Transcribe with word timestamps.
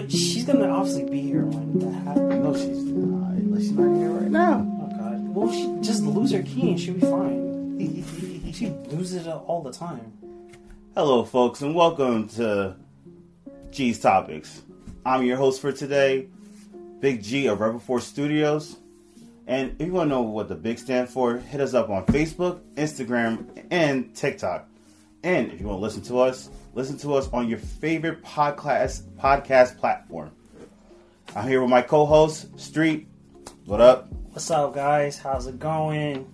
but 0.00 0.12
she's 0.12 0.44
gonna 0.44 0.68
obviously 0.68 1.04
be 1.10 1.20
here 1.20 1.44
when 1.44 1.76
that 1.80 1.90
happens. 2.04 2.44
No, 2.44 2.54
she's 2.54 2.84
not. 2.84 3.58
She's 3.58 3.72
not 3.72 3.96
here 3.96 4.10
right 4.10 4.30
now. 4.30 4.64
Oh 4.80 4.96
god. 4.96 5.34
Well, 5.34 5.50
she 5.50 5.84
just 5.84 6.04
lose 6.04 6.30
her 6.30 6.42
key 6.44 6.70
and 6.70 6.80
she'll 6.80 6.94
be 6.94 7.00
fine. 7.00 8.52
she 8.52 8.68
loses 8.94 9.26
it 9.26 9.30
all 9.30 9.60
the 9.60 9.72
time. 9.72 10.12
Hello, 10.94 11.24
folks, 11.24 11.62
and 11.62 11.74
welcome 11.74 12.28
to 12.28 12.76
G's 13.72 13.98
Topics. 13.98 14.62
I'm 15.04 15.24
your 15.24 15.36
host 15.36 15.60
for 15.60 15.72
today, 15.72 16.28
Big 17.00 17.24
G 17.24 17.48
of 17.48 17.58
Rebel 17.58 17.80
Force 17.80 18.06
Studios. 18.06 18.76
And 19.48 19.74
if 19.80 19.86
you 19.88 19.92
want 19.92 20.10
to 20.10 20.14
know 20.14 20.22
what 20.22 20.48
the 20.48 20.54
big 20.54 20.78
stand 20.78 21.08
for, 21.08 21.38
hit 21.38 21.60
us 21.60 21.74
up 21.74 21.90
on 21.90 22.06
Facebook, 22.06 22.60
Instagram, 22.76 23.66
and 23.72 24.14
TikTok. 24.14 24.68
And 25.24 25.50
if 25.50 25.60
you 25.60 25.66
want 25.66 25.78
to 25.78 25.82
listen 25.82 26.02
to 26.02 26.20
us, 26.20 26.50
listen 26.74 26.98
to 26.98 27.14
us 27.14 27.28
on 27.32 27.48
your 27.48 27.58
favorite 27.58 28.22
podcast 28.22 29.02
podcast 29.16 29.78
platform. 29.78 30.30
I'm 31.34 31.46
here 31.48 31.60
with 31.60 31.70
my 31.70 31.82
co-host, 31.82 32.58
Street. 32.58 33.08
What 33.66 33.80
up? 33.80 34.10
What's 34.30 34.50
up, 34.50 34.74
guys? 34.74 35.18
How's 35.18 35.46
it 35.46 35.58
going? 35.58 36.32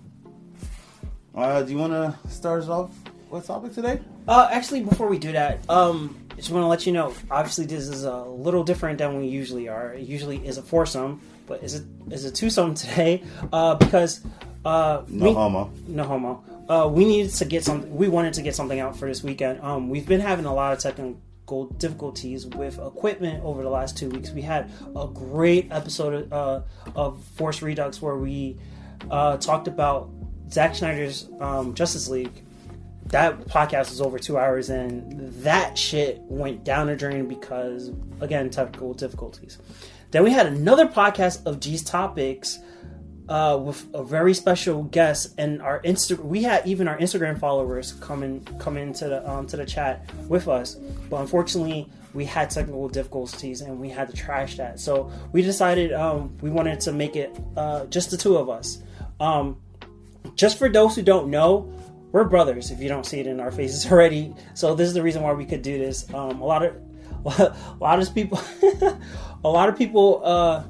Uh, 1.33 1.61
do 1.63 1.71
you 1.71 1.77
want 1.77 1.91
to 1.93 2.29
start 2.29 2.63
us 2.63 2.69
off 2.69 2.91
with 3.29 3.45
topic 3.45 3.73
today? 3.73 3.99
Uh, 4.27 4.47
actually, 4.51 4.81
before 4.83 5.07
we 5.07 5.17
do 5.17 5.31
that, 5.33 5.69
um, 5.69 6.17
just 6.35 6.49
want 6.49 6.63
to 6.63 6.67
let 6.67 6.85
you 6.85 6.93
know. 6.93 7.13
Obviously, 7.29 7.65
this 7.65 7.87
is 7.87 8.03
a 8.05 8.23
little 8.23 8.63
different 8.63 8.97
than 8.99 9.17
we 9.17 9.27
usually 9.27 9.67
are. 9.67 9.93
It 9.93 10.07
usually 10.07 10.45
is 10.45 10.57
a 10.57 10.61
foursome, 10.61 11.21
but 11.45 11.63
is 11.63 11.75
it 11.75 11.85
is 12.09 12.25
a 12.25 12.31
twosome 12.31 12.73
today? 12.73 13.23
Uh, 13.51 13.75
because 13.75 14.21
uh, 14.65 15.03
No 15.07 15.25
me- 15.25 15.33
homo. 15.33 15.71
no 15.87 16.03
homo. 16.03 16.43
Uh, 16.67 16.87
we 16.91 17.05
needed 17.05 17.31
to 17.35 17.45
get 17.45 17.63
something. 17.63 17.95
We 17.95 18.07
wanted 18.07 18.33
to 18.33 18.41
get 18.41 18.55
something 18.55 18.79
out 18.79 18.97
for 18.97 19.07
this 19.07 19.23
weekend. 19.23 19.61
Um, 19.61 19.89
we've 19.89 20.07
been 20.07 20.19
having 20.21 20.45
a 20.45 20.53
lot 20.53 20.73
of 20.73 20.79
technical 20.79 21.67
difficulties 21.77 22.47
with 22.47 22.79
equipment 22.79 23.43
over 23.43 23.61
the 23.61 23.69
last 23.69 23.97
two 23.97 24.09
weeks. 24.09 24.31
We 24.31 24.41
had 24.41 24.71
a 24.95 25.07
great 25.07 25.71
episode 25.71 26.31
of, 26.31 26.33
uh, 26.33 26.61
of 26.95 27.23
Force 27.35 27.61
Redux 27.61 28.01
where 28.01 28.15
we 28.15 28.57
uh, 29.11 29.37
talked 29.37 29.67
about 29.67 30.09
Zack 30.51 30.73
Snyder's 30.75 31.29
um, 31.39 31.75
Justice 31.75 32.09
League. 32.09 32.41
That 33.09 33.39
podcast 33.41 33.91
was 33.91 34.01
over 34.01 34.17
two 34.17 34.39
hours, 34.39 34.71
and 34.71 35.31
that 35.43 35.77
shit 35.77 36.19
went 36.21 36.63
down 36.63 36.87
the 36.87 36.95
drain 36.95 37.27
because, 37.27 37.91
again, 38.19 38.49
technical 38.49 38.95
difficulties. 38.95 39.59
Then 40.09 40.23
we 40.23 40.31
had 40.31 40.47
another 40.47 40.87
podcast 40.87 41.45
of 41.45 41.59
G's 41.59 41.83
topics 41.83 42.57
uh, 43.29 43.59
with 43.61 43.87
a 43.93 44.03
very 44.03 44.33
special 44.33 44.83
guest, 44.83 45.33
and 45.37 45.61
our 45.61 45.81
Insta. 45.81 46.17
We 46.17 46.43
had 46.43 46.65
even 46.67 46.87
our 46.87 46.97
Instagram 46.97 47.39
followers 47.39 47.93
come 47.93 48.23
in, 48.23 48.41
come 48.59 48.77
into 48.77 49.07
the 49.07 49.29
um, 49.29 49.47
to 49.47 49.57
the 49.57 49.65
chat 49.65 50.09
with 50.27 50.47
us, 50.47 50.75
but 51.09 51.21
unfortunately, 51.21 51.89
we 52.15 52.25
had 52.25 52.49
technical 52.49 52.87
difficulties 52.87 53.61
and 53.61 53.79
we 53.79 53.89
had 53.89 54.09
to 54.09 54.15
trash 54.15 54.57
that. 54.57 54.79
So 54.79 55.11
we 55.33 55.41
decided 55.41 55.91
um, 55.91 56.35
we 56.41 56.49
wanted 56.49 56.79
to 56.81 56.91
make 56.93 57.15
it 57.15 57.35
uh, 57.57 57.85
just 57.87 58.09
the 58.09 58.17
two 58.17 58.37
of 58.37 58.49
us. 58.49 58.81
Um, 59.19 59.57
just 60.35 60.57
for 60.57 60.69
those 60.69 60.95
who 60.95 61.01
don't 61.01 61.29
know, 61.29 61.71
we're 62.11 62.23
brothers. 62.23 62.71
If 62.71 62.79
you 62.79 62.87
don't 62.87 63.05
see 63.05 63.19
it 63.19 63.27
in 63.27 63.39
our 63.39 63.51
faces 63.51 63.85
already, 63.91 64.33
so 64.53 64.73
this 64.73 64.87
is 64.87 64.93
the 64.93 65.03
reason 65.03 65.21
why 65.21 65.33
we 65.33 65.45
could 65.45 65.61
do 65.61 65.77
this. 65.77 66.11
Um, 66.13 66.41
a 66.41 66.45
lot 66.45 66.63
of 66.63 66.75
a 67.39 67.55
lot 67.79 67.99
of 67.99 68.13
people, 68.13 68.39
a 69.43 69.49
lot 69.49 69.67
of 69.67 69.77
people. 69.77 70.21
Uh, 70.23 70.63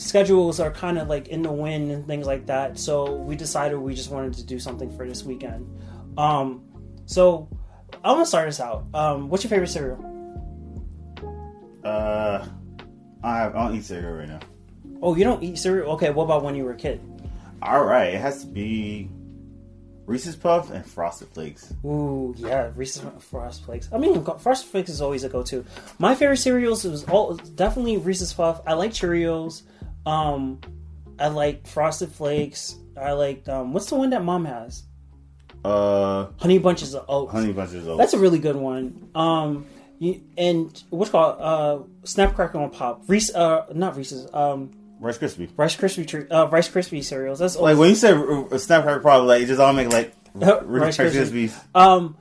schedules 0.00 0.60
are 0.60 0.70
kind 0.70 0.98
of 0.98 1.08
like 1.08 1.28
in 1.28 1.42
the 1.42 1.52
wind 1.52 1.90
and 1.90 2.06
things 2.06 2.26
like 2.26 2.46
that. 2.46 2.78
So 2.78 3.14
we 3.14 3.36
decided 3.36 3.78
we 3.78 3.94
just 3.94 4.10
wanted 4.10 4.34
to 4.34 4.44
do 4.44 4.58
something 4.58 4.90
for 4.96 5.06
this 5.06 5.24
weekend. 5.24 5.66
Um, 6.16 6.62
so 7.04 7.48
I'm 8.02 8.14
gonna 8.14 8.26
start 8.26 8.48
this 8.48 8.60
out. 8.60 8.86
Um, 8.94 9.28
what's 9.28 9.44
your 9.44 9.50
favorite 9.50 9.68
cereal? 9.68 10.06
Uh, 11.84 12.46
I, 13.22 13.46
I 13.46 13.48
don't 13.50 13.76
eat 13.76 13.84
cereal 13.84 14.12
right 14.12 14.28
now. 14.28 14.40
Oh, 15.02 15.14
you 15.14 15.24
don't 15.24 15.42
eat 15.42 15.58
cereal? 15.58 15.92
Okay, 15.92 16.10
what 16.10 16.24
about 16.24 16.42
when 16.42 16.54
you 16.54 16.64
were 16.64 16.72
a 16.72 16.76
kid? 16.76 17.00
All 17.62 17.84
right, 17.84 18.14
it 18.14 18.20
has 18.20 18.40
to 18.42 18.46
be 18.46 19.10
Reese's 20.06 20.36
Puff 20.36 20.70
and 20.70 20.84
Frosted 20.84 21.28
Flakes. 21.28 21.74
Ooh, 21.84 22.34
yeah, 22.38 22.70
Reese's 22.74 23.02
Frosted 23.18 23.64
Flakes. 23.66 23.88
I 23.92 23.98
mean, 23.98 24.24
Frosted 24.24 24.70
Flakes 24.70 24.90
is 24.90 25.00
always 25.00 25.24
a 25.24 25.28
go-to. 25.28 25.64
My 25.98 26.14
favorite 26.14 26.38
cereals 26.38 26.84
was 26.84 27.04
all 27.04 27.34
definitely 27.34 27.98
Reese's 27.98 28.32
Puff. 28.32 28.62
I 28.66 28.74
like 28.74 28.92
Cheerios. 28.92 29.62
Um, 30.10 30.60
I 31.18 31.28
like 31.28 31.66
Frosted 31.66 32.10
Flakes. 32.10 32.76
I 32.96 33.12
like 33.12 33.48
um, 33.48 33.72
what's 33.72 33.86
the 33.86 33.94
one 33.96 34.10
that 34.10 34.24
Mom 34.24 34.44
has? 34.44 34.82
Uh, 35.64 36.28
Honey 36.38 36.58
Bunches 36.58 36.94
of 36.94 37.04
Oats. 37.08 37.32
Honey 37.32 37.52
Bunches 37.52 37.86
of 37.86 37.90
Oats. 37.90 37.98
That's 37.98 38.14
a 38.14 38.18
really 38.18 38.38
good 38.38 38.56
one. 38.56 39.10
Um, 39.14 39.66
you, 39.98 40.22
and 40.36 40.82
what's 40.90 41.10
called 41.10 41.36
uh, 41.40 41.84
Snap 42.04 42.34
Crackle 42.34 42.64
and 42.64 42.72
Pop. 42.72 43.02
Reese, 43.06 43.34
uh, 43.34 43.66
not 43.74 43.96
Reese's. 43.96 44.26
Um, 44.32 44.70
Rice 44.98 45.18
Krispie. 45.18 45.50
Rice 45.56 45.76
Krispie 45.76 46.06
treat, 46.06 46.30
uh, 46.30 46.48
Rice 46.50 46.68
Krispie 46.68 47.04
cereals. 47.04 47.38
That's 47.38 47.56
Like 47.56 47.78
when 47.78 47.90
you 47.90 47.94
said 47.94 48.14
uh, 48.14 48.18
Snapcracker, 48.56 49.00
probably 49.00 49.28
like 49.28 49.42
it 49.42 49.46
just 49.46 49.60
all 49.60 49.72
make 49.72 49.92
like 49.92 50.14
Rice 50.34 50.62
Rice 50.64 50.96
Krispies. 50.98 51.30
Krispies. 51.30 51.60
Um, 51.74 52.16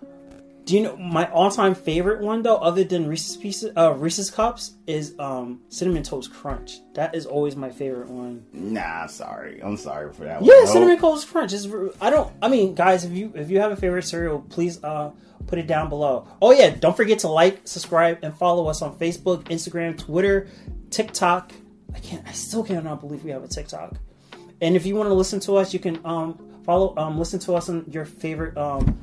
do 0.69 0.75
you 0.75 0.84
know 0.84 0.96
my 0.97 1.28
all-time 1.31 1.74
favorite 1.74 2.22
one 2.22 2.44
though, 2.44 2.57
other 2.57 2.84
than 2.84 3.07
Reese's 3.07 3.35
pieces, 3.35 3.72
uh, 3.75 3.96
Reese's 3.96 4.30
cups, 4.30 4.74
is 4.85 5.18
um 5.18 5.62
cinnamon 5.68 6.03
toast 6.03 6.31
crunch. 6.31 6.81
That 6.94 7.16
is 7.16 7.25
always 7.25 7.56
my 7.56 7.72
favorite 7.72 8.07
one. 8.07 8.46
Nah, 8.53 9.08
sorry, 9.08 9.63
I'm 9.63 9.78
sorry 9.78 10.13
for 10.13 10.25
that. 10.25 10.41
One. 10.41 10.47
Yeah, 10.47 10.59
one. 10.59 10.68
cinnamon 10.68 11.00
toast 11.00 11.28
crunch 11.28 11.53
is. 11.53 11.68
I 12.00 12.12
don't. 12.12 12.31
I 12.40 12.50
mean, 12.50 12.75
guys, 12.75 13.03
if 13.03 13.12
you 13.13 13.34
if 13.34 13.50
you 13.50 13.59
have 13.59 13.72
a 13.72 13.75
favorite 13.75 14.03
cereal, 14.03 14.41
please 14.41 14.84
uh 14.84 15.09
put 15.47 15.58
it 15.58 15.66
down 15.66 15.90
below. 15.90 16.28
Oh 16.40 16.52
yeah, 16.52 16.69
don't 16.69 16.96
forget 16.96 17.18
to 17.19 17.29
like, 17.29 17.62
subscribe, 17.68 18.19
and 18.22 18.38
follow 18.38 18.68
us 18.68 18.84
on 18.84 18.96
Facebook, 18.96 19.46
Instagram, 19.46 19.97
Twitter, 19.97 20.50
TikTok. 20.91 21.52
I 21.96 21.97
can't. 21.97 22.28
I 22.28 22.34
still 22.34 22.63
cannot 22.63 23.00
believe 23.00 23.24
we 23.24 23.31
have 23.31 23.44
a 23.44 23.47
TikTok. 23.47 23.96
And 24.62 24.75
if 24.75 24.85
you 24.85 24.96
want 24.96 25.09
to 25.09 25.16
listen 25.16 25.40
to 25.40 25.56
us, 25.56 25.74
you 25.74 25.79
can 25.79 26.00
um 26.06 26.62
follow 26.63 26.96
um 26.96 27.18
listen 27.18 27.40
to 27.40 27.56
us 27.56 27.69
on 27.69 27.85
your 27.90 28.06
favorite 28.06 28.56
um 28.56 29.02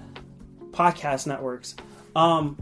podcast 0.76 1.26
networks. 1.26 1.75
Um, 2.14 2.56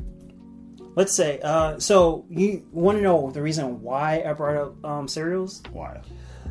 let's 0.97 1.17
say 1.17 1.41
uh 1.43 1.77
so 1.81 2.25
you 2.31 2.65
want 2.71 2.97
to 2.99 3.03
know 3.03 3.31
the 3.33 3.43
reason 3.43 3.83
why 3.83 4.23
I 4.25 4.33
brought 4.33 4.57
up 4.57 4.85
um 4.85 5.09
cereals? 5.09 5.63
Why? 5.73 6.01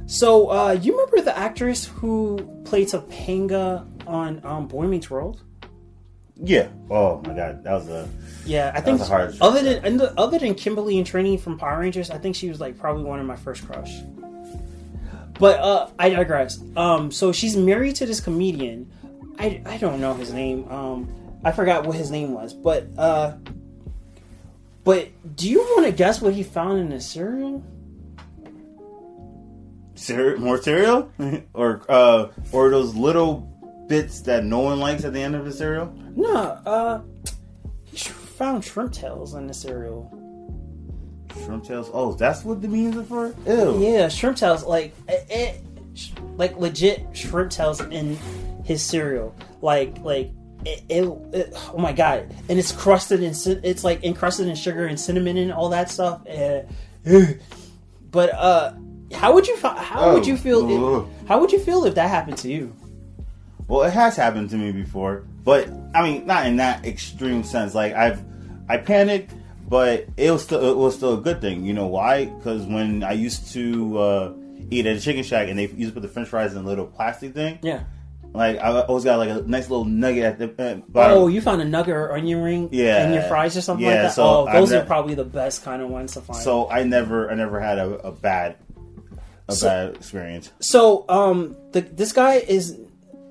So, 0.06 0.52
uh, 0.52 0.72
you 0.74 0.92
remember 0.92 1.22
the 1.22 1.38
actress 1.38 1.86
who 1.86 2.38
played 2.66 2.90
Topanga 2.90 3.88
on 4.06 4.42
um, 4.44 4.68
Boy 4.68 4.86
Meets 4.86 5.10
World? 5.10 5.42
Yeah. 6.36 6.68
Oh 6.92 7.22
my 7.26 7.34
god, 7.34 7.64
that 7.64 7.72
was 7.72 7.88
a 7.88 8.10
Yeah, 8.46 8.74
I 8.76 8.82
think 8.82 9.00
hard- 9.00 9.38
other 9.40 9.64
than 9.64 10.02
other 10.18 10.40
than 10.40 10.56
Kimberly 10.56 10.98
and 10.98 11.08
Trini 11.08 11.40
from 11.40 11.58
Power 11.58 11.80
Rangers, 11.80 12.10
I 12.12 12.18
think 12.18 12.36
she 12.36 12.50
was 12.50 12.60
like 12.60 12.78
probably 12.78 13.06
one 13.06 13.22
of 13.22 13.26
my 13.26 13.38
first 13.38 13.66
crush. 13.66 14.02
But 15.40 15.60
uh, 15.60 15.88
I 15.98 16.10
digress. 16.10 16.62
Um, 16.76 17.10
so 17.12 17.32
she's 17.32 17.56
married 17.56 17.96
to 17.98 18.06
this 18.06 18.20
comedian. 18.20 18.92
I, 19.40 19.62
I 19.66 19.78
don't 19.78 20.02
know 20.02 20.14
his 20.14 20.34
name. 20.34 20.68
Um, 20.70 21.08
I 21.44 21.52
forgot 21.52 21.86
what 21.86 21.96
his 21.96 22.12
name 22.12 22.34
was. 22.34 22.54
But 22.54 22.88
uh, 22.98 23.36
but 24.84 25.10
do 25.36 25.50
you 25.50 25.60
want 25.60 25.86
to 25.86 25.92
guess 25.92 26.22
what 26.22 26.34
he 26.34 26.44
found 26.44 26.80
in 26.80 26.92
his 26.92 27.06
cereal? 27.06 27.64
cereal, 29.96 30.40
more 30.40 30.62
cereal, 30.62 31.12
or 31.54 31.82
uh, 31.90 32.28
or 32.52 32.70
those 32.70 32.96
little 32.96 33.50
bits 33.88 34.22
that 34.22 34.44
no 34.44 34.60
one 34.60 34.80
likes 34.80 35.04
at 35.04 35.14
the 35.14 35.22
end 35.22 35.36
of 35.36 35.46
the 35.46 35.52
cereal. 35.52 35.94
No, 36.16 36.36
uh, 36.66 37.02
he 37.86 37.98
found 37.98 38.64
shrimp 38.64 38.94
tails 38.94 39.34
in 39.34 39.48
the 39.48 39.54
cereal. 39.54 40.12
Shrimp 41.44 41.64
tails. 41.64 41.90
Oh, 41.94 42.14
that's 42.14 42.44
what 42.44 42.62
the 42.62 42.68
means 42.68 42.96
are 42.98 43.04
for. 43.04 43.36
Ew. 43.48 43.84
Yeah, 43.84 44.08
shrimp 44.08 44.38
tails, 44.38 44.64
like 44.64 44.94
it, 45.08 45.26
it 45.30 45.62
like 46.38 46.58
legit 46.58 47.06
shrimp 47.14 47.52
tails 47.52 47.82
in 47.82 48.18
his 48.64 48.82
cereal. 48.82 49.36
Like, 49.62 49.98
like 50.00 50.32
it, 50.66 50.84
it, 50.90 51.04
it- 51.34 51.54
Oh 51.74 51.78
my 51.78 51.92
god! 51.94 52.34
And 52.50 52.58
it's 52.60 52.72
crusted 52.72 53.22
in. 53.24 53.34
cin- 53.34 53.62
It's 53.64 53.84
like 53.84 54.04
encrusted 54.04 54.48
in 54.48 54.56
sugar 54.56 54.86
and 54.86 55.00
cinnamon 55.00 55.38
and 55.38 55.52
all 55.52 55.70
that 55.70 55.90
stuff. 55.92 56.22
And, 56.28 56.68
but 58.12 58.30
uh, 58.32 58.74
how 59.14 59.34
would 59.34 59.48
you? 59.48 59.58
How 59.58 60.14
would 60.14 60.26
you 60.28 60.38
feel? 60.38 61.06
If, 61.06 61.28
how 61.28 61.40
would 61.40 61.52
you 61.52 61.60
feel 61.60 61.86
if 61.86 61.96
that 61.96 62.10
happened 62.10 62.38
to 62.40 62.50
you? 62.50 62.74
Well, 63.68 63.84
it 63.84 63.94
has 63.94 64.16
happened 64.16 64.50
to 64.52 64.58
me 64.58 64.72
before, 64.72 65.24
but 65.44 65.70
I 65.96 66.04
mean, 66.04 66.26
not 66.28 66.46
in 66.48 66.58
that 66.58 66.86
extreme 66.86 67.44
sense. 67.44 67.74
Like 67.74 67.94
I've, 67.94 68.22
I 68.68 68.78
panicked, 68.78 69.34
but 69.70 70.06
it 70.18 70.32
was 70.32 70.44
still 70.44 70.70
it 70.70 70.76
was 70.78 70.96
still 70.96 71.14
a 71.18 71.22
good 71.22 71.40
thing. 71.42 71.64
You 71.64 71.74
know 71.74 71.88
why? 71.88 72.26
Because 72.26 72.66
when 72.66 73.04
I 73.04 73.14
used 73.14 73.52
to 73.54 73.98
uh, 74.00 74.34
eat 74.70 74.86
at 74.86 74.98
a 74.98 75.00
chicken 75.00 75.24
shack 75.24 75.48
and 75.48 75.58
they 75.58 75.68
used 75.68 75.92
to 75.94 75.94
put 75.94 76.02
the 76.02 76.08
French 76.10 76.28
fries 76.30 76.52
in 76.54 76.58
a 76.64 76.68
little 76.68 76.86
plastic 76.86 77.34
thing, 77.34 77.60
Yeah. 77.64 77.84
Like 78.34 78.58
I 78.60 78.82
always 78.82 79.04
got 79.04 79.18
like 79.18 79.30
a 79.30 79.42
nice 79.48 79.70
little 79.70 79.86
nugget 79.86 80.24
at 80.24 80.40
the 80.40 80.46
uh, 80.46 80.76
bottom. 80.88 81.18
Oh, 81.18 81.28
you 81.28 81.40
found 81.42 81.62
a 81.62 81.66
nugget 81.66 81.94
or 81.96 82.14
onion 82.14 82.42
ring 82.42 82.70
Yeah. 82.72 83.06
in 83.08 83.14
your 83.14 83.24
fries 83.24 83.56
or 83.56 83.62
something 83.62 83.86
Yeah, 83.86 83.92
like 83.94 84.02
that. 84.04 84.14
so 84.14 84.48
oh, 84.48 84.52
those 84.52 84.72
ne- 84.72 84.78
are 84.78 84.86
probably 84.86 85.16
the 85.16 85.24
best 85.26 85.64
kind 85.64 85.82
of 85.82 85.90
ones 85.90 86.14
to 86.14 86.22
find. 86.22 86.40
so 86.42 86.70
I 86.70 86.84
never 86.84 87.30
I 87.32 87.36
never 87.36 87.60
had 87.60 87.78
a, 87.78 87.90
a 88.08 88.12
bad 88.12 88.58
a 89.48 89.54
So- 89.56 89.68
bad 89.68 89.96
experience. 89.96 90.52
So, 90.62 91.06
um, 91.10 91.56
the 91.74 91.82
this 91.82 92.12
guy 92.14 92.36
is, 92.36 92.80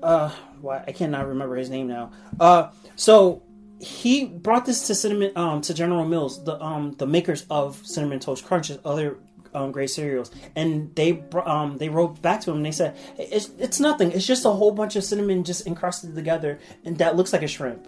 uh, 0.01 0.29
why 0.61 0.83
I 0.87 0.91
cannot 0.91 1.27
remember 1.27 1.55
his 1.55 1.69
name 1.69 1.87
now. 1.87 2.11
Uh, 2.39 2.69
so 2.95 3.41
he 3.79 4.25
brought 4.25 4.65
this 4.65 4.87
to 4.87 4.95
cinnamon 4.95 5.31
um 5.35 5.59
to 5.61 5.73
General 5.73 6.05
Mills, 6.05 6.43
the 6.45 6.61
um 6.63 6.93
the 6.97 7.05
makers 7.07 7.45
of 7.49 7.81
cinnamon 7.85 8.19
toast 8.19 8.45
crunch 8.45 8.69
and 8.69 8.79
other 8.85 9.17
um, 9.53 9.71
great 9.71 9.89
cereals, 9.89 10.31
and 10.55 10.93
they 10.95 11.23
um 11.45 11.77
they 11.77 11.89
wrote 11.89 12.21
back 12.21 12.41
to 12.41 12.51
him. 12.51 12.57
and 12.57 12.65
They 12.65 12.71
said 12.71 12.95
it's 13.17 13.49
it's 13.59 13.79
nothing. 13.79 14.11
It's 14.11 14.25
just 14.25 14.45
a 14.45 14.49
whole 14.51 14.71
bunch 14.71 14.95
of 14.95 15.03
cinnamon 15.03 15.43
just 15.43 15.67
encrusted 15.67 16.15
together, 16.15 16.59
and 16.85 16.97
that 16.97 17.15
looks 17.15 17.33
like 17.33 17.43
a 17.43 17.47
shrimp. 17.47 17.87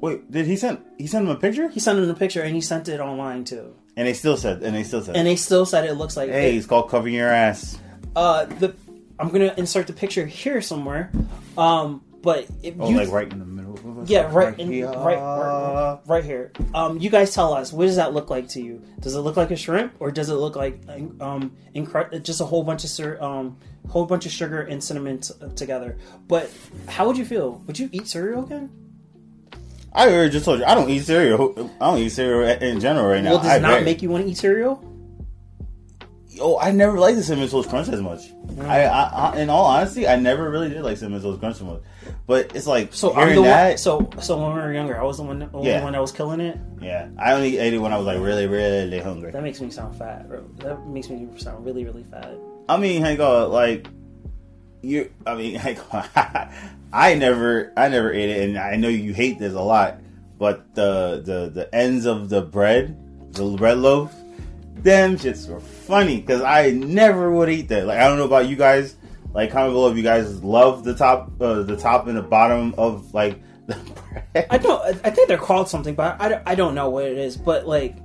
Wait, 0.00 0.30
did 0.30 0.46
he 0.46 0.56
send 0.56 0.78
he 0.98 1.06
sent 1.06 1.24
him 1.26 1.30
a 1.30 1.36
picture? 1.36 1.68
He 1.68 1.80
sent 1.80 1.98
him 1.98 2.08
a 2.10 2.14
picture, 2.14 2.42
and 2.42 2.54
he 2.54 2.60
sent 2.60 2.88
it 2.88 3.00
online 3.00 3.44
too. 3.44 3.74
And 3.96 4.06
they 4.08 4.12
still 4.14 4.36
said, 4.36 4.62
and 4.62 4.74
they 4.74 4.82
still 4.82 5.02
said, 5.02 5.16
And 5.16 5.26
they 5.26 5.36
still 5.36 5.64
said 5.64 5.84
it 5.84 5.94
looks 5.94 6.16
like 6.16 6.28
"Hey, 6.30 6.56
it's 6.56 6.66
called 6.66 6.90
covering 6.90 7.14
your 7.14 7.28
ass." 7.30 7.78
uh 8.16 8.44
the 8.46 8.74
I'm 9.18 9.28
gonna 9.30 9.54
insert 9.56 9.86
the 9.86 9.92
picture 9.92 10.26
here 10.26 10.60
somewhere. 10.60 11.10
Um, 11.56 12.02
but 12.22 12.46
if 12.62 12.74
Oh, 12.78 12.90
you 12.90 12.96
like 12.96 13.10
right 13.10 13.30
in 13.32 13.38
the 13.38 13.44
middle. 13.44 13.63
Of 14.04 14.08
us, 14.08 14.10
Yeah, 14.10 14.30
right, 14.32 14.58
in, 14.58 14.70
here. 14.70 14.86
right, 14.86 15.16
right, 15.18 15.98
right 16.06 16.24
here. 16.24 16.52
Um, 16.74 16.98
you 16.98 17.10
guys 17.10 17.34
tell 17.34 17.52
us 17.52 17.72
what 17.72 17.86
does 17.86 17.96
that 17.96 18.12
look 18.14 18.30
like 18.30 18.48
to 18.50 18.60
you? 18.62 18.82
Does 19.00 19.14
it 19.14 19.20
look 19.20 19.36
like 19.36 19.50
a 19.50 19.56
shrimp, 19.56 19.94
or 20.00 20.10
does 20.10 20.28
it 20.30 20.34
look 20.34 20.56
like 20.56 20.80
um, 21.20 21.56
incre- 21.74 22.22
just 22.22 22.40
a 22.40 22.44
whole 22.44 22.62
bunch 22.64 22.84
of 22.84 22.90
cer- 22.90 23.22
um, 23.22 23.58
whole 23.88 24.06
bunch 24.06 24.24
of 24.26 24.32
sugar 24.32 24.62
and 24.62 24.82
cinnamon 24.82 25.20
t- 25.20 25.34
together? 25.56 25.98
But 26.28 26.50
how 26.88 27.06
would 27.06 27.18
you 27.18 27.24
feel? 27.24 27.62
Would 27.66 27.78
you 27.78 27.88
eat 27.92 28.06
cereal 28.06 28.44
again? 28.44 28.70
I 29.92 30.08
already 30.08 30.30
just 30.30 30.44
told 30.44 30.58
you 30.58 30.64
I 30.64 30.74
don't 30.74 30.90
eat 30.90 31.04
cereal. 31.04 31.70
I 31.80 31.86
don't 31.90 31.98
eat 31.98 32.08
cereal 32.08 32.48
in 32.62 32.80
general 32.80 33.06
right 33.06 33.22
now. 33.22 33.30
Well, 33.34 33.38
does 33.42 33.48
I 33.52 33.58
not 33.58 33.70
bet- 33.74 33.84
make 33.84 34.02
you 34.02 34.10
want 34.10 34.24
to 34.24 34.30
eat 34.30 34.36
cereal? 34.38 34.82
Oh, 36.40 36.58
I 36.58 36.70
never 36.72 36.98
liked 36.98 37.16
the 37.16 37.22
cinnamon 37.22 37.48
toast 37.48 37.68
crunch 37.68 37.88
as 37.88 38.00
much. 38.00 38.20
Mm. 38.46 38.66
I, 38.68 38.84
I, 38.86 39.02
I, 39.32 39.38
in 39.38 39.50
all 39.50 39.64
honesty, 39.66 40.06
I 40.08 40.16
never 40.16 40.50
really 40.50 40.68
did 40.68 40.82
like 40.82 40.96
cinnamon 40.96 41.22
toast 41.22 41.40
crunch 41.40 41.56
as 41.56 41.62
much. 41.62 41.80
But 42.26 42.54
it's 42.56 42.66
like 42.66 42.92
So 42.92 43.12
hearing 43.14 43.42
that. 43.42 43.68
one. 43.70 43.78
So 43.78 44.10
so 44.20 44.38
when 44.38 44.54
we 44.54 44.60
were 44.60 44.72
younger, 44.72 44.98
I 44.98 45.04
was 45.04 45.18
the 45.18 45.22
one, 45.24 45.38
the 45.38 45.48
only 45.52 45.68
Yeah. 45.70 45.82
one 45.82 45.92
that 45.92 46.00
was 46.00 46.12
killing 46.12 46.40
it. 46.40 46.58
yeah, 46.80 47.08
I 47.18 47.32
only 47.34 47.58
ate 47.58 47.74
it 47.74 47.78
when 47.78 47.92
I 47.92 47.96
was 47.98 48.06
like 48.06 48.18
really, 48.20 48.46
really 48.46 48.98
hungry. 49.00 49.30
That 49.32 49.42
makes 49.42 49.60
me 49.60 49.70
sound 49.70 49.96
fat, 49.96 50.28
bro. 50.28 50.42
That 50.58 50.86
makes 50.88 51.08
me 51.08 51.28
sound 51.36 51.64
really, 51.64 51.84
really 51.84 52.04
fat. 52.10 52.34
I 52.68 52.76
mean, 52.78 53.02
hang 53.02 53.20
on, 53.20 53.50
like 53.52 53.86
you. 54.82 55.10
I 55.26 55.34
mean, 55.34 55.54
hang 55.64 55.78
on. 55.92 56.04
I 56.92 57.14
never, 57.14 57.72
I 57.76 57.88
never 57.88 58.12
ate 58.12 58.28
it, 58.30 58.48
and 58.48 58.58
I 58.58 58.76
know 58.76 58.88
you 58.88 59.12
hate 59.12 59.38
this 59.38 59.54
a 59.54 59.60
lot. 59.60 59.98
But 60.38 60.74
the 60.74 61.22
the 61.24 61.50
the 61.52 61.74
ends 61.74 62.06
of 62.06 62.28
the 62.28 62.42
bread, 62.42 62.96
the 63.34 63.56
bread 63.56 63.78
loaf, 63.78 64.12
them 64.84 65.16
shits 65.16 65.48
were 65.48 65.60
funny 65.60 66.20
because 66.20 66.42
I 66.42 66.70
never 66.70 67.30
would 67.30 67.48
eat 67.48 67.68
that. 67.68 67.86
Like 67.86 67.98
I 67.98 68.06
don't 68.06 68.18
know 68.18 68.26
about 68.26 68.46
you 68.48 68.54
guys. 68.54 68.96
Like 69.32 69.50
comment 69.50 69.74
below 69.74 69.90
if 69.90 69.96
you 69.96 70.04
guys 70.04 70.44
love 70.44 70.84
the 70.84 70.94
top, 70.94 71.32
uh, 71.40 71.62
the 71.62 71.76
top 71.76 72.06
and 72.06 72.16
the 72.16 72.22
bottom 72.22 72.74
of 72.78 73.12
like 73.12 73.40
the 73.66 73.74
bread. 73.74 74.46
I 74.48 74.58
don't. 74.58 74.80
I 75.04 75.10
think 75.10 75.26
they're 75.26 75.38
called 75.38 75.68
something, 75.68 75.94
but 75.94 76.20
I, 76.20 76.40
I 76.46 76.54
don't 76.54 76.74
know 76.74 76.90
what 76.90 77.04
it 77.04 77.18
is. 77.18 77.36
But 77.36 77.66
like, 77.66 77.96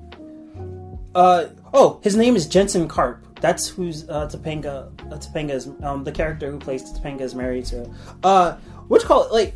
uh 1.13 1.47
oh, 1.73 1.99
his 2.01 2.15
name 2.15 2.35
is 2.35 2.47
Jensen 2.47 2.87
Karp. 2.87 3.25
That's 3.41 3.67
who's 3.67 4.07
uh, 4.09 4.27
Topanga. 4.27 4.89
Uh, 5.11 5.17
Topanga's 5.17 5.69
um 5.83 6.03
the 6.03 6.11
character 6.11 6.49
who 6.49 6.57
plays 6.59 6.91
Topanga 6.91 7.21
is 7.21 7.35
married 7.35 7.65
to. 7.65 7.91
Uh, 8.23 8.57
what 8.87 9.01
you 9.01 9.07
call 9.07 9.25
it? 9.25 9.33
Like, 9.33 9.53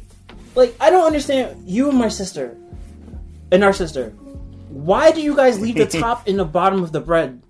like 0.56 0.76
I 0.80 0.90
don't 0.90 1.06
understand. 1.06 1.68
You 1.68 1.90
and 1.90 1.98
my 1.98 2.10
sister, 2.10 2.58
and 3.52 3.64
our 3.64 3.74
sister. 3.74 4.14
Why 4.74 5.12
do 5.12 5.22
you 5.22 5.36
guys 5.36 5.60
leave 5.60 5.76
the 5.76 5.86
top 6.00 6.28
and 6.28 6.40
the 6.40 6.46
bottom 6.46 6.82
of 6.82 6.92
the 6.92 7.00
bread 7.00 7.44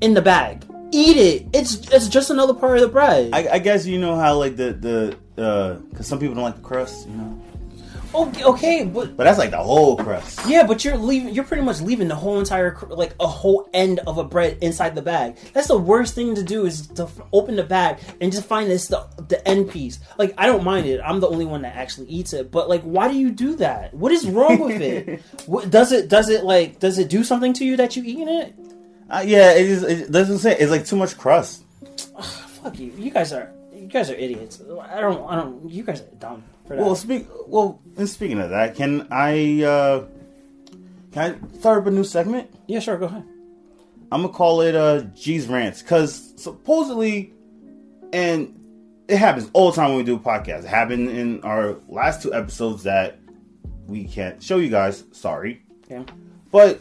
in 0.00 0.14
the 0.14 0.22
bag? 0.22 0.64
Eat 0.90 1.16
it. 1.16 1.46
It's 1.54 1.88
it's 1.92 2.08
just 2.08 2.30
another 2.30 2.54
part 2.54 2.76
of 2.76 2.82
the 2.82 2.88
bread. 2.88 3.30
I, 3.32 3.48
I 3.52 3.58
guess 3.58 3.86
you 3.86 3.98
know 3.98 4.16
how 4.16 4.36
like 4.36 4.56
the 4.56 4.72
the 4.72 5.42
uh 5.42 5.74
because 5.90 6.06
some 6.06 6.18
people 6.18 6.34
don't 6.34 6.44
like 6.44 6.56
the 6.56 6.62
crust, 6.62 7.08
you 7.08 7.14
know. 7.14 7.40
Okay, 8.14 8.44
okay, 8.44 8.84
but 8.84 9.16
But 9.16 9.24
that's 9.24 9.38
like 9.38 9.50
the 9.50 9.58
whole 9.58 9.96
crust. 9.96 10.40
Yeah, 10.46 10.66
but 10.66 10.84
you're 10.84 10.96
leaving. 10.96 11.34
You're 11.34 11.44
pretty 11.44 11.62
much 11.62 11.80
leaving 11.80 12.08
the 12.08 12.14
whole 12.14 12.38
entire, 12.38 12.72
cr- 12.72 12.86
like 12.92 13.14
a 13.20 13.26
whole 13.26 13.68
end 13.72 14.00
of 14.00 14.18
a 14.18 14.24
bread 14.24 14.58
inside 14.60 14.94
the 14.94 15.02
bag. 15.02 15.36
That's 15.52 15.68
the 15.68 15.78
worst 15.78 16.14
thing 16.14 16.34
to 16.34 16.42
do 16.42 16.66
is 16.66 16.86
to 16.88 17.04
f- 17.04 17.20
open 17.32 17.56
the 17.56 17.64
bag 17.64 17.98
and 18.20 18.32
just 18.32 18.46
find 18.46 18.70
this 18.70 18.88
the 18.88 19.06
the 19.28 19.46
end 19.46 19.70
piece. 19.70 19.98
Like 20.18 20.34
I 20.38 20.46
don't 20.46 20.64
mind 20.64 20.86
it. 20.86 21.00
I'm 21.04 21.20
the 21.20 21.28
only 21.28 21.44
one 21.44 21.62
that 21.62 21.76
actually 21.76 22.08
eats 22.08 22.32
it. 22.32 22.50
But 22.50 22.68
like, 22.68 22.82
why 22.82 23.08
do 23.08 23.18
you 23.18 23.30
do 23.30 23.54
that? 23.56 23.94
What 23.94 24.12
is 24.12 24.26
wrong 24.28 24.60
with 24.60 24.80
it? 24.80 25.20
what, 25.46 25.70
does 25.70 25.92
it 25.92 26.08
does 26.08 26.28
it 26.28 26.44
like 26.44 26.78
does 26.80 26.98
it 26.98 27.08
do 27.08 27.24
something 27.24 27.52
to 27.54 27.64
you 27.64 27.76
that 27.76 27.96
you 27.96 28.02
eating 28.04 28.28
it? 28.28 28.54
Uh, 29.10 29.24
yeah, 29.26 29.52
it 29.52 29.66
is. 29.66 29.82
It 29.82 30.12
doesn't 30.12 30.38
say 30.38 30.56
it's 30.58 30.70
like 30.70 30.84
too 30.84 30.96
much 30.96 31.16
crust. 31.16 31.64
Fuck 32.62 32.78
you. 32.78 32.92
You 32.98 33.10
guys 33.10 33.32
are 33.32 33.50
you 33.74 33.86
guys 33.86 34.10
are 34.10 34.14
idiots. 34.14 34.60
I 34.82 35.00
don't 35.00 35.30
I 35.30 35.36
don't. 35.36 35.70
You 35.70 35.82
guys 35.82 36.00
are 36.02 36.14
dumb. 36.18 36.42
Well, 36.70 36.94
speak. 36.94 37.26
Well, 37.46 37.80
and 37.96 38.08
speaking 38.08 38.38
of 38.40 38.50
that, 38.50 38.74
can 38.74 39.08
I 39.10 39.62
uh 39.62 40.04
can 41.12 41.34
I 41.52 41.58
start 41.58 41.80
up 41.82 41.86
a 41.86 41.90
new 41.90 42.04
segment? 42.04 42.50
yeah, 42.66 42.80
sure. 42.80 42.96
Go 42.98 43.06
ahead. 43.06 43.24
I'm 44.12 44.22
gonna 44.22 44.32
call 44.32 44.60
it 44.62 44.74
uh 44.74 45.00
G's 45.14 45.46
rants 45.46 45.82
because 45.82 46.32
supposedly, 46.36 47.32
and 48.12 48.54
it 49.08 49.16
happens 49.16 49.50
all 49.52 49.70
the 49.70 49.76
time 49.76 49.90
when 49.90 49.98
we 49.98 50.04
do 50.04 50.16
a 50.16 50.18
podcast. 50.18 50.60
It 50.64 50.68
happened 50.68 51.08
in 51.10 51.42
our 51.42 51.76
last 51.88 52.22
two 52.22 52.32
episodes 52.34 52.82
that 52.84 53.18
we 53.86 54.04
can't 54.04 54.42
show 54.42 54.58
you 54.58 54.68
guys. 54.68 55.04
Sorry, 55.12 55.62
Yeah. 55.90 56.02
but 56.50 56.80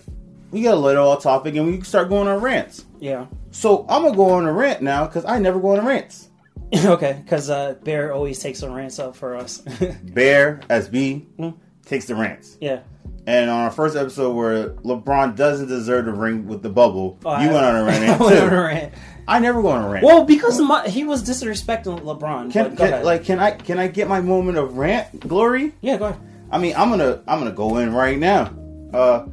we 0.51 0.62
got 0.63 0.74
a 0.75 0.80
little 0.80 1.10
off 1.10 1.24
topic 1.24 1.56
and 1.56 1.66
we 1.68 1.74
can 1.74 1.84
start 1.86 2.10
going 2.10 2.28
on 2.28 2.42
rants. 2.42 2.86
Yeah. 3.00 3.28
So 3.51 3.86
I'm 3.89 4.04
gonna 4.04 4.16
go 4.16 4.30
on 4.31 4.45
a 4.45 4.51
rant 4.54 4.81
now 4.81 5.06
because 5.06 5.25
I 5.25 5.39
never 5.39 5.60
go 5.60 5.78
on 5.78 5.86
rants. 5.86 6.26
okay, 6.86 7.22
because 7.24 7.50
uh, 7.50 7.75
Bear 7.84 8.14
always 8.14 8.40
takes 8.40 8.60
the 8.62 8.69
rants 8.69 9.00
up 9.00 9.16
for 9.16 9.36
us. 9.36 9.58
Bear 10.04 10.62
SB 10.69 11.25
Mm. 11.38 11.56
takes 11.86 12.06
the 12.06 12.16
rants. 12.16 12.58
yeah. 12.62 12.81
And 13.25 13.50
on 13.50 13.60
our 13.66 13.72
first 13.72 13.98
episode 13.98 14.34
where 14.36 14.69
LeBron 14.69 15.36
doesn't 15.36 15.68
deserve 15.68 16.06
the 16.06 16.14
ring 16.14 16.48
with 16.48 16.62
the 16.64 16.69
bubble, 16.69 17.19
Oh, 17.25 17.31
you 17.42 17.50
I- 17.50 17.54
went 17.54 17.66
on 17.66 17.75
a 17.75 17.84
rant 17.84 18.22
I 18.22 18.24
went 18.25 18.40
on 18.40 18.54
a 18.54 18.62
rant. 18.64 18.94
I 19.28 19.40
never 19.40 19.62
go 19.62 19.68
on 19.69 19.84
a 19.84 19.90
rant. 19.90 20.06
Well, 20.06 20.24
because 20.24 20.62
my, 20.62 20.88
he 20.88 21.04
was 21.04 21.24
disrespecting 21.28 22.00
LeBron. 22.02 22.52
can, 22.54 22.78
can- 22.78 23.04
like 23.04 23.25
can 23.25 23.40
I 23.40 23.52
can 23.52 23.80
I 23.80 23.88
get 23.88 24.08
my 24.08 24.22
moment 24.22 24.58
of 24.58 24.78
rant 24.78 25.20
glory? 25.20 25.74
yeah, 25.81 25.98
go 25.98 26.06
ahead. 26.06 26.22
I 26.50 26.58
mean, 26.58 26.74
I'm 26.78 26.90
gonna 26.90 27.22
I'm 27.28 27.40
gonna 27.40 27.52
go 27.52 27.78
in 27.78 27.94
right 27.94 28.18
now. 28.18 28.46
Uh, 28.94 29.24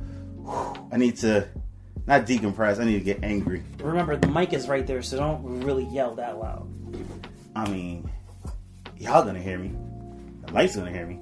whew, 0.42 0.88
I 0.90 0.96
need 0.96 1.16
to 1.18 1.48
not 2.08 2.26
decompress. 2.26 2.80
I 2.80 2.84
need 2.86 2.98
to 2.98 3.04
get 3.04 3.22
angry. 3.22 3.62
Remember, 3.78 4.16
the 4.16 4.26
mic 4.26 4.52
is 4.52 4.66
right 4.68 4.84
there, 4.84 5.02
so 5.02 5.18
don't 5.18 5.60
really 5.60 5.84
yell 5.84 6.16
that 6.16 6.36
loud. 6.40 6.68
I 7.56 7.68
mean, 7.68 8.10
y'all 8.98 9.24
gonna 9.24 9.40
hear 9.40 9.58
me. 9.58 9.72
The 10.46 10.52
lights 10.52 10.76
gonna 10.76 10.90
hear 10.90 11.06
me. 11.06 11.20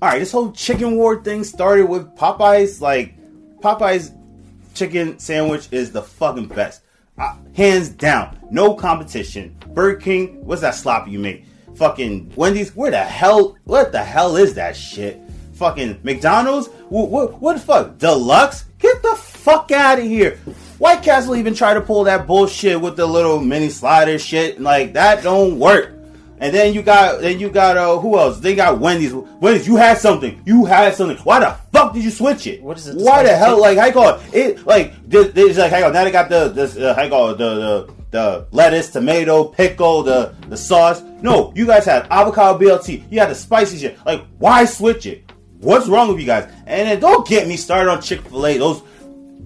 All 0.00 0.08
right, 0.08 0.18
this 0.18 0.32
whole 0.32 0.52
chicken 0.52 0.96
war 0.96 1.22
thing 1.22 1.44
started 1.44 1.86
with 1.86 2.06
Popeyes. 2.16 2.80
Like, 2.80 3.14
Popeyes 3.60 4.14
chicken 4.74 5.18
sandwich 5.18 5.68
is 5.72 5.90
the 5.90 6.02
fucking 6.02 6.46
best, 6.46 6.82
uh, 7.18 7.36
hands 7.54 7.88
down, 7.88 8.38
no 8.50 8.74
competition. 8.74 9.56
Burger 9.74 10.00
King, 10.00 10.44
what's 10.46 10.62
that 10.62 10.76
slop 10.76 11.08
you 11.08 11.18
make? 11.18 11.44
Fucking 11.74 12.32
Wendy's, 12.36 12.74
where 12.74 12.90
the 12.90 13.02
hell? 13.02 13.56
What 13.64 13.92
the 13.92 14.02
hell 14.02 14.36
is 14.36 14.54
that 14.54 14.76
shit? 14.76 15.20
Fucking 15.54 15.98
McDonald's, 16.04 16.68
what, 16.88 17.56
the 17.56 17.60
fuck? 17.60 17.98
Deluxe, 17.98 18.64
get 18.78 19.02
the 19.02 19.16
fuck 19.16 19.72
out 19.72 19.98
of 19.98 20.04
here. 20.04 20.38
White 20.78 21.02
Castle 21.02 21.34
even 21.36 21.54
tried 21.54 21.74
to 21.74 21.80
pull 21.80 22.04
that 22.04 22.26
bullshit 22.26 22.80
with 22.80 22.96
the 22.96 23.06
little 23.06 23.40
mini 23.40 23.68
slider 23.68 24.18
shit. 24.18 24.60
Like 24.60 24.92
that 24.92 25.22
don't 25.22 25.58
work. 25.58 25.94
And 26.40 26.54
then 26.54 26.72
you 26.72 26.82
got, 26.82 27.20
then 27.20 27.40
you 27.40 27.50
got, 27.50 27.76
uh, 27.76 27.98
who 27.98 28.16
else? 28.16 28.38
They 28.38 28.54
got 28.54 28.78
Wendy's. 28.78 29.12
Wendy's, 29.12 29.66
you 29.66 29.74
had 29.74 29.98
something. 29.98 30.40
You 30.44 30.64
had 30.66 30.94
something. 30.94 31.16
Why 31.18 31.40
the 31.40 31.56
fuck 31.72 31.94
did 31.94 32.04
you 32.04 32.10
switch 32.10 32.46
it? 32.46 32.62
What 32.62 32.78
is 32.78 32.86
it, 32.86 32.96
Why 32.96 33.24
the 33.24 33.36
hell? 33.36 33.60
Like, 33.60 33.78
I 33.78 33.90
call 33.90 34.20
it, 34.20 34.34
it 34.34 34.66
like, 34.66 34.94
this, 35.08 35.32
this 35.32 35.58
like, 35.58 35.72
hang 35.72 35.82
on. 35.82 35.92
Now 35.92 36.04
they 36.04 36.12
got 36.12 36.28
the, 36.28 36.48
this, 36.48 36.76
uh, 36.76 36.94
hang 36.94 37.12
on, 37.12 37.36
the, 37.38 37.54
the, 37.56 37.94
the 38.12 38.46
lettuce, 38.52 38.90
tomato, 38.90 39.44
pickle, 39.44 40.04
the, 40.04 40.32
the 40.48 40.56
sauce. 40.56 41.02
No, 41.22 41.52
you 41.56 41.66
guys 41.66 41.84
had 41.84 42.06
avocado 42.08 42.56
BLT. 42.56 43.10
You 43.10 43.18
had 43.18 43.30
the 43.30 43.34
spicy 43.34 43.78
shit. 43.78 43.98
Like, 44.06 44.24
why 44.38 44.64
switch 44.64 45.06
it? 45.06 45.32
What's 45.58 45.88
wrong 45.88 46.08
with 46.08 46.20
you 46.20 46.26
guys? 46.26 46.48
And 46.66 46.88
then 46.88 47.00
don't 47.00 47.26
get 47.26 47.48
me 47.48 47.56
started 47.56 47.90
on 47.90 48.00
Chick 48.00 48.20
Fil 48.20 48.46
A. 48.46 48.58
Those 48.58 48.82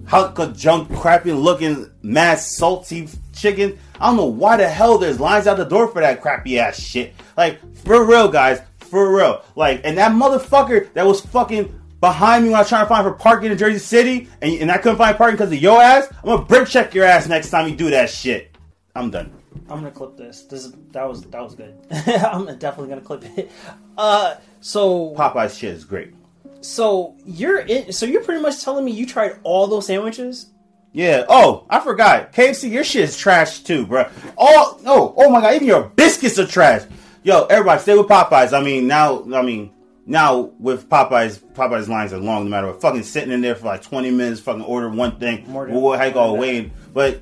hunk 0.05 0.55
junk, 0.55 0.89
crappy 0.95 1.31
looking, 1.31 1.89
mad 2.01 2.39
salty 2.39 3.07
chicken. 3.33 3.77
I 3.99 4.07
don't 4.07 4.17
know 4.17 4.25
why 4.25 4.57
the 4.57 4.67
hell 4.67 4.97
there's 4.97 5.19
lines 5.19 5.47
out 5.47 5.57
the 5.57 5.65
door 5.65 5.87
for 5.87 6.01
that 6.01 6.21
crappy 6.21 6.59
ass 6.59 6.79
shit. 6.79 7.13
Like, 7.37 7.59
for 7.77 8.05
real, 8.05 8.29
guys, 8.29 8.61
for 8.77 9.15
real. 9.15 9.43
Like, 9.55 9.81
and 9.83 9.97
that 9.97 10.11
motherfucker 10.11 10.91
that 10.93 11.05
was 11.05 11.21
fucking 11.21 11.79
behind 11.99 12.43
me 12.43 12.49
when 12.49 12.57
I 12.57 12.61
was 12.61 12.69
trying 12.69 12.85
to 12.85 12.89
find 12.89 13.05
for 13.05 13.13
parking 13.13 13.51
in 13.51 13.57
Jersey 13.57 13.79
City, 13.79 14.27
and, 14.41 14.53
and 14.53 14.71
I 14.71 14.77
couldn't 14.77 14.97
find 14.97 15.15
parking 15.17 15.35
because 15.37 15.51
of 15.51 15.59
your 15.59 15.81
ass. 15.81 16.07
I'm 16.23 16.29
gonna 16.29 16.43
brake 16.43 16.67
check 16.67 16.93
your 16.93 17.05
ass 17.05 17.27
next 17.27 17.49
time 17.49 17.69
you 17.69 17.75
do 17.75 17.89
that 17.91 18.09
shit. 18.09 18.55
I'm 18.95 19.09
done. 19.09 19.33
I'm 19.69 19.79
gonna 19.79 19.91
clip 19.91 20.17
this. 20.17 20.43
This 20.43 20.65
is 20.65 20.73
that 20.91 21.07
was 21.07 21.23
that 21.23 21.41
was 21.41 21.55
good. 21.55 21.75
I'm 21.91 22.45
definitely 22.57 22.89
gonna 22.89 23.01
clip 23.01 23.23
it. 23.37 23.51
Uh, 23.97 24.35
so 24.59 25.13
Popeye's 25.15 25.57
shit 25.57 25.73
is 25.73 25.85
great. 25.85 26.13
So 26.63 27.15
you're 27.25 27.59
in. 27.59 27.91
So 27.93 28.05
you're 28.05 28.23
pretty 28.23 28.41
much 28.41 28.63
telling 28.63 28.83
me 28.85 28.91
you 28.91 29.05
tried 29.05 29.39
all 29.43 29.67
those 29.67 29.85
sandwiches. 29.87 30.47
Yeah. 30.91 31.25
Oh, 31.27 31.65
I 31.69 31.79
forgot. 31.79 32.33
KFC, 32.33 32.69
your 32.71 32.83
shit 32.83 33.03
is 33.03 33.17
trash 33.17 33.59
too, 33.61 33.85
bro. 33.85 34.09
Oh 34.37 34.79
no. 34.83 35.13
Oh 35.17 35.29
my 35.29 35.41
god. 35.41 35.55
Even 35.55 35.67
your 35.67 35.83
biscuits 35.89 36.37
are 36.39 36.45
trash. 36.47 36.83
Yo, 37.23 37.45
everybody, 37.45 37.81
stay 37.81 37.97
with 37.97 38.07
Popeyes. 38.07 38.51
I 38.57 38.61
mean, 38.61 38.85
now, 38.85 39.23
I 39.33 39.41
mean, 39.41 39.71
now 40.05 40.51
with 40.59 40.89
Popeyes, 40.89 41.39
Popeyes 41.39 41.87
lines 41.87 42.11
are 42.13 42.17
long. 42.19 42.43
No 42.43 42.49
matter 42.49 42.67
what, 42.67 42.81
fucking 42.81 43.03
sitting 43.03 43.31
in 43.31 43.41
there 43.41 43.55
for 43.55 43.65
like 43.67 43.81
twenty 43.81 44.11
minutes, 44.11 44.41
fucking 44.41 44.61
order 44.61 44.89
one 44.89 45.17
thing. 45.19 45.49
More 45.49 45.65
than- 45.65 45.79
Well, 45.81 45.97
how 45.97 46.05
you 46.05 46.11
more 46.13 46.21
call 46.23 46.31
than 46.33 46.41
that. 46.41 46.47
waiting? 46.47 46.71
But 46.93 47.21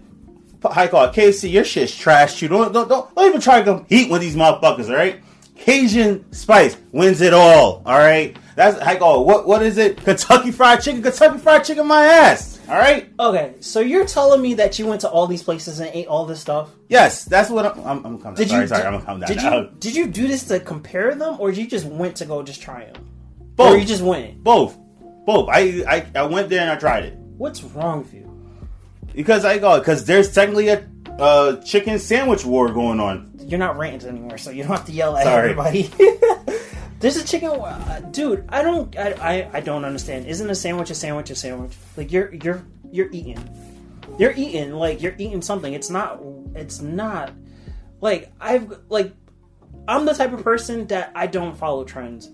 how 0.73 0.83
you 0.83 0.89
call? 0.89 1.07
KFC, 1.09 1.51
your 1.51 1.63
shit's 1.63 1.95
trash 1.95 2.39
too. 2.39 2.47
Don't 2.47 2.73
don't 2.73 2.89
don't, 2.89 3.13
don't 3.15 3.25
even 3.29 3.41
try 3.41 3.59
to 3.59 3.63
compete 3.63 4.11
with 4.11 4.21
these 4.21 4.35
motherfuckers. 4.35 4.89
All 4.89 4.95
right, 4.95 5.21
Cajun 5.55 6.25
spice 6.33 6.75
wins 6.91 7.21
it 7.21 7.33
all. 7.33 7.83
All 7.85 7.97
right, 7.99 8.35
that's 8.61 8.93
you 8.93 8.99
call 8.99 9.21
it. 9.21 9.25
What 9.25 9.47
what 9.47 9.63
is 9.63 9.77
it? 9.77 9.97
Kentucky 9.97 10.51
Fried 10.51 10.81
Chicken. 10.81 11.01
Kentucky 11.01 11.39
Fried 11.39 11.63
Chicken, 11.63 11.87
my 11.87 12.05
ass. 12.05 12.59
All 12.69 12.77
right. 12.77 13.09
Okay, 13.19 13.55
so 13.59 13.79
you're 13.79 14.05
telling 14.05 14.41
me 14.41 14.53
that 14.55 14.79
you 14.79 14.87
went 14.87 15.01
to 15.01 15.09
all 15.09 15.27
these 15.27 15.43
places 15.43 15.79
and 15.79 15.89
ate 15.93 16.07
all 16.07 16.25
this 16.25 16.39
stuff? 16.39 16.69
Yes, 16.87 17.25
that's 17.25 17.49
what 17.49 17.65
I'm. 17.65 17.79
I'm, 17.85 18.05
I'm 18.05 18.19
coming. 18.19 18.35
Did 18.35 18.49
sorry, 18.49 18.61
you? 18.61 18.67
sorry, 18.67 18.83
did, 18.83 18.87
I'm 18.93 19.03
gonna 19.03 19.19
down. 19.19 19.27
Did 19.27 19.37
now. 19.37 19.59
you? 19.59 19.69
Did 19.79 19.95
you 19.95 20.07
do 20.07 20.27
this 20.27 20.43
to 20.45 20.59
compare 20.59 21.15
them, 21.15 21.37
or 21.39 21.51
did 21.51 21.59
you 21.59 21.67
just 21.67 21.85
went 21.85 22.15
to 22.17 22.25
go 22.25 22.43
just 22.43 22.61
try 22.61 22.85
them? 22.85 23.07
Both. 23.55 23.73
Or 23.73 23.77
you 23.77 23.85
just 23.85 24.03
went? 24.03 24.43
Both, 24.43 24.77
both. 25.25 25.49
I, 25.49 25.83
I 25.87 26.05
I 26.15 26.23
went 26.23 26.49
there 26.49 26.61
and 26.61 26.71
I 26.71 26.75
tried 26.75 27.05
it 27.05 27.17
What's 27.37 27.63
wrong 27.63 27.99
with 28.03 28.13
you? 28.13 28.27
because 29.13 29.43
I 29.45 29.57
go 29.57 29.79
because 29.79 30.05
there's 30.05 30.33
technically 30.33 30.69
a 30.69 30.87
uh, 31.19 31.57
chicken 31.57 31.99
sandwich 31.99 32.45
war 32.45 32.71
going 32.71 32.99
on. 32.99 33.31
You're 33.39 33.59
not 33.59 33.77
ranting 33.77 34.09
anymore, 34.09 34.37
so 34.37 34.51
you 34.51 34.63
don't 34.63 34.71
have 34.71 34.85
to 34.85 34.91
yell 34.91 35.17
at 35.17 35.23
Sorry. 35.23 35.49
everybody. 35.49 35.91
There's 37.01 37.17
a 37.17 37.25
chicken, 37.25 37.49
uh, 37.49 37.99
dude. 38.11 38.45
I 38.49 38.61
don't, 38.61 38.97
I, 38.97 39.11
I, 39.11 39.49
I 39.53 39.59
don't 39.59 39.83
understand. 39.83 40.27
Isn't 40.27 40.49
a 40.49 40.55
sandwich 40.55 40.89
a 40.91 40.95
sandwich 40.95 41.29
a 41.31 41.35
sandwich? 41.35 41.73
Like 41.97 42.11
you're, 42.11 42.33
you're, 42.33 42.63
you're 42.91 43.09
eating. 43.11 43.39
You're 44.17 44.33
eating 44.33 44.73
like 44.73 45.01
you're 45.01 45.15
eating 45.17 45.41
something. 45.41 45.73
It's 45.73 45.89
not. 45.89 46.21
It's 46.55 46.81
not. 46.81 47.31
Like 48.01 48.31
I've 48.39 48.79
like, 48.89 49.13
I'm 49.87 50.05
the 50.05 50.13
type 50.13 50.33
of 50.33 50.43
person 50.43 50.87
that 50.87 51.11
I 51.15 51.27
don't 51.27 51.57
follow 51.57 51.83
trends. 51.83 52.29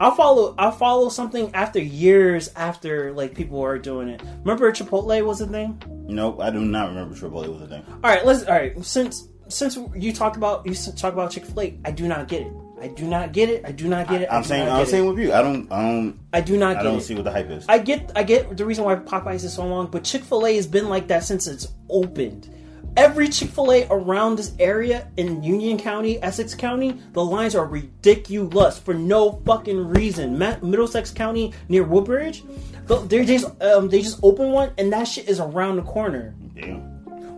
I'll 0.00 0.14
follow. 0.14 0.54
I'll 0.58 0.72
follow 0.72 1.08
something 1.08 1.54
after 1.54 1.80
years 1.80 2.50
after 2.56 3.12
like 3.12 3.34
people 3.34 3.60
are 3.62 3.78
doing 3.78 4.08
it. 4.08 4.22
Remember 4.40 4.70
Chipotle 4.72 5.24
was 5.24 5.40
a 5.40 5.46
thing. 5.46 5.80
Nope, 6.06 6.40
I 6.40 6.50
do 6.50 6.60
not 6.60 6.88
remember 6.88 7.14
A 7.14 7.28
was 7.28 7.62
a 7.62 7.68
thing. 7.68 7.84
All 7.88 8.10
right, 8.10 8.24
let's. 8.24 8.44
All 8.44 8.54
right, 8.54 8.82
since 8.84 9.28
since 9.48 9.78
you 9.94 10.12
talked 10.12 10.36
about 10.36 10.66
you 10.66 10.74
talk 10.74 11.12
about 11.12 11.30
Chick 11.30 11.44
Fil 11.44 11.60
A, 11.60 11.78
I 11.84 11.90
do 11.90 12.08
not 12.08 12.28
get 12.28 12.42
it. 12.42 12.52
I 12.80 12.88
do 12.88 13.06
not 13.06 13.32
get 13.32 13.50
it. 13.50 13.62
I 13.66 13.72
do 13.72 13.88
not 13.88 14.08
get 14.08 14.22
it. 14.22 14.28
I 14.30 14.36
I'm 14.36 14.44
saying 14.44 14.68
I'm 14.68 14.86
saying 14.86 15.04
it. 15.04 15.08
with 15.08 15.18
you. 15.18 15.32
I 15.32 15.42
don't 15.42 15.70
I 15.70 15.82
don't 15.82 16.18
I 16.32 16.40
do 16.40 16.56
not 16.56 16.76
I 16.76 16.82
don't 16.82 16.98
it. 16.98 17.02
see 17.02 17.14
what 17.14 17.24
the 17.24 17.30
hype 17.30 17.50
is. 17.50 17.66
I 17.68 17.78
get 17.78 18.10
I 18.16 18.22
get 18.22 18.56
the 18.56 18.64
reason 18.64 18.84
why 18.84 18.96
Popeyes 18.96 19.44
is 19.44 19.52
so 19.52 19.66
long, 19.66 19.88
but 19.88 20.02
Chick 20.04 20.22
Fil 20.24 20.46
A 20.46 20.56
has 20.56 20.66
been 20.66 20.88
like 20.88 21.08
that 21.08 21.24
since 21.24 21.46
it's 21.46 21.68
opened. 21.88 22.48
Every 22.96 23.28
Chick 23.28 23.50
Fil 23.50 23.70
A 23.70 23.86
around 23.90 24.36
this 24.36 24.52
area 24.58 25.06
in 25.16 25.42
Union 25.44 25.78
County, 25.78 26.20
Essex 26.22 26.54
County, 26.54 26.98
the 27.12 27.24
lines 27.24 27.54
are 27.54 27.66
ridiculous 27.66 28.78
for 28.78 28.94
no 28.94 29.40
fucking 29.46 29.88
reason. 29.90 30.36
Middlesex 30.38 31.10
County 31.12 31.52
near 31.68 31.84
Woodbridge, 31.84 32.42
th- 32.88 33.02
they 33.08 33.24
just 33.24 33.62
um, 33.62 33.88
they 33.90 34.02
just 34.02 34.18
opened 34.22 34.52
one, 34.52 34.72
and 34.78 34.92
that 34.92 35.04
shit 35.04 35.28
is 35.28 35.38
around 35.38 35.76
the 35.76 35.82
corner. 35.82 36.34
Damn. 36.54 36.89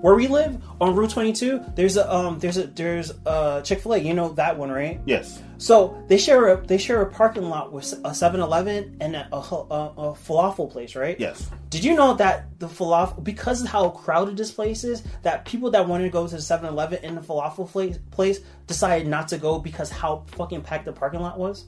Where 0.02 0.16
we 0.16 0.26
live 0.26 0.61
on 0.80 0.97
Route 0.97 1.11
22, 1.11 1.64
there's 1.76 1.97
a 1.97 2.12
um 2.12 2.40
there's 2.40 2.56
a 2.56 2.66
there's 2.66 3.12
a 3.25 3.62
Chick 3.64 3.78
Fil 3.78 3.94
A. 3.94 3.99
You 3.99 4.14
know 4.14 4.30
that 4.30 4.59
one, 4.59 4.68
right? 4.68 5.00
Yes. 5.06 5.40
So 5.59 6.02
they 6.09 6.18
share 6.18 6.49
a 6.49 6.66
they 6.66 6.76
share 6.76 7.02
a 7.02 7.06
parking 7.06 7.44
lot 7.44 7.73
with 7.73 7.92
a 7.92 8.11
7-Eleven 8.11 8.97
and 9.00 9.14
a, 9.14 9.28
a, 9.32 9.37
a 9.37 10.16
falafel 10.26 10.68
place, 10.68 10.97
right? 10.97 11.18
Yes. 11.21 11.49
Did 11.71 11.85
you 11.85 11.94
know 11.94 12.14
that 12.14 12.59
the 12.59 12.66
falafel 12.66 13.23
because 13.23 13.62
of 13.62 13.68
how 13.68 13.90
crowded 13.90 14.37
this 14.37 14.50
place 14.50 14.82
is, 14.82 15.04
that 15.23 15.44
people 15.44 15.71
that 15.71 15.87
wanted 15.87 16.04
to 16.04 16.11
go 16.11 16.26
to 16.26 16.35
the 16.35 16.42
7-Eleven 16.42 17.04
in 17.04 17.14
the 17.14 17.21
falafel 17.21 17.71
place, 17.71 17.97
place 18.11 18.40
decided 18.66 19.06
not 19.06 19.28
to 19.28 19.38
go 19.38 19.61
because 19.61 19.88
how 19.88 20.25
fucking 20.32 20.62
packed 20.62 20.87
the 20.87 20.92
parking 20.92 21.21
lot 21.21 21.38
was? 21.38 21.66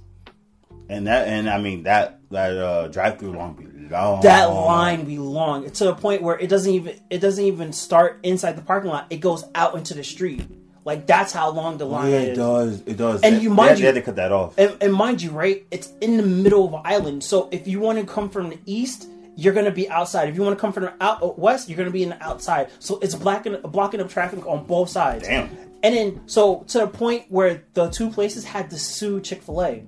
And 0.88 1.06
that 1.06 1.28
and 1.28 1.48
I 1.48 1.58
mean 1.58 1.84
that 1.84 2.20
that 2.30 2.56
uh 2.56 2.88
drive 2.88 3.18
through 3.18 3.32
long 3.32 3.54
be 3.54 3.64
long. 3.88 4.20
That 4.22 4.46
line 4.46 5.04
be 5.04 5.18
long 5.18 5.64
It's 5.64 5.78
to 5.78 5.86
the 5.86 5.94
point 5.94 6.22
where 6.22 6.38
it 6.38 6.48
doesn't 6.48 6.72
even 6.72 6.94
it 7.10 7.18
doesn't 7.18 7.44
even 7.44 7.72
start 7.72 8.20
inside 8.22 8.52
the 8.56 8.62
parking 8.62 8.90
lot. 8.90 9.06
It 9.10 9.18
goes 9.20 9.44
out 9.54 9.76
into 9.76 9.94
the 9.94 10.04
street. 10.04 10.42
Like 10.84 11.06
that's 11.06 11.32
how 11.32 11.48
long 11.50 11.78
the 11.78 11.86
line 11.86 12.10
Yeah, 12.10 12.18
is. 12.18 12.28
it 12.28 12.34
does. 12.34 12.80
It 12.86 12.96
does. 12.98 13.22
And 13.22 13.36
They- 13.36 13.40
you 13.40 13.48
they 13.50 13.54
mind 13.54 13.68
had- 13.70 13.78
you- 13.78 13.82
they 13.82 13.86
had 13.86 13.94
to 13.94 14.02
cut 14.02 14.16
that 14.16 14.32
off. 14.32 14.58
And, 14.58 14.76
and 14.82 14.92
mind 14.92 15.22
you, 15.22 15.30
right? 15.30 15.64
It's 15.70 15.90
in 16.02 16.18
the 16.18 16.22
middle 16.22 16.66
of 16.66 16.74
an 16.74 16.80
island. 16.84 17.24
So 17.24 17.48
if 17.50 17.66
you 17.66 17.80
want 17.80 17.98
to 17.98 18.04
come 18.04 18.28
from 18.28 18.50
the 18.50 18.58
east, 18.66 19.08
you're 19.36 19.54
gonna 19.54 19.70
be 19.70 19.88
outside. 19.88 20.28
If 20.28 20.36
you 20.36 20.42
want 20.42 20.56
to 20.56 20.60
come 20.60 20.72
from 20.72 20.84
the 20.84 20.92
out 21.00 21.22
uh, 21.22 21.28
west, 21.36 21.68
you're 21.70 21.78
gonna 21.78 21.90
be 21.90 22.02
in 22.02 22.10
the 22.10 22.22
outside. 22.22 22.68
So 22.78 22.98
it's 23.00 23.14
blocking 23.14 23.56
blocking 23.62 24.00
up 24.00 24.10
traffic 24.10 24.46
on 24.46 24.64
both 24.66 24.90
sides. 24.90 25.26
Damn. 25.26 25.48
And 25.82 25.94
then 25.94 26.20
so 26.26 26.64
to 26.68 26.78
the 26.80 26.86
point 26.86 27.24
where 27.30 27.62
the 27.72 27.88
two 27.88 28.10
places 28.10 28.44
had 28.44 28.68
to 28.70 28.78
sue 28.78 29.20
Chick 29.20 29.42
Fil 29.42 29.62
A. 29.64 29.82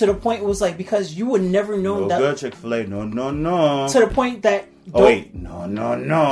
To 0.00 0.06
the 0.06 0.14
point 0.14 0.40
it 0.40 0.46
was 0.46 0.62
like 0.62 0.78
because 0.78 1.12
you 1.12 1.26
would 1.26 1.42
never 1.42 1.76
know 1.76 2.00
No 2.00 2.08
that. 2.08 2.18
good 2.18 2.38
Chick 2.38 2.54
Fil 2.54 2.72
A. 2.72 2.86
No 2.86 3.04
no 3.04 3.30
no. 3.30 3.86
To 3.88 4.00
the 4.00 4.06
point 4.06 4.40
that 4.44 4.66
oh 4.94 5.04
wait. 5.04 5.34
No 5.34 5.66
no 5.66 5.94
no. 5.94 6.30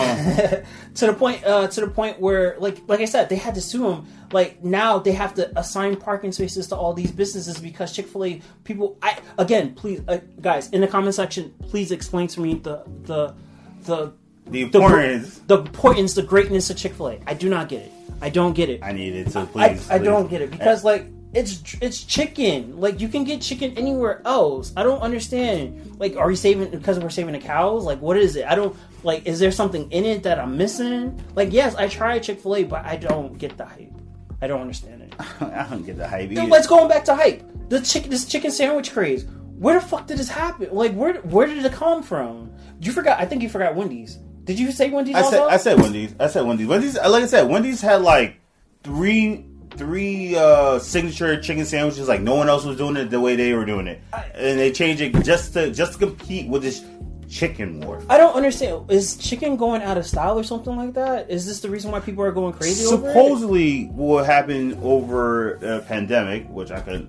to 0.94 1.06
the 1.06 1.12
point 1.12 1.44
uh, 1.44 1.66
to 1.68 1.80
the 1.82 1.86
point 1.86 2.18
where 2.18 2.56
like 2.60 2.78
like 2.88 3.00
I 3.00 3.04
said 3.04 3.28
they 3.28 3.36
had 3.36 3.54
to 3.56 3.60
sue 3.60 3.82
them 3.82 4.06
like 4.32 4.64
now 4.64 4.98
they 5.00 5.12
have 5.12 5.34
to 5.34 5.52
assign 5.60 5.96
parking 5.96 6.32
spaces 6.32 6.66
to 6.68 6.76
all 6.76 6.94
these 6.94 7.12
businesses 7.12 7.58
because 7.58 7.92
Chick-fil-A 7.92 8.40
people 8.64 8.96
I 9.02 9.18
again 9.36 9.74
please 9.74 10.00
uh, 10.08 10.20
guys 10.40 10.70
in 10.70 10.80
the 10.80 10.88
comment 10.88 11.14
section 11.14 11.52
please 11.68 11.92
explain 11.92 12.26
to 12.28 12.40
me 12.40 12.54
the 12.54 12.82
the 13.02 13.34
the 13.82 14.14
the 14.46 14.50
the, 14.50 14.62
importance. 14.62 15.40
the 15.46 15.58
importance 15.58 16.14
the 16.14 16.22
greatness 16.22 16.70
of 16.70 16.78
Chick-fil-A 16.78 17.20
I 17.26 17.34
do 17.34 17.50
not 17.50 17.68
get 17.68 17.82
it 17.82 17.92
I 18.22 18.30
don't 18.30 18.54
get 18.54 18.70
it 18.70 18.82
I 18.82 18.92
need 18.92 19.14
it. 19.14 19.30
So 19.30 19.42
I, 19.42 19.44
please. 19.44 19.90
I 19.90 19.98
please. 19.98 20.04
don't 20.06 20.30
get 20.30 20.40
it 20.40 20.50
because 20.50 20.84
like 20.84 21.04
it's 21.34 21.76
it's 21.80 22.04
chicken. 22.04 22.80
Like 22.80 23.00
you 23.00 23.08
can 23.08 23.24
get 23.24 23.40
chicken 23.40 23.76
anywhere 23.76 24.22
else. 24.24 24.72
I 24.76 24.82
don't 24.82 25.00
understand. 25.00 25.98
Like, 25.98 26.16
are 26.16 26.30
you 26.30 26.36
saving 26.36 26.70
because 26.70 26.98
we're 26.98 27.10
saving 27.10 27.32
the 27.32 27.38
cows? 27.38 27.84
Like, 27.84 28.00
what 28.00 28.16
is 28.16 28.36
it? 28.36 28.46
I 28.46 28.54
don't 28.54 28.74
like. 29.02 29.26
Is 29.26 29.38
there 29.38 29.52
something 29.52 29.90
in 29.92 30.04
it 30.04 30.22
that 30.22 30.38
I'm 30.38 30.56
missing? 30.56 31.22
Like, 31.34 31.52
yes, 31.52 31.74
I 31.74 31.88
tried 31.88 32.22
Chick 32.22 32.40
Fil 32.40 32.56
A, 32.56 32.64
but 32.64 32.84
I 32.84 32.96
don't 32.96 33.36
get 33.36 33.56
the 33.56 33.66
hype. 33.66 33.92
I 34.40 34.46
don't 34.46 34.60
understand 34.60 35.02
it. 35.02 35.14
I 35.40 35.66
don't 35.68 35.84
get 35.84 35.96
the 35.96 36.08
hype. 36.08 36.28
Dude, 36.28 36.38
either. 36.38 36.50
let's 36.50 36.66
go 36.66 36.88
back 36.88 37.04
to 37.06 37.14
hype. 37.14 37.42
The 37.68 37.80
chicken, 37.80 38.10
this 38.10 38.24
chicken 38.24 38.50
sandwich 38.50 38.92
craze. 38.92 39.26
Where 39.58 39.80
the 39.80 39.86
fuck 39.86 40.06
did 40.06 40.18
this 40.18 40.28
happen? 40.28 40.68
Like, 40.72 40.94
where 40.94 41.14
where 41.14 41.46
did 41.46 41.64
it 41.64 41.72
come 41.72 42.02
from? 42.02 42.52
You 42.80 42.92
forgot. 42.92 43.20
I 43.20 43.26
think 43.26 43.42
you 43.42 43.50
forgot 43.50 43.74
Wendy's. 43.74 44.18
Did 44.44 44.58
you 44.58 44.72
say 44.72 44.88
Wendy's? 44.88 45.16
I 45.16 45.22
said 45.22 45.40
also? 45.40 45.48
I 45.48 45.56
said 45.58 45.80
Wendy's. 45.80 46.14
I 46.18 46.28
said 46.28 46.46
Wendy's. 46.46 46.66
Wendy's. 46.66 46.94
Like 46.94 47.24
I 47.24 47.26
said, 47.26 47.50
Wendy's 47.50 47.82
had 47.82 48.00
like 48.00 48.40
three 48.82 49.44
three 49.76 50.34
uh 50.36 50.78
signature 50.78 51.40
chicken 51.40 51.64
sandwiches. 51.64 52.08
Like 52.08 52.20
no 52.20 52.34
one 52.34 52.48
else 52.48 52.64
was 52.64 52.76
doing 52.76 52.96
it 52.96 53.10
the 53.10 53.20
way 53.20 53.36
they 53.36 53.52
were 53.54 53.64
doing 53.64 53.86
it, 53.86 54.00
and 54.34 54.58
they 54.58 54.72
changed 54.72 55.00
it 55.02 55.12
just 55.24 55.52
to 55.54 55.70
just 55.70 55.92
to 55.94 55.98
compete 55.98 56.48
with 56.48 56.62
this 56.62 56.84
chicken 57.28 57.80
war. 57.80 58.02
I 58.08 58.16
don't 58.16 58.34
understand. 58.34 58.90
Is 58.90 59.16
chicken 59.16 59.56
going 59.56 59.82
out 59.82 59.98
of 59.98 60.06
style 60.06 60.38
or 60.38 60.42
something 60.44 60.74
like 60.76 60.94
that? 60.94 61.30
Is 61.30 61.46
this 61.46 61.60
the 61.60 61.68
reason 61.68 61.90
why 61.90 62.00
people 62.00 62.24
are 62.24 62.32
going 62.32 62.54
crazy? 62.54 62.84
Supposedly, 62.84 63.84
what 63.88 64.24
happened 64.26 64.78
over 64.82 65.54
a 65.56 65.80
pandemic, 65.80 66.48
which 66.48 66.70
I 66.70 66.80
could. 66.80 67.08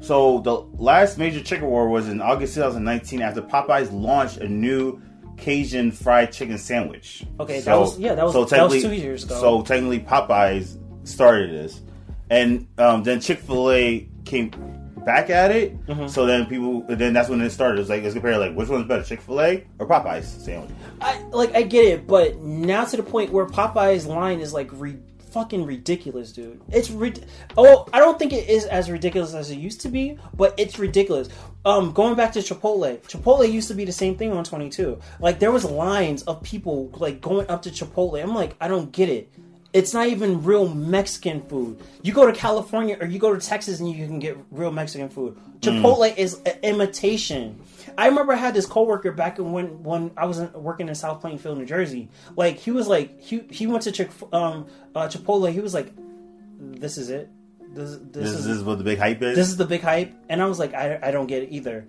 So 0.00 0.38
the 0.40 0.54
last 0.80 1.18
major 1.18 1.42
chicken 1.42 1.66
war 1.66 1.88
was 1.88 2.08
in 2.08 2.20
August 2.20 2.54
2019 2.54 3.22
after 3.22 3.42
Popeyes 3.42 3.90
launched 3.92 4.36
a 4.36 4.48
new 4.48 5.00
Cajun 5.36 5.90
fried 5.90 6.30
chicken 6.32 6.58
sandwich. 6.58 7.24
Okay, 7.40 7.60
that 7.60 7.78
was- 7.78 7.98
yeah, 7.98 8.14
that 8.14 8.24
was- 8.24 8.50
that 8.50 8.68
was 8.70 8.82
two 8.82 8.92
years 8.94 9.24
ago. 9.24 9.34
So 9.40 9.62
technically, 9.62 10.00
Popeyes 10.00 10.76
started 11.04 11.50
this, 11.50 11.80
and 12.30 12.66
um, 12.78 13.02
then 13.02 13.20
Chick 13.20 13.38
Fil 13.40 13.70
A 13.70 14.08
came 14.24 14.50
back 15.04 15.30
at 15.30 15.52
it. 15.52 15.86
Mm-hmm. 15.86 16.08
So 16.08 16.26
then 16.26 16.46
people, 16.46 16.84
then 16.88 17.12
that's 17.12 17.28
when 17.28 17.40
it 17.40 17.50
started. 17.50 17.80
It's 17.80 17.88
like 17.88 18.02
it's 18.02 18.14
compared 18.14 18.38
like 18.38 18.54
which 18.54 18.68
one's 18.68 18.86
better, 18.86 19.04
Chick 19.04 19.20
Fil 19.20 19.40
A 19.40 19.64
or 19.78 19.86
Popeyes 19.86 20.24
sandwich. 20.24 20.70
I 21.00 21.22
like 21.32 21.54
I 21.54 21.62
get 21.62 21.84
it, 21.84 22.06
but 22.06 22.38
now 22.38 22.84
to 22.84 22.96
the 22.96 23.02
point 23.02 23.32
where 23.32 23.46
Popeye's 23.46 24.06
line 24.06 24.40
is 24.40 24.52
like 24.52 24.68
re- 24.72 24.98
fucking 25.30 25.64
ridiculous, 25.66 26.32
dude. 26.32 26.60
It's 26.70 26.90
rid- 26.90 27.26
oh, 27.56 27.86
I 27.92 27.98
don't 27.98 28.18
think 28.18 28.32
it 28.32 28.48
is 28.48 28.64
as 28.64 28.90
ridiculous 28.90 29.34
as 29.34 29.50
it 29.50 29.58
used 29.58 29.82
to 29.82 29.88
be, 29.88 30.18
but 30.34 30.54
it's 30.56 30.78
ridiculous. 30.78 31.28
Um, 31.64 31.92
going 31.92 32.14
back 32.14 32.32
to 32.32 32.38
Chipotle, 32.38 32.98
Chipotle 33.02 33.50
used 33.50 33.68
to 33.68 33.74
be 33.74 33.84
the 33.84 33.92
same 33.92 34.16
thing 34.16 34.32
on 34.32 34.44
Twenty 34.44 34.70
Two. 34.70 34.98
Like 35.20 35.38
there 35.38 35.52
was 35.52 35.64
lines 35.64 36.22
of 36.24 36.42
people 36.42 36.90
like 36.96 37.20
going 37.20 37.48
up 37.48 37.62
to 37.62 37.70
Chipotle. 37.70 38.20
I'm 38.22 38.34
like, 38.34 38.56
I 38.60 38.66
don't 38.66 38.90
get 38.90 39.08
it. 39.08 39.30
It's 39.76 39.92
not 39.92 40.06
even 40.08 40.42
real 40.42 40.66
Mexican 40.68 41.42
food. 41.42 41.78
You 42.02 42.14
go 42.14 42.24
to 42.26 42.32
California 42.32 42.96
or 42.98 43.06
you 43.06 43.18
go 43.18 43.34
to 43.34 43.46
Texas 43.46 43.78
and 43.78 43.90
you 43.90 44.06
can 44.06 44.18
get 44.18 44.38
real 44.50 44.72
Mexican 44.72 45.10
food. 45.10 45.38
Chipotle 45.60 46.16
is 46.16 46.40
an 46.46 46.54
imitation. 46.62 47.60
I 47.98 48.06
remember 48.06 48.32
I 48.32 48.36
had 48.36 48.54
this 48.54 48.64
coworker 48.64 49.12
back 49.12 49.38
in 49.38 49.52
when 49.52 49.82
when 49.82 50.12
I 50.16 50.24
was 50.24 50.40
working 50.54 50.88
in 50.88 50.94
South 50.94 51.20
Plainfield, 51.20 51.58
New 51.58 51.66
Jersey. 51.66 52.08
Like 52.36 52.56
he 52.56 52.70
was 52.70 52.88
like 52.88 53.20
he 53.20 53.42
he 53.50 53.66
went 53.66 53.82
to 53.82 53.92
Chick 53.92 54.10
um 54.32 54.66
uh, 54.94 55.08
Chipotle. 55.08 55.52
He 55.52 55.60
was 55.60 55.74
like, 55.74 55.92
"This 56.58 56.96
is 56.96 57.10
it. 57.10 57.28
This 57.74 57.90
this, 57.90 58.00
This, 58.12 58.30
is 58.32 58.46
is 58.46 58.64
what 58.64 58.78
the 58.78 58.84
big 58.84 58.98
hype 58.98 59.20
is. 59.20 59.36
this 59.36 59.48
is 59.48 59.58
the 59.58 59.66
big 59.66 59.82
hype." 59.82 60.14
And 60.30 60.40
I 60.42 60.46
was 60.46 60.58
like, 60.58 60.72
"I 60.72 60.98
I 61.02 61.10
don't 61.10 61.26
get 61.26 61.42
it 61.42 61.50
either." 61.52 61.86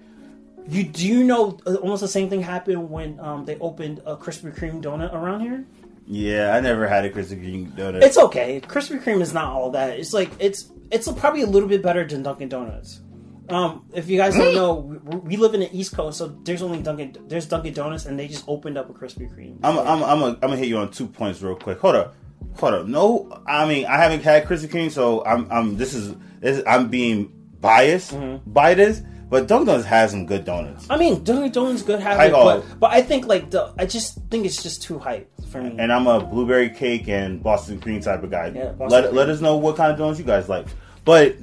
You 0.69 0.83
do 0.83 1.07
you 1.07 1.23
know 1.23 1.57
uh, 1.65 1.75
almost 1.75 2.01
the 2.01 2.09
same 2.09 2.29
thing 2.29 2.41
happened 2.41 2.89
when 2.89 3.17
um 3.21 3.45
they 3.45 3.57
opened 3.59 4.01
a 4.05 4.17
Krispy 4.17 4.53
Kreme 4.53 4.81
donut 4.83 5.13
around 5.13 5.39
here? 5.39 5.65
Yeah, 6.07 6.55
I 6.55 6.59
never 6.61 6.87
had 6.87 7.05
a 7.05 7.09
Krispy 7.09 7.41
Kreme 7.43 7.71
donut. 7.75 8.01
It's 8.03 8.17
okay. 8.17 8.61
Krispy 8.61 9.01
Kreme 9.03 9.21
is 9.21 9.33
not 9.33 9.51
all 9.51 9.71
that. 9.71 9.99
It's 9.99 10.13
like 10.13 10.29
it's 10.39 10.71
it's 10.91 11.11
probably 11.11 11.41
a 11.41 11.47
little 11.47 11.67
bit 11.69 11.81
better 11.83 12.05
than 12.05 12.23
Dunkin' 12.23 12.49
Donuts. 12.49 13.01
Um, 13.49 13.85
if 13.93 14.09
you 14.09 14.17
guys 14.17 14.35
don't 14.35 14.55
know, 14.55 14.73
we, 14.75 15.17
we 15.19 15.37
live 15.37 15.53
in 15.53 15.61
the 15.61 15.77
East 15.77 15.93
Coast, 15.95 16.17
so 16.17 16.27
there's 16.43 16.61
only 16.61 16.81
Dunkin' 16.81 17.15
there's 17.27 17.45
Dunkin' 17.45 17.73
Donuts, 17.73 18.05
and 18.05 18.19
they 18.19 18.27
just 18.27 18.43
opened 18.47 18.77
up 18.77 18.89
a 18.89 18.93
Krispy 18.93 19.29
Kreme. 19.33 19.57
I'm 19.63 19.77
I'm 19.79 20.03
I'm 20.03 20.23
I'm 20.23 20.35
gonna 20.39 20.57
hit 20.57 20.67
you 20.67 20.77
on 20.77 20.91
two 20.91 21.07
points 21.07 21.41
real 21.41 21.55
quick. 21.55 21.79
Hold 21.79 21.95
up, 21.95 22.15
hold 22.57 22.73
up. 22.73 22.87
No, 22.87 23.41
I 23.47 23.67
mean 23.67 23.85
I 23.85 23.97
haven't 23.97 24.21
had 24.23 24.45
Krispy 24.45 24.67
Kreme, 24.69 24.91
so 24.91 25.23
I'm 25.25 25.47
I'm 25.51 25.77
this 25.77 25.93
is 25.93 26.13
this 26.39 26.57
is, 26.57 26.63
I'm 26.67 26.89
being 26.89 27.31
biased 27.59 28.13
Mm-hmm. 28.13 28.51
by 28.51 28.73
this. 28.73 29.01
But 29.29 29.47
Dunkin' 29.47 29.67
Donuts 29.67 29.85
has 29.85 30.11
some 30.11 30.25
good 30.25 30.45
donuts, 30.45 30.87
I 30.89 30.97
mean, 30.97 31.23
Dunkin' 31.23 31.51
Donuts 31.51 31.81
good 31.81 31.99
have 31.99 32.19
it, 32.19 32.31
but 32.31 32.79
but 32.79 32.91
I 32.91 33.01
think 33.01 33.27
like 33.27 33.51
the 33.51 33.73
I 33.77 33.85
just 33.85 34.19
think 34.29 34.45
it's 34.45 34.63
just 34.63 34.81
too 34.83 34.99
hype 34.99 35.29
for 35.49 35.61
me. 35.61 35.75
and 35.77 35.91
I'm 35.91 36.07
a 36.07 36.23
blueberry 36.23 36.69
cake 36.69 37.09
and 37.09 37.43
Boston 37.43 37.79
cream 37.81 37.99
type 37.99 38.23
of 38.23 38.31
guy. 38.31 38.53
Yeah, 38.55 38.71
Boston 38.71 38.89
let 38.89 39.03
cream. 39.05 39.15
let 39.15 39.29
us 39.29 39.41
know 39.41 39.57
what 39.57 39.75
kind 39.75 39.91
of 39.91 39.97
donuts 39.97 40.19
you 40.19 40.25
guys 40.25 40.47
like. 40.47 40.67
But 41.03 41.37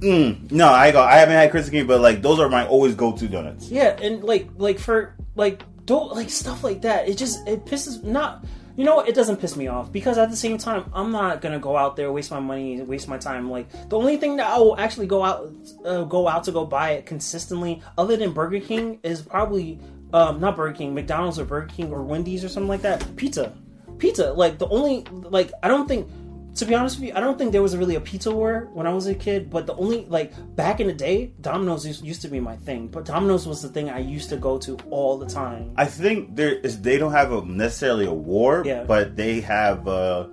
mm, 0.00 0.50
no, 0.52 0.68
I 0.68 0.90
go. 0.90 1.00
I 1.02 1.16
haven't 1.16 1.34
had 1.34 1.50
Krispy 1.50 1.82
Kreme, 1.82 1.86
but 1.86 2.00
like 2.00 2.20
those 2.20 2.38
are 2.38 2.48
my 2.48 2.66
always 2.66 2.94
go 2.94 3.12
to 3.16 3.28
donuts. 3.28 3.70
Yeah, 3.70 3.96
and 4.00 4.22
like 4.22 4.48
like 4.56 4.78
for 4.78 5.16
like 5.34 5.62
don't 5.86 6.12
like 6.14 6.28
stuff 6.28 6.62
like 6.62 6.82
that. 6.82 7.08
It 7.08 7.16
just 7.16 7.46
it 7.48 7.64
pisses 7.64 8.02
not. 8.04 8.44
You 8.76 8.84
know 8.84 8.96
what? 8.96 9.08
It 9.08 9.14
doesn't 9.14 9.36
piss 9.36 9.56
me 9.56 9.68
off 9.68 9.92
because 9.92 10.16
at 10.16 10.30
the 10.30 10.36
same 10.36 10.56
time, 10.56 10.90
I'm 10.94 11.12
not 11.12 11.40
gonna 11.40 11.58
go 11.58 11.76
out 11.76 11.96
there 11.96 12.10
waste 12.10 12.30
my 12.30 12.40
money, 12.40 12.80
waste 12.82 13.08
my 13.08 13.18
time. 13.18 13.50
Like 13.50 13.70
the 13.88 13.98
only 13.98 14.16
thing 14.16 14.36
that 14.36 14.46
I 14.46 14.58
will 14.58 14.78
actually 14.78 15.06
go 15.06 15.22
out 15.22 15.52
uh, 15.84 16.04
go 16.04 16.28
out 16.28 16.44
to 16.44 16.52
go 16.52 16.64
buy 16.64 16.92
it 16.92 17.06
consistently, 17.06 17.82
other 17.98 18.16
than 18.16 18.32
Burger 18.32 18.60
King, 18.60 18.98
is 19.02 19.20
probably 19.20 19.78
um, 20.12 20.40
not 20.40 20.56
Burger 20.56 20.74
King, 20.74 20.94
McDonald's 20.94 21.38
or 21.38 21.44
Burger 21.44 21.66
King 21.66 21.92
or 21.92 22.02
Wendy's 22.02 22.44
or 22.44 22.48
something 22.48 22.68
like 22.68 22.82
that. 22.82 23.04
Pizza, 23.16 23.52
pizza. 23.98 24.32
Like 24.32 24.58
the 24.58 24.68
only 24.68 25.04
like 25.10 25.52
I 25.62 25.68
don't 25.68 25.86
think. 25.86 26.08
To 26.56 26.66
be 26.66 26.74
honest 26.74 26.96
with 26.98 27.08
you, 27.08 27.14
I 27.14 27.20
don't 27.20 27.38
think 27.38 27.52
there 27.52 27.62
was 27.62 27.74
really 27.76 27.94
a 27.94 28.00
pizza 28.00 28.30
war 28.30 28.68
when 28.74 28.86
I 28.86 28.92
was 28.92 29.06
a 29.06 29.14
kid. 29.14 29.48
But 29.48 29.66
the 29.66 29.74
only 29.74 30.04
like 30.06 30.32
back 30.54 30.80
in 30.80 30.86
the 30.86 30.92
day, 30.92 31.32
Domino's 31.40 31.86
used, 32.02 32.20
to 32.22 32.28
be 32.28 32.40
my 32.40 32.56
thing. 32.56 32.88
But 32.88 33.06
Domino's 33.06 33.46
was 33.46 33.62
the 33.62 33.68
thing 33.70 33.88
I 33.88 34.00
used 34.00 34.28
to 34.30 34.36
go 34.36 34.58
to 34.58 34.76
all 34.90 35.16
the 35.16 35.26
time. 35.26 35.72
I 35.76 35.86
think 35.86 36.36
there 36.36 36.52
is 36.52 36.80
they 36.82 36.98
don't 36.98 37.12
have 37.12 37.32
a 37.32 37.42
necessarily 37.44 38.04
a 38.04 38.12
war, 38.12 38.62
Yeah. 38.66 38.84
but 38.84 39.16
they 39.16 39.40
have 39.40 39.88
uh, 39.88 40.26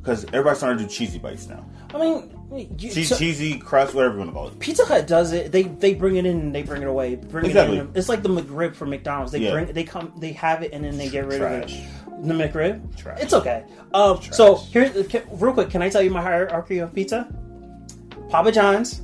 because 0.00 0.24
everybody's 0.26 0.58
starting 0.58 0.78
to 0.78 0.84
do 0.84 0.90
cheesy 0.90 1.18
bites 1.18 1.46
now. 1.46 1.64
I 1.94 1.98
mean, 1.98 2.38
you, 2.78 2.90
Cheese, 2.90 3.10
so- 3.10 3.16
cheesy 3.16 3.58
crust, 3.58 3.94
whatever 3.94 4.14
you 4.14 4.18
want 4.20 4.30
to 4.30 4.34
call 4.34 4.48
it. 4.48 4.58
Pizza 4.58 4.84
Hut 4.86 5.06
does 5.06 5.32
it. 5.32 5.52
They 5.52 5.64
they 5.64 5.92
bring 5.94 6.16
it 6.16 6.24
in 6.26 6.40
and 6.40 6.54
they 6.54 6.62
bring 6.62 6.80
it 6.82 6.88
away. 6.88 7.16
Bring 7.16 7.44
Exactly. 7.44 7.76
It 7.76 7.80
in. 7.82 7.90
It's 7.94 8.08
like 8.08 8.22
the 8.22 8.28
McRib 8.30 8.74
for 8.74 8.86
McDonald's. 8.86 9.32
They 9.32 9.40
Yeah. 9.40 9.52
bring 9.52 9.66
they 9.72 9.84
come 9.84 10.12
they 10.16 10.32
have 10.32 10.62
it 10.62 10.72
and 10.72 10.82
then 10.84 10.96
they 10.96 11.08
get 11.10 11.26
rid 11.26 11.42
of 11.42 11.52
it. 11.52 11.70
The 12.22 12.34
McRib. 12.34 12.96
Trash. 12.96 13.20
It's 13.20 13.34
okay. 13.34 13.64
Um, 13.92 14.22
so 14.22 14.56
here's 14.56 15.06
can, 15.08 15.22
real 15.32 15.52
quick. 15.52 15.70
Can 15.70 15.82
I 15.82 15.88
tell 15.88 16.02
you 16.02 16.10
my 16.10 16.22
hierarchy 16.22 16.78
of 16.78 16.94
pizza? 16.94 17.26
Papa 18.28 18.52
John's. 18.52 19.02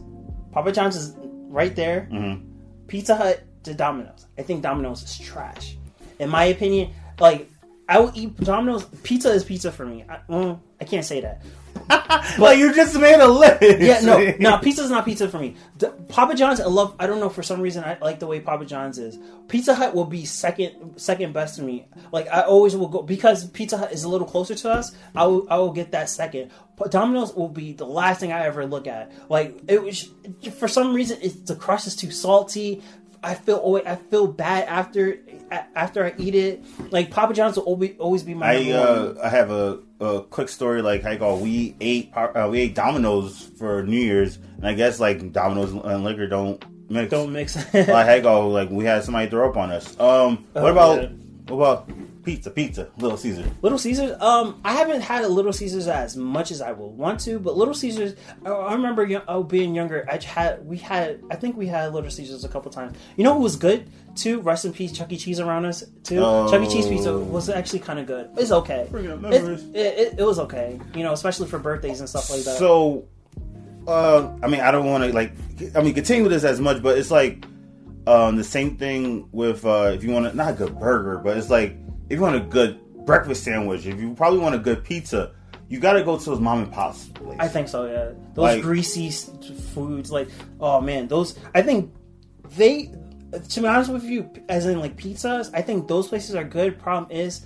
Papa 0.53 0.71
John's 0.73 0.97
is 0.97 1.17
right 1.49 1.75
there. 1.75 2.09
Mm-hmm. 2.13 2.47
Pizza 2.87 3.17
Hut 3.17 3.43
to 3.65 3.75
Domino's. 3.75 4.27
I 4.39 4.43
think 4.43 4.63
Domino's 4.63 5.03
is 5.03 5.19
trash. 5.19 5.77
In 6.21 6.31
my 6.31 6.45
opinion, 6.45 6.93
like 7.19 7.51
I 7.89 7.99
will 7.99 8.13
eat 8.15 8.37
Domino's. 8.37 8.85
Pizza 9.03 9.31
is 9.31 9.45
pizza 9.45 9.73
for 9.73 9.85
me. 9.85 10.05
I, 10.09 10.21
well, 10.29 10.63
I 10.81 10.85
can't 10.85 11.05
say 11.05 11.21
that. 11.21 11.43
But 12.39 12.59
you 12.59 12.75
just 12.75 12.99
made 12.99 13.21
a 13.21 13.27
list. 13.27 13.63
Yeah, 13.63 14.01
no, 14.01 14.33
no, 14.39 14.59
pizza's 14.59 14.91
not 14.91 15.05
pizza 15.05 15.29
for 15.29 15.39
me. 15.39 15.57
D- 15.77 15.89
Papa 16.09 16.35
John's, 16.35 16.61
I 16.61 16.67
love. 16.67 16.95
I 16.99 17.07
don't 17.07 17.21
know 17.21 17.29
for 17.29 17.43
some 17.43 17.61
reason 17.61 17.85
I 17.85 17.97
like 18.01 18.19
the 18.19 18.27
way 18.27 18.41
Papa 18.41 18.65
John's 18.65 18.99
is. 18.99 19.19
Pizza 19.49 19.75
Hut 19.75 19.95
will 19.95 20.05
be 20.05 20.25
second, 20.25 20.99
second 20.99 21.33
best 21.33 21.57
to 21.57 21.63
me. 21.63 21.87
Like 22.13 22.29
I 22.29 22.43
always 22.43 22.77
will 22.77 22.89
go 22.89 23.03
because 23.03 23.47
Pizza 23.49 23.77
Hut 23.79 23.93
is 23.93 24.05
a 24.05 24.09
little 24.09 24.27
closer 24.27 24.55
to 24.55 24.71
us. 24.71 24.95
I 25.15 25.27
will, 25.27 25.47
I 25.51 25.57
will 25.59 25.73
get 25.73 25.93
that 25.93 26.09
second. 26.09 26.51
But 26.77 26.91
Domino's 26.91 27.35
will 27.35 27.49
be 27.49 27.73
the 27.73 27.87
last 27.87 28.21
thing 28.21 28.33
I 28.33 28.45
ever 28.47 28.65
look 28.67 28.87
at. 28.87 29.11
Like 29.29 29.59
it 29.67 29.83
was 29.83 30.11
for 30.59 30.69
some 30.69 30.95
reason, 30.95 31.19
it's, 31.23 31.35
the 31.37 31.57
crust 31.57 31.87
is 31.87 31.97
too 31.97 32.11
salty. 32.11 32.83
I 33.23 33.35
feel 33.35 33.57
always, 33.57 33.85
I 33.85 33.97
feel 33.97 34.29
bad 34.29 34.69
after 34.69 35.19
after 35.51 36.05
I 36.05 36.15
eat 36.19 36.35
it. 36.35 36.65
Like 36.93 37.11
Papa 37.11 37.35
John's 37.35 37.57
will 37.57 37.65
always 37.65 37.97
always 37.99 38.23
be 38.23 38.35
my 38.35 38.53
I 38.53 38.71
uh, 38.73 39.15
I 39.23 39.29
have 39.29 39.51
a, 39.51 39.81
a 40.01 40.23
quick 40.23 40.49
story. 40.49 40.83
Like 40.83 41.05
I 41.05 41.17
go, 41.17 41.37
we 41.37 41.75
ate 41.81 42.13
uh, 42.15 42.49
we 42.51 42.61
ate 42.61 42.75
Domino's 42.75 43.51
for 43.59 43.83
New 43.85 44.01
Year's, 44.01 44.37
and 44.57 44.67
I 44.67 44.75
guess 44.75 45.01
like 45.01 45.33
Domino's 45.33 45.73
and 45.73 46.05
liquor 46.05 46.27
don't 46.27 46.63
mix. 46.91 47.11
Don't 47.11 47.33
mix. 47.33 47.57
like 47.75 47.89
I 47.89 48.21
go, 48.31 48.49
like 48.49 48.71
we 48.71 48.85
had 48.85 49.05
somebody 49.05 49.29
throw 49.31 49.49
up 49.49 49.57
on 49.57 49.71
us. 49.71 49.99
Um, 50.01 50.47
what 50.53 50.65
Oh, 50.65 50.67
about 50.69 51.11
what 51.49 51.57
about 51.57 51.91
pizza? 52.29 52.51
Pizza, 52.51 52.89
Little 52.99 53.17
Caesar. 53.17 53.45
Little 53.63 53.79
Caesars. 53.79 54.21
Um, 54.21 54.61
I 54.65 54.75
haven't 54.75 55.01
had 55.01 55.25
a 55.25 55.29
Little 55.29 55.53
Caesars 55.53 55.89
as 55.89 56.17
much 56.17 56.51
as 56.51 56.61
I 56.61 56.73
would 56.73 56.87
want 56.87 57.21
to, 57.21 57.39
but 57.39 57.57
Little 57.57 57.75
Caesars. 57.75 58.17
I, 58.45 58.51
I 58.51 58.75
remember 58.75 59.23
oh, 59.29 59.43
being 59.43 59.75
younger. 59.75 60.07
I 60.11 60.23
had 60.23 60.67
we 60.67 60.77
had. 60.77 61.23
I 61.31 61.37
think 61.37 61.57
we 61.57 61.67
had 61.67 61.95
Little 61.95 62.11
Caesars 62.11 62.45
a 62.45 62.49
couple 62.49 62.71
times. 62.71 62.97
You 63.17 63.25
know 63.25 63.35
who 63.35 63.41
was 63.41 63.57
good 63.57 63.91
too? 64.15 64.41
Rest 64.41 64.65
in 64.65 64.73
peace, 64.73 64.93
Chuck 64.93 65.11
E. 65.11 65.17
Cheese 65.17 65.41
around 65.41 65.65
us 65.65 65.85
too. 66.05 66.19
Oh. 66.19 66.51
Chuck 66.51 66.63
E. 66.63 66.71
Cheese 66.71 66.87
pizza 66.87 67.17
was 67.17 67.49
actually 67.49 67.81
kind 67.81 67.99
of 67.99 68.07
good. 68.07 68.31
It's 68.37 68.53
okay. 68.53 68.89
It, 68.93 69.05
it, 69.05 69.75
it, 69.75 70.15
it 70.19 70.25
was 70.25 70.39
okay. 70.41 70.79
You 70.95 71.03
know, 71.03 71.13
especially 71.13 71.49
for 71.49 71.59
birthdays 71.59 72.01
and 72.01 72.09
stuff 72.09 72.29
like 72.31 72.41
that. 72.41 72.59
So, 72.59 73.09
uh, 73.87 74.31
I 74.43 74.49
mean, 74.49 74.61
I 74.61 74.71
don't 74.71 74.87
want 74.87 75.05
to 75.05 75.13
like, 75.13 75.33
I 75.75 75.81
mean, 75.81 75.95
continue 75.95 76.29
this 76.29 76.45
as 76.45 76.61
much, 76.61 76.83
but 76.83 76.99
it's 76.99 77.11
like 77.11 77.45
um, 78.07 78.37
the 78.37 78.45
same 78.45 78.77
thing 78.77 79.29
with 79.33 79.65
uh, 79.65 79.93
if 79.95 80.05
you 80.05 80.11
want 80.11 80.31
to 80.31 80.37
not 80.37 80.51
a 80.51 80.55
good 80.55 80.79
burger, 80.79 81.19
but 81.19 81.37
it's 81.37 81.51
like 81.51 81.77
if 82.09 82.17
you 82.17 82.21
want 82.21 82.37
a 82.37 82.41
good 82.41 82.81
breakfast 83.05 83.45
sandwich, 83.45 83.87
if 83.87 84.01
you 84.01 84.15
probably 84.15 84.39
want 84.41 84.55
a 84.55 84.59
good 84.59 84.85
pizza, 84.85 85.33
you 85.69 85.81
got 85.81 85.95
to 85.95 86.03
go 86.05 86.19
to 86.19 86.25
those 86.25 86.41
mom 86.41 86.63
and 86.63 86.73
pops. 86.73 87.07
Places. 87.09 87.37
I 87.39 87.49
think 87.49 87.69
so. 87.69 87.87
Yeah, 87.87 88.13
those 88.35 88.43
Like- 88.43 88.63
greasy 88.63 89.11
foods, 89.11 90.11
like 90.11 90.29
oh 90.61 90.81
man, 90.81 91.09
those. 91.09 91.39
I 91.55 91.63
think 91.63 91.93
they. 92.57 92.93
To 93.51 93.61
be 93.61 93.67
honest 93.67 93.93
with 93.93 94.05
you, 94.05 94.31
as 94.49 94.65
in 94.65 94.81
like 94.81 94.97
pizzas, 94.97 95.51
I 95.53 95.61
think 95.61 95.87
those 95.87 96.09
places 96.09 96.35
are 96.35 96.45
good. 96.45 96.79
Problem 96.79 97.11
is, 97.13 97.45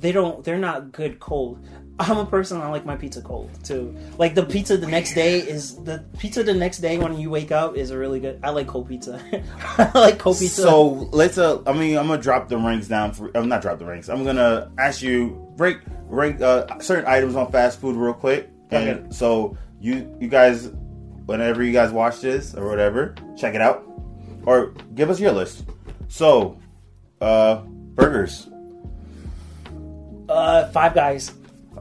they 0.00 0.12
don't. 0.12 0.44
They're 0.44 0.58
not 0.58 0.92
good 0.92 1.18
cold. 1.18 1.66
I'm 2.00 2.18
a 2.18 2.26
person. 2.26 2.60
I 2.60 2.68
like 2.70 2.84
my 2.84 2.96
pizza 2.96 3.22
cold 3.22 3.50
too. 3.62 3.94
Like 4.18 4.34
the 4.34 4.42
pizza 4.42 4.76
the 4.76 4.86
next 4.88 5.14
day 5.14 5.38
is 5.38 5.76
the 5.84 6.04
pizza 6.18 6.42
the 6.42 6.52
next 6.54 6.78
day 6.78 6.98
when 6.98 7.16
you 7.18 7.30
wake 7.30 7.52
up 7.52 7.76
is 7.76 7.90
a 7.92 7.98
really 7.98 8.18
good. 8.18 8.40
I 8.42 8.50
like 8.50 8.66
cold 8.66 8.88
pizza. 8.88 9.20
I 9.78 9.90
like 9.98 10.18
cold 10.18 10.38
pizza. 10.38 10.62
So 10.62 10.82
let's. 11.12 11.38
Uh, 11.38 11.62
I 11.66 11.72
mean, 11.72 11.96
I'm 11.96 12.08
gonna 12.08 12.20
drop 12.20 12.48
the 12.48 12.58
ranks 12.58 12.88
down 12.88 13.12
for. 13.12 13.30
I'm 13.36 13.48
not 13.48 13.62
drop 13.62 13.78
the 13.78 13.84
ranks. 13.84 14.08
I'm 14.08 14.24
gonna 14.24 14.72
ask 14.76 15.02
you 15.02 15.46
rank 15.56 15.82
rank 16.08 16.40
uh, 16.40 16.78
certain 16.80 17.06
items 17.06 17.36
on 17.36 17.52
fast 17.52 17.80
food 17.80 17.94
real 17.96 18.12
quick. 18.14 18.50
And 18.70 18.88
Okay. 18.88 19.06
so 19.10 19.56
you 19.80 20.12
you 20.20 20.26
guys, 20.26 20.70
whenever 21.26 21.62
you 21.62 21.72
guys 21.72 21.92
watch 21.92 22.20
this 22.20 22.56
or 22.56 22.66
whatever, 22.68 23.14
check 23.36 23.54
it 23.54 23.60
out 23.60 23.84
or 24.46 24.74
give 24.96 25.10
us 25.10 25.20
your 25.20 25.30
list. 25.32 25.64
So, 26.08 26.58
uh, 27.20 27.58
burgers. 27.94 28.48
uh, 30.28 30.66
Five 30.70 30.94
Guys. 30.94 31.32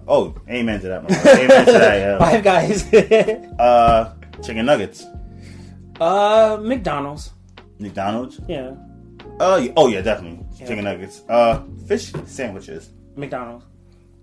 Oh, 0.07 0.35
amen 0.49 0.81
to 0.81 0.87
that. 0.89 1.03
amen 1.09 1.65
to 1.65 1.71
that. 1.71 1.97
Yeah. 1.99 2.17
Five 2.31 2.43
Guys. 2.43 2.93
Uh, 3.59 4.13
chicken 4.43 4.65
nuggets. 4.65 5.05
uh, 6.01 6.57
McDonald's. 6.61 7.31
McDonald's. 7.79 8.39
Yeah, 8.47 8.73
Oh, 9.39 9.57
yeah, 9.57 9.71
oh 9.77 9.87
yeah, 9.87 10.01
definitely 10.01 10.45
Yeah. 10.59 10.67
chicken 10.67 10.83
nuggets. 10.83 11.21
Uh, 11.29 11.63
fish 11.87 12.11
sandwiches. 12.25 12.89
McDonald's. 13.15 13.65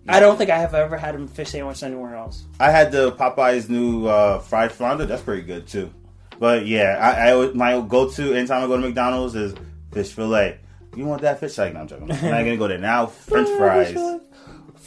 I 0.09 0.19
don't 0.21 0.37
think 0.37 0.51
I 0.51 0.59
have 0.59 0.75
ever 0.75 0.97
had 0.97 1.14
a 1.14 1.27
fish 1.29 1.51
sandwich 1.51 1.83
anywhere 1.83 2.16
else. 2.16 2.45
I 2.59 2.71
had 2.71 2.90
the 2.90 3.12
Popeyes 3.12 3.69
new 3.69 4.07
uh, 4.07 4.38
fried 4.40 4.73
flounder. 4.73 5.07
That's 5.07 5.23
pretty 5.23 5.43
good 5.43 5.66
too. 5.66 5.90
But 6.38 6.66
yeah, 6.66 6.97
I, 7.01 7.33
I 7.33 7.53
my 7.53 7.81
go 7.87 8.09
to 8.11 8.35
anytime 8.35 8.64
I 8.64 8.66
go 8.66 8.77
to 8.77 8.83
McDonald's 8.83 9.35
is 9.35 9.55
fish 9.93 10.12
fillet. 10.12 10.59
You 10.97 11.05
want 11.07 11.23
that 11.23 11.38
fish? 11.38 11.57
Like, 11.59 11.75
no, 11.75 11.81
I'm 11.81 11.87
joking. 11.88 12.11
I'm 12.11 12.23
not 12.25 12.38
gonna 12.38 12.57
go 12.57 12.66
there 12.66 12.79
now. 12.79 13.07
French 13.07 13.49
fries. 13.59 13.95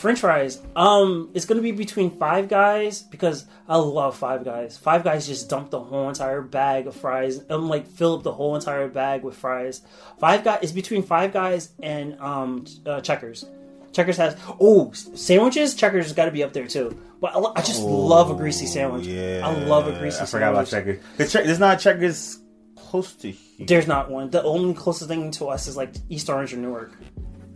French 0.03 0.19
fries. 0.19 0.61
Um, 0.75 1.29
it's 1.33 1.45
gonna 1.45 1.61
be 1.61 1.71
between 1.71 2.11
Five 2.11 2.49
Guys 2.49 3.03
because 3.03 3.45
I 3.69 3.77
love 3.77 4.17
Five 4.17 4.43
Guys. 4.43 4.77
Five 4.77 5.05
Guys 5.05 5.25
just 5.25 5.49
dump 5.49 5.69
the 5.69 5.79
whole 5.79 6.09
entire 6.09 6.41
bag 6.41 6.87
of 6.87 6.95
fries. 6.97 7.41
I'm 7.49 7.69
like 7.69 7.87
fill 7.87 8.15
up 8.17 8.23
the 8.23 8.33
whole 8.33 8.53
entire 8.57 8.89
bag 8.89 9.23
with 9.23 9.37
fries. 9.37 9.81
Five 10.19 10.43
Guys 10.43 10.59
is 10.61 10.73
between 10.73 11.03
Five 11.03 11.31
Guys 11.31 11.69
and 11.81 12.19
um 12.19 12.65
uh, 12.85 12.99
Checkers. 12.99 13.45
Checkers 13.93 14.17
has 14.17 14.35
oh 14.59 14.91
sandwiches. 14.91 15.73
Checkers 15.73 16.03
has 16.07 16.13
got 16.13 16.25
to 16.25 16.31
be 16.31 16.43
up 16.43 16.51
there 16.51 16.67
too. 16.67 16.99
But 17.21 17.33
I, 17.33 17.39
I 17.55 17.61
just 17.61 17.81
love 17.81 18.29
a 18.29 18.35
greasy 18.35 18.65
sandwich. 18.65 19.07
Yeah, 19.07 19.41
I 19.47 19.53
love 19.53 19.87
a 19.87 19.97
greasy 19.97 20.17
sandwich. 20.17 20.21
I 20.21 20.25
forgot 20.25 20.51
about 20.51 20.67
sandwich. 20.67 20.99
checkers. 21.17 21.31
Che- 21.31 21.45
there's 21.45 21.59
not 21.59 21.79
checkers 21.79 22.39
close 22.75 23.13
to 23.13 23.31
here, 23.31 23.65
There's 23.67 23.87
not 23.87 24.11
one. 24.11 24.31
The 24.31 24.43
only 24.43 24.73
closest 24.73 25.07
thing 25.09 25.31
to 25.31 25.47
us 25.47 25.67
is 25.67 25.77
like 25.77 25.93
East 26.09 26.29
Orange 26.29 26.53
or 26.53 26.57
Newark. 26.57 26.91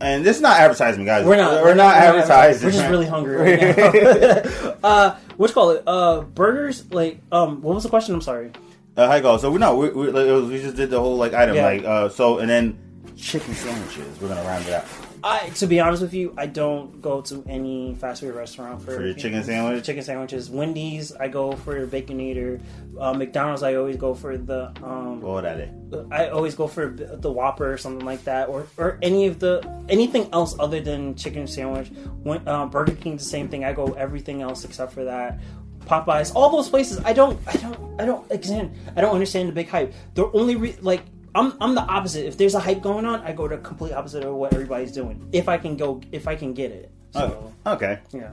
And 0.00 0.24
this 0.24 0.36
is 0.36 0.42
not 0.42 0.58
advertising, 0.58 1.04
guys. 1.04 1.24
We're 1.24 1.36
not. 1.36 1.62
We're, 1.62 1.74
not 1.74 1.96
advertising. 1.96 2.66
We're 2.66 2.72
just 2.72 2.88
really 2.88 3.06
hungry 3.06 3.36
right 3.36 3.76
now. 3.76 4.74
uh, 4.84 5.16
what's 5.36 5.52
call 5.52 5.70
it? 5.70 5.82
Uh, 5.86 6.20
burgers. 6.22 6.90
Like, 6.90 7.20
um, 7.32 7.62
what 7.62 7.74
was 7.74 7.84
the 7.84 7.90
question? 7.90 8.14
I'm 8.14 8.20
sorry. 8.20 8.52
Uh, 8.96 9.06
hi, 9.06 9.20
go. 9.20 9.36
So 9.36 9.50
we 9.50 9.58
know 9.58 9.76
we, 9.76 9.90
we, 9.90 10.10
like, 10.10 10.26
was- 10.26 10.50
we 10.50 10.60
just 10.60 10.76
did 10.76 10.90
the 10.90 10.98
whole 11.00 11.16
like 11.16 11.32
item 11.32 11.54
Yeah. 11.54 11.64
like 11.64 11.84
uh 11.84 12.08
so 12.08 12.38
and 12.38 12.50
then 12.50 12.76
chicken 13.16 13.54
sandwiches. 13.54 14.20
We're 14.20 14.28
gonna 14.28 14.42
round 14.42 14.66
it 14.66 14.72
out. 14.72 14.86
I, 15.22 15.48
to 15.56 15.66
be 15.66 15.80
honest 15.80 16.02
with 16.02 16.14
you, 16.14 16.34
I 16.36 16.46
don't 16.46 17.00
go 17.02 17.20
to 17.22 17.44
any 17.48 17.94
fast 17.94 18.20
food 18.20 18.34
restaurant 18.34 18.82
for, 18.82 18.92
For 18.96 19.04
your 19.06 19.14
chicken 19.14 19.42
sandwich? 19.42 19.84
Chicken 19.84 20.02
sandwiches. 20.02 20.50
Wendy's, 20.50 21.12
I 21.12 21.28
go 21.28 21.52
for 21.52 21.86
Baconator. 21.86 22.60
Uh, 22.98 23.12
McDonald's, 23.14 23.62
I 23.62 23.74
always 23.74 23.96
go 23.96 24.14
for 24.14 24.36
the. 24.36 24.72
Um, 24.82 25.20
What 25.20 25.42
that 25.42 25.60
is? 25.60 25.70
I 26.10 26.28
always 26.28 26.54
go 26.54 26.66
for 26.68 26.88
the 26.88 27.30
Whopper 27.30 27.72
or 27.72 27.78
something 27.78 28.04
like 28.04 28.24
that, 28.24 28.48
or 28.48 28.66
or 28.76 28.98
any 29.02 29.26
of 29.26 29.38
the 29.38 29.62
anything 29.88 30.28
else 30.32 30.54
other 30.58 30.80
than 30.80 31.14
chicken 31.14 31.46
sandwich. 31.46 31.88
When, 32.22 32.46
uh, 32.46 32.66
Burger 32.66 32.94
King's 32.94 33.24
the 33.24 33.30
same 33.30 33.48
thing. 33.48 33.64
I 33.64 33.72
go 33.72 33.92
everything 33.94 34.42
else 34.42 34.64
except 34.64 34.92
for 34.92 35.04
that. 35.04 35.40
Popeyes, 35.86 36.32
all 36.34 36.50
those 36.50 36.68
places. 36.68 37.00
I 37.04 37.12
don't, 37.14 37.38
I 37.46 37.52
don't, 37.56 38.00
I 38.00 38.04
don't. 38.04 38.30
Again, 38.30 38.74
I 38.96 39.00
don't 39.00 39.14
understand 39.14 39.48
the 39.48 39.52
big 39.52 39.68
hype. 39.68 39.94
The 40.14 40.30
only 40.32 40.56
re- 40.56 40.76
like. 40.80 41.02
I'm, 41.38 41.54
I'm 41.60 41.74
the 41.74 41.82
opposite. 41.82 42.26
If 42.26 42.36
there's 42.36 42.54
a 42.54 42.60
hype 42.60 42.82
going 42.82 43.04
on, 43.04 43.20
I 43.20 43.32
go 43.32 43.46
to 43.48 43.58
complete 43.58 43.92
opposite 43.92 44.24
of 44.24 44.34
what 44.34 44.52
everybody's 44.52 44.92
doing. 44.92 45.28
If 45.32 45.48
I 45.48 45.56
can 45.58 45.76
go, 45.76 46.00
if 46.12 46.26
I 46.26 46.34
can 46.36 46.52
get 46.54 46.70
it. 46.72 46.90
So, 47.12 47.52
Oh, 47.66 47.72
okay. 47.74 48.00
yeah. 48.12 48.30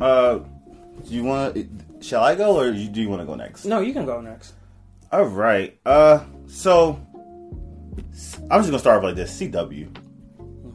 Uh, 0.00 0.38
do 1.06 1.14
you 1.14 1.24
want? 1.24 1.56
Shall 2.04 2.22
I 2.22 2.34
go 2.34 2.58
or 2.58 2.70
do 2.72 2.78
you 2.78 3.08
want 3.08 3.22
to 3.22 3.26
go 3.26 3.34
next? 3.34 3.64
No, 3.64 3.80
you 3.80 3.92
can 3.92 4.04
go 4.06 4.20
next. 4.20 4.54
All 5.10 5.24
right. 5.24 5.78
Uh, 5.86 6.24
so 6.46 7.00
I'm 8.50 8.60
just 8.60 8.68
gonna 8.68 8.78
start 8.78 8.98
off 8.98 9.04
like 9.04 9.16
this. 9.16 9.38
CW. 9.40 9.88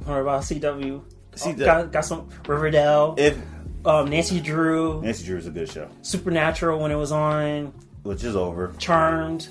What 0.06 0.22
about 0.22 0.42
CW? 0.44 1.04
CW. 1.34 1.58
Got, 1.66 1.92
got 1.92 2.06
some 2.06 2.30
Riverdale. 2.48 3.16
If 3.18 3.38
um, 3.86 4.10
Nancy 4.10 4.40
Drew. 4.40 5.02
Nancy 5.02 5.26
Drew 5.26 5.38
is 5.38 5.48
a 5.48 5.52
good 5.52 5.70
show, 5.70 5.90
Supernatural 6.02 6.80
when 6.80 6.92
it 6.92 6.96
was 6.96 7.12
on. 7.12 7.74
which 8.04 8.24
is 8.24 8.36
over. 8.36 8.74
Charmed. 8.78 9.50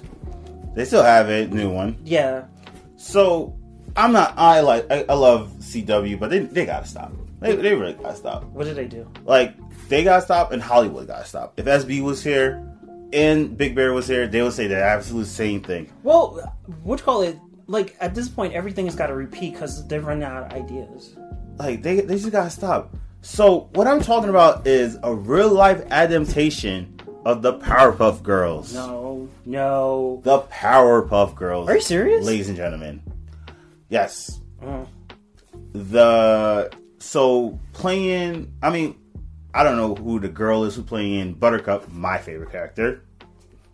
They 0.77 0.85
still 0.85 1.03
have 1.03 1.31
it, 1.31 1.51
new 1.51 1.71
one. 1.71 1.97
Yeah. 2.05 2.45
So 2.97 3.59
I'm 3.97 4.13
not. 4.13 4.35
I 4.37 4.61
like. 4.61 4.87
I, 4.91 5.07
I 5.09 5.15
love 5.15 5.51
CW, 5.59 6.21
but 6.21 6.29
they 6.29 6.41
they 6.41 6.67
gotta 6.67 6.87
stop. 6.87 7.13
They 7.41 7.57
they 7.57 7.75
really 7.75 7.95
gotta 7.95 8.15
stop. 8.15 8.45
What 8.45 8.65
did 8.65 8.77
they 8.77 8.87
do? 8.87 9.11
Like 9.25 9.57
they 9.89 10.05
gotta 10.05 10.21
stop, 10.21 10.53
and 10.53 10.61
Hollywood 10.61 11.07
gotta 11.07 11.25
stop. 11.25 11.59
If 11.59 11.65
SB 11.65 12.03
was 12.03 12.23
here 12.23 12.63
and 13.15 13.57
Big 13.57 13.75
Bear 13.75 13.95
was 13.95 14.07
here, 14.07 14.27
they 14.27 14.43
would 14.43 14.53
say 14.53 14.67
the 14.67 14.77
absolute 14.77 15.29
same 15.29 15.63
thing. 15.63 15.91
Well, 16.03 16.55
what 16.83 17.01
you 17.01 17.05
call 17.07 17.23
it? 17.23 17.39
Like 17.69 17.97
at 17.99 18.15
this 18.15 18.29
point, 18.29 18.53
everything 18.53 18.85
has 18.85 18.95
got 18.95 19.07
to 19.07 19.15
repeat 19.15 19.55
because 19.55 19.89
they're 19.89 20.03
running 20.03 20.25
out 20.25 20.45
of 20.45 20.53
ideas. 20.53 21.17
Like 21.59 21.83
they 21.83 22.03
they 22.03 22.17
just 22.17 22.31
gotta 22.31 22.51
stop. 22.51 22.95
So 23.23 23.71
what 23.73 23.87
I'm 23.87 24.03
talking 24.03 24.29
about 24.29 24.67
is 24.67 24.99
a 25.03 25.15
real 25.15 25.49
life 25.49 25.83
adaptation 25.91 26.96
of 27.27 27.43
the 27.43 27.55
Powerpuff 27.55 28.23
Girls. 28.23 28.73
No, 28.73 29.29
no. 29.45 30.21
The 30.23 30.43
Powerpuff 30.43 31.35
Girls. 31.35 31.69
Are 31.69 31.75
you 31.75 31.81
serious? 31.81 32.25
ladies 32.25 32.47
and 32.49 32.57
gentlemen? 32.57 33.03
Yes. 33.89 34.41
Mm. 34.63 34.87
The 35.73 36.71
so 37.01 37.59
playing. 37.73 38.55
I 38.63 38.71
mean, 38.71 38.95
I 39.53 39.65
don't 39.65 39.77
know 39.77 39.97
who 39.97 40.21
the 40.21 40.29
girl 40.29 40.63
is 40.65 40.77
who 40.77 40.85
playing 40.85 41.35
Buttercup. 41.35 41.91
My 41.91 42.17
favorite 42.19 42.53
character. 42.53 43.03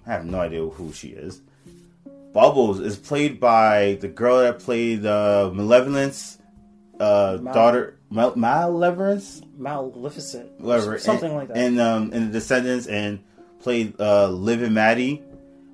I 0.06 0.12
have 0.12 0.24
no 0.24 0.40
idea 0.40 0.66
who 0.66 0.90
she 0.94 1.08
is. 1.08 1.42
Bubbles 2.32 2.80
is 2.80 2.96
played 2.96 3.38
by 3.38 3.98
the 4.00 4.08
girl 4.08 4.38
that 4.38 4.60
played 4.60 5.04
uh, 5.04 5.50
Malevolence, 5.52 6.38
uh, 6.98 7.36
Mal- 7.42 7.52
daughter 7.52 7.98
Mal- 8.08 8.34
Malevolence, 8.34 9.42
Maleficent. 9.58 10.58
whatever, 10.58 10.98
Something 10.98 11.28
and, 11.32 11.38
like 11.38 11.48
that. 11.48 11.56
and 11.58 11.78
um, 11.78 12.12
in 12.14 12.26
the 12.28 12.32
Descendants, 12.32 12.86
and 12.86 13.22
played 13.62 13.98
uh, 14.00 14.28
Liv 14.28 14.62
and 14.62 14.74
Maddie 14.74 15.22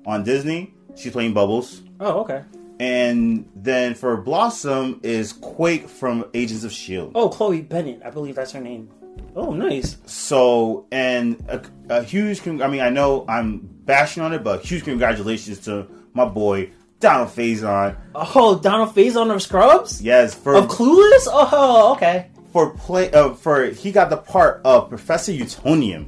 on 0.05 0.23
Disney. 0.23 0.73
She's 0.95 1.11
playing 1.11 1.33
Bubbles. 1.33 1.81
oh, 1.99 2.21
okay. 2.21 2.43
And 2.81 3.49
then 3.57 3.93
for 3.93 4.15
Blossom 4.15 5.01
is 5.03 5.33
Quake 5.33 5.89
from 5.89 6.23
Agents 6.33 6.63
of 6.63 6.71
Shield. 6.71 7.11
Oh, 7.13 7.27
Chloe 7.27 7.61
Bennet. 7.61 8.01
I 8.05 8.09
believe 8.09 8.35
that's 8.35 8.53
her 8.53 8.61
name. 8.61 8.89
Oh, 9.35 9.51
nice. 9.51 9.97
So 10.05 10.87
and 10.91 11.43
a, 11.49 11.61
a 11.89 12.03
huge. 12.03 12.41
Con- 12.41 12.61
I 12.61 12.67
mean, 12.67 12.79
I 12.79 12.89
know 12.89 13.25
I'm 13.27 13.57
bashing 13.59 14.23
on 14.23 14.31
it, 14.33 14.45
but 14.45 14.61
huge 14.63 14.85
congratulations 14.85 15.59
to 15.65 15.87
my 16.13 16.23
boy 16.23 16.69
Donald 17.01 17.29
Faison. 17.29 17.97
Oh, 18.15 18.57
Donald 18.57 18.95
Faison 18.95 19.33
of 19.33 19.41
Scrubs? 19.41 20.01
Yes, 20.01 20.33
for 20.33 20.55
Of 20.55 20.67
Clueless? 20.69 21.27
Oh, 21.27 21.91
okay. 21.97 22.27
for 22.53 22.69
play 22.71 23.11
uh, 23.11 23.33
for 23.33 23.65
he 23.65 23.91
got 23.91 24.09
the 24.09 24.17
part 24.17 24.61
of 24.63 24.87
Professor 24.87 25.33
Utonium. 25.33 26.07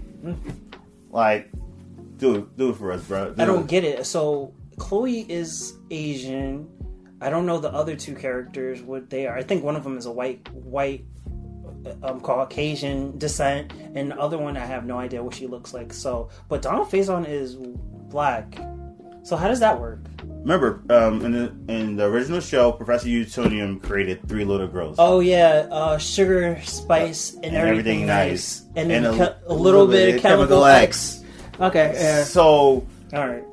Like, 1.10 1.50
do 2.22 2.36
it, 2.36 2.58
do 2.58 2.70
it 2.70 2.78
for 2.78 2.92
us, 2.94 3.04
bro. 3.04 3.34
Do 3.34 3.42
I 3.42 3.46
don't 3.46 3.64
it. 3.64 3.68
get 3.68 3.84
it. 3.84 4.06
So 4.06 4.54
Chloe 4.78 5.26
is 5.30 5.74
Asian. 5.90 6.70
I 7.20 7.30
don't 7.30 7.46
know 7.46 7.60
the 7.60 7.72
other 7.74 7.96
two 7.96 8.16
characters 8.16 8.82
what 8.82 9.10
they 9.10 9.28
are. 9.28 9.38
I 9.38 9.44
think 9.44 9.64
one 9.64 9.76
of 9.76 9.84
them 9.84 9.98
is 9.98 10.06
a 10.06 10.12
white 10.12 10.48
white 10.54 11.04
um 12.04 12.22
Caucasian 12.22 13.18
descent, 13.18 13.74
and 13.96 14.12
the 14.12 14.20
other 14.20 14.38
one 14.38 14.56
I 14.56 14.66
have 14.66 14.86
no 14.86 14.98
idea 15.00 15.22
what 15.24 15.34
she 15.36 15.48
looks 15.48 15.74
like. 15.74 15.92
So, 15.94 16.30
but 16.48 16.62
Donald 16.62 16.90
Faison 16.90 17.28
is 17.28 17.56
black. 17.56 18.58
So 19.24 19.36
how 19.36 19.48
does 19.48 19.60
that 19.60 19.80
work? 19.80 20.00
Remember, 20.24 20.82
um, 20.90 21.24
in 21.26 21.32
the 21.32 21.74
in 21.74 21.96
the 21.96 22.06
original 22.06 22.40
show, 22.40 22.72
Professor 22.72 23.08
Utonium 23.08 23.82
created 23.82 24.28
three 24.28 24.46
little 24.46 24.68
girls. 24.68 24.96
Oh 25.00 25.20
yeah, 25.20 25.68
uh, 25.72 25.98
sugar, 26.00 26.60
spice, 26.64 27.34
and, 27.36 27.46
And 27.46 27.56
everything, 27.56 28.04
everything 28.04 28.06
nice, 28.08 28.64
and 28.76 28.90
then 28.90 29.06
And 29.06 29.22
a- 29.22 29.38
a, 29.48 29.54
little 29.54 29.86
bit 29.88 30.16
of 30.16 30.22
chemical 30.22 30.66
X. 30.66 31.21
Okay, 31.60 31.92
yeah. 31.96 32.24
So 32.24 32.86
all 33.14 33.28
right. 33.28 33.44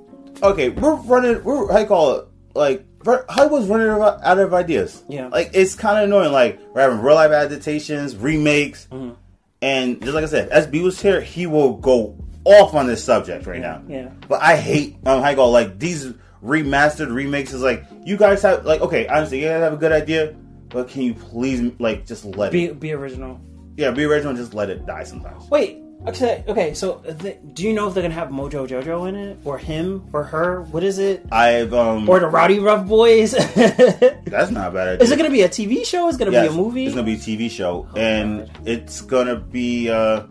okay, 0.43 0.69
we're 0.71 0.95
running. 0.95 1.43
We're 1.45 1.71
how 1.73 1.79
you 1.81 1.87
call 1.87 2.15
it? 2.17 2.25
Like 2.55 2.85
ver- 3.05 3.25
Hollywood's 3.29 3.67
running 3.69 3.89
out 3.89 4.39
of 4.39 4.55
ideas. 4.55 5.03
Yeah. 5.09 5.29
like 5.29 5.51
it's 5.55 5.75
kind 5.75 5.99
of 5.99 6.05
annoying. 6.05 6.33
Like 6.33 6.61
we're 6.75 6.81
having 6.83 7.01
real 7.01 7.15
life 7.17 7.31
adaptations, 7.31 8.17
remakes, 8.17 8.89
Mm-hmm. 8.91 9.15
and 9.63 10.01
just 10.01 10.15
like 10.15 10.25
I 10.25 10.29
said, 10.29 10.51
SB 10.51 10.83
was 10.83 11.01
here, 11.01 11.21
he 11.21 11.47
will 11.47 11.75
go 11.77 12.17
off 12.45 12.75
on 12.75 12.87
this 12.87 13.05
subject 13.05 13.47
right 13.47 13.61
now. 13.61 13.83
Yeah. 13.87 14.09
But 14.29 14.43
I 14.43 14.57
hate 14.57 14.97
um, 15.07 15.23
how 15.23 15.29
you 15.31 15.37
go 15.37 15.51
like 15.51 15.79
these 15.79 16.13
remastered 16.43 17.13
remakes. 17.13 17.53
Is 17.53 17.63
like 17.63 17.85
you 18.05 18.17
guys 18.17 18.41
have 18.43 18.65
like 18.65 18.81
okay, 18.81 19.07
honestly, 19.09 19.41
you 19.43 19.49
guys 19.49 19.61
have 19.61 19.73
a 19.75 19.77
good 19.77 19.93
idea, 19.93 20.35
but 20.71 20.89
can 20.89 21.03
you 21.03 21.15
please 21.15 21.73
like 21.79 22.07
just 22.07 22.25
let 22.25 22.53
Be 22.53 22.67
it? 22.67 22.81
be 22.81 22.93
original. 22.93 23.41
Yeah, 23.77 23.91
be 23.93 24.05
original. 24.05 24.31
and 24.31 24.39
Just 24.39 24.55
let 24.55 24.71
it 24.71 24.87
die 24.87 25.05
sometimes. 25.05 25.49
Wait. 25.51 25.83
Okay. 26.07 26.45
Okay. 26.47 26.75
So, 26.75 26.99
th- 27.21 27.39
do 27.55 27.65
you 27.65 27.73
know 27.73 27.89
if 27.89 27.95
they're 27.95 28.03
gonna 28.03 28.15
have 28.15 28.29
Mojo 28.29 28.67
Jojo 28.69 29.09
in 29.09 29.15
it, 29.17 29.39
or 29.45 29.59
him, 29.59 30.09
or 30.13 30.23
her? 30.25 30.63
What 30.63 30.85
is 30.85 30.99
it? 30.99 31.27
I've 31.33 31.75
um. 31.75 32.09
Or 32.09 32.21
the 32.21 32.29
Rowdy 32.29 32.61
Rough 32.61 32.87
Boys? 32.87 33.33
that's 33.55 34.51
not 34.51 34.69
a 34.69 34.71
bad 34.75 34.89
idea. 34.89 35.03
Is 35.05 35.11
it 35.11 35.17
gonna 35.17 35.31
be 35.31 35.43
a 35.43 35.49
TV 35.49 35.85
show? 35.85 36.09
Is 36.09 36.15
it 36.15 36.19
gonna 36.21 36.31
Yes, 36.31 36.49
be 36.49 36.55
a 36.55 36.57
movie? 36.57 36.87
It's 36.87 36.95
gonna 36.95 37.05
be 37.07 37.15
a 37.15 37.17
TV 37.17 37.51
show, 37.51 37.89
and 37.97 38.47
God. 38.47 38.69
it's 38.69 39.01
gonna 39.03 39.37
be. 39.37 39.91
uh 39.91 40.23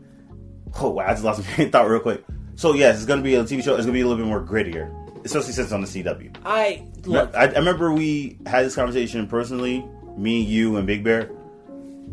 Oh 0.79 0.91
wow! 0.91 1.05
I 1.07 1.11
just 1.11 1.23
lost 1.23 1.43
my 1.57 1.65
thought 1.69 1.89
real 1.89 1.99
quick. 1.99 2.23
So 2.55 2.73
yes, 2.73 2.97
it's 2.97 3.05
gonna 3.05 3.21
be 3.21 3.35
a 3.35 3.43
TV 3.43 3.61
show. 3.63 3.75
It's 3.75 3.85
gonna 3.85 3.93
be 3.93 4.01
a 4.01 4.07
little 4.07 4.23
bit 4.23 4.27
more 4.29 4.41
grittier, 4.41 4.89
especially 5.25 5.51
since 5.51 5.65
it's 5.67 5.71
on 5.73 5.81
the 5.81 5.87
CW. 5.87 6.35
I 6.45 6.87
look. 7.05 7.35
I, 7.35 7.45
I 7.47 7.57
remember 7.57 7.91
we 7.93 8.37
had 8.45 8.65
this 8.65 8.73
conversation 8.75 9.27
personally, 9.27 9.85
me, 10.17 10.41
you, 10.41 10.77
and 10.77 10.87
Big 10.87 11.03
Bear. 11.03 11.29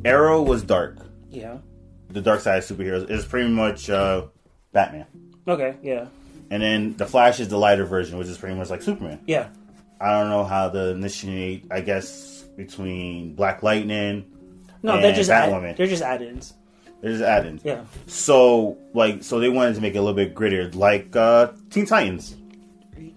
Arrow 0.05 0.43
was 0.43 0.63
dark. 0.63 0.99
Yeah. 1.31 1.59
The 2.15 2.23
dark 2.23 2.41
side 2.41 2.59
of 2.59 2.65
superheroes 2.65 3.11
is 3.11 3.25
pretty 3.27 3.51
much 3.51 3.91
uh, 3.91 4.27
Batman, 4.73 5.07
Okay. 5.47 5.75
Yeah. 5.83 6.07
and 6.51 6.63
then 6.63 6.97
the 6.97 7.05
Flash 7.07 7.41
is 7.41 7.49
the 7.49 7.59
lighter 7.59 7.85
version, 7.85 8.17
which 8.19 8.29
is 8.29 8.39
pretty 8.39 8.55
much 8.55 8.71
like 8.71 8.81
Superman. 8.83 9.21
Yeah. 9.27 9.49
I 10.01 10.13
don't 10.19 10.31
know 10.31 10.45
how 10.45 10.69
to 10.71 10.89
initiate. 10.91 11.67
I 11.71 11.81
guess 11.81 12.43
between 12.57 13.35
Black 13.35 13.63
Lightning. 13.63 14.25
No, 14.83 15.01
they're 15.01 15.15
just 15.15 15.31
add, 15.31 15.51
Batwoman. 15.53 15.77
they're 15.77 15.87
just 15.87 16.03
add-ins. 16.03 16.55
They're 17.01 17.13
just 17.13 17.25
add-ins. 17.25 17.63
Yeah. 17.65 17.85
So 18.07 18.77
like 18.95 19.23
so 19.23 19.41
they 19.41 19.49
wanted 19.49 19.75
to 19.77 19.81
make 19.81 19.95
it 19.95 19.99
a 19.99 20.03
little 20.03 20.15
bit 20.17 20.35
grittier, 20.35 20.75
like 20.75 21.15
uh 21.17 21.53
Teen 21.71 21.87
Titans. 21.87 22.37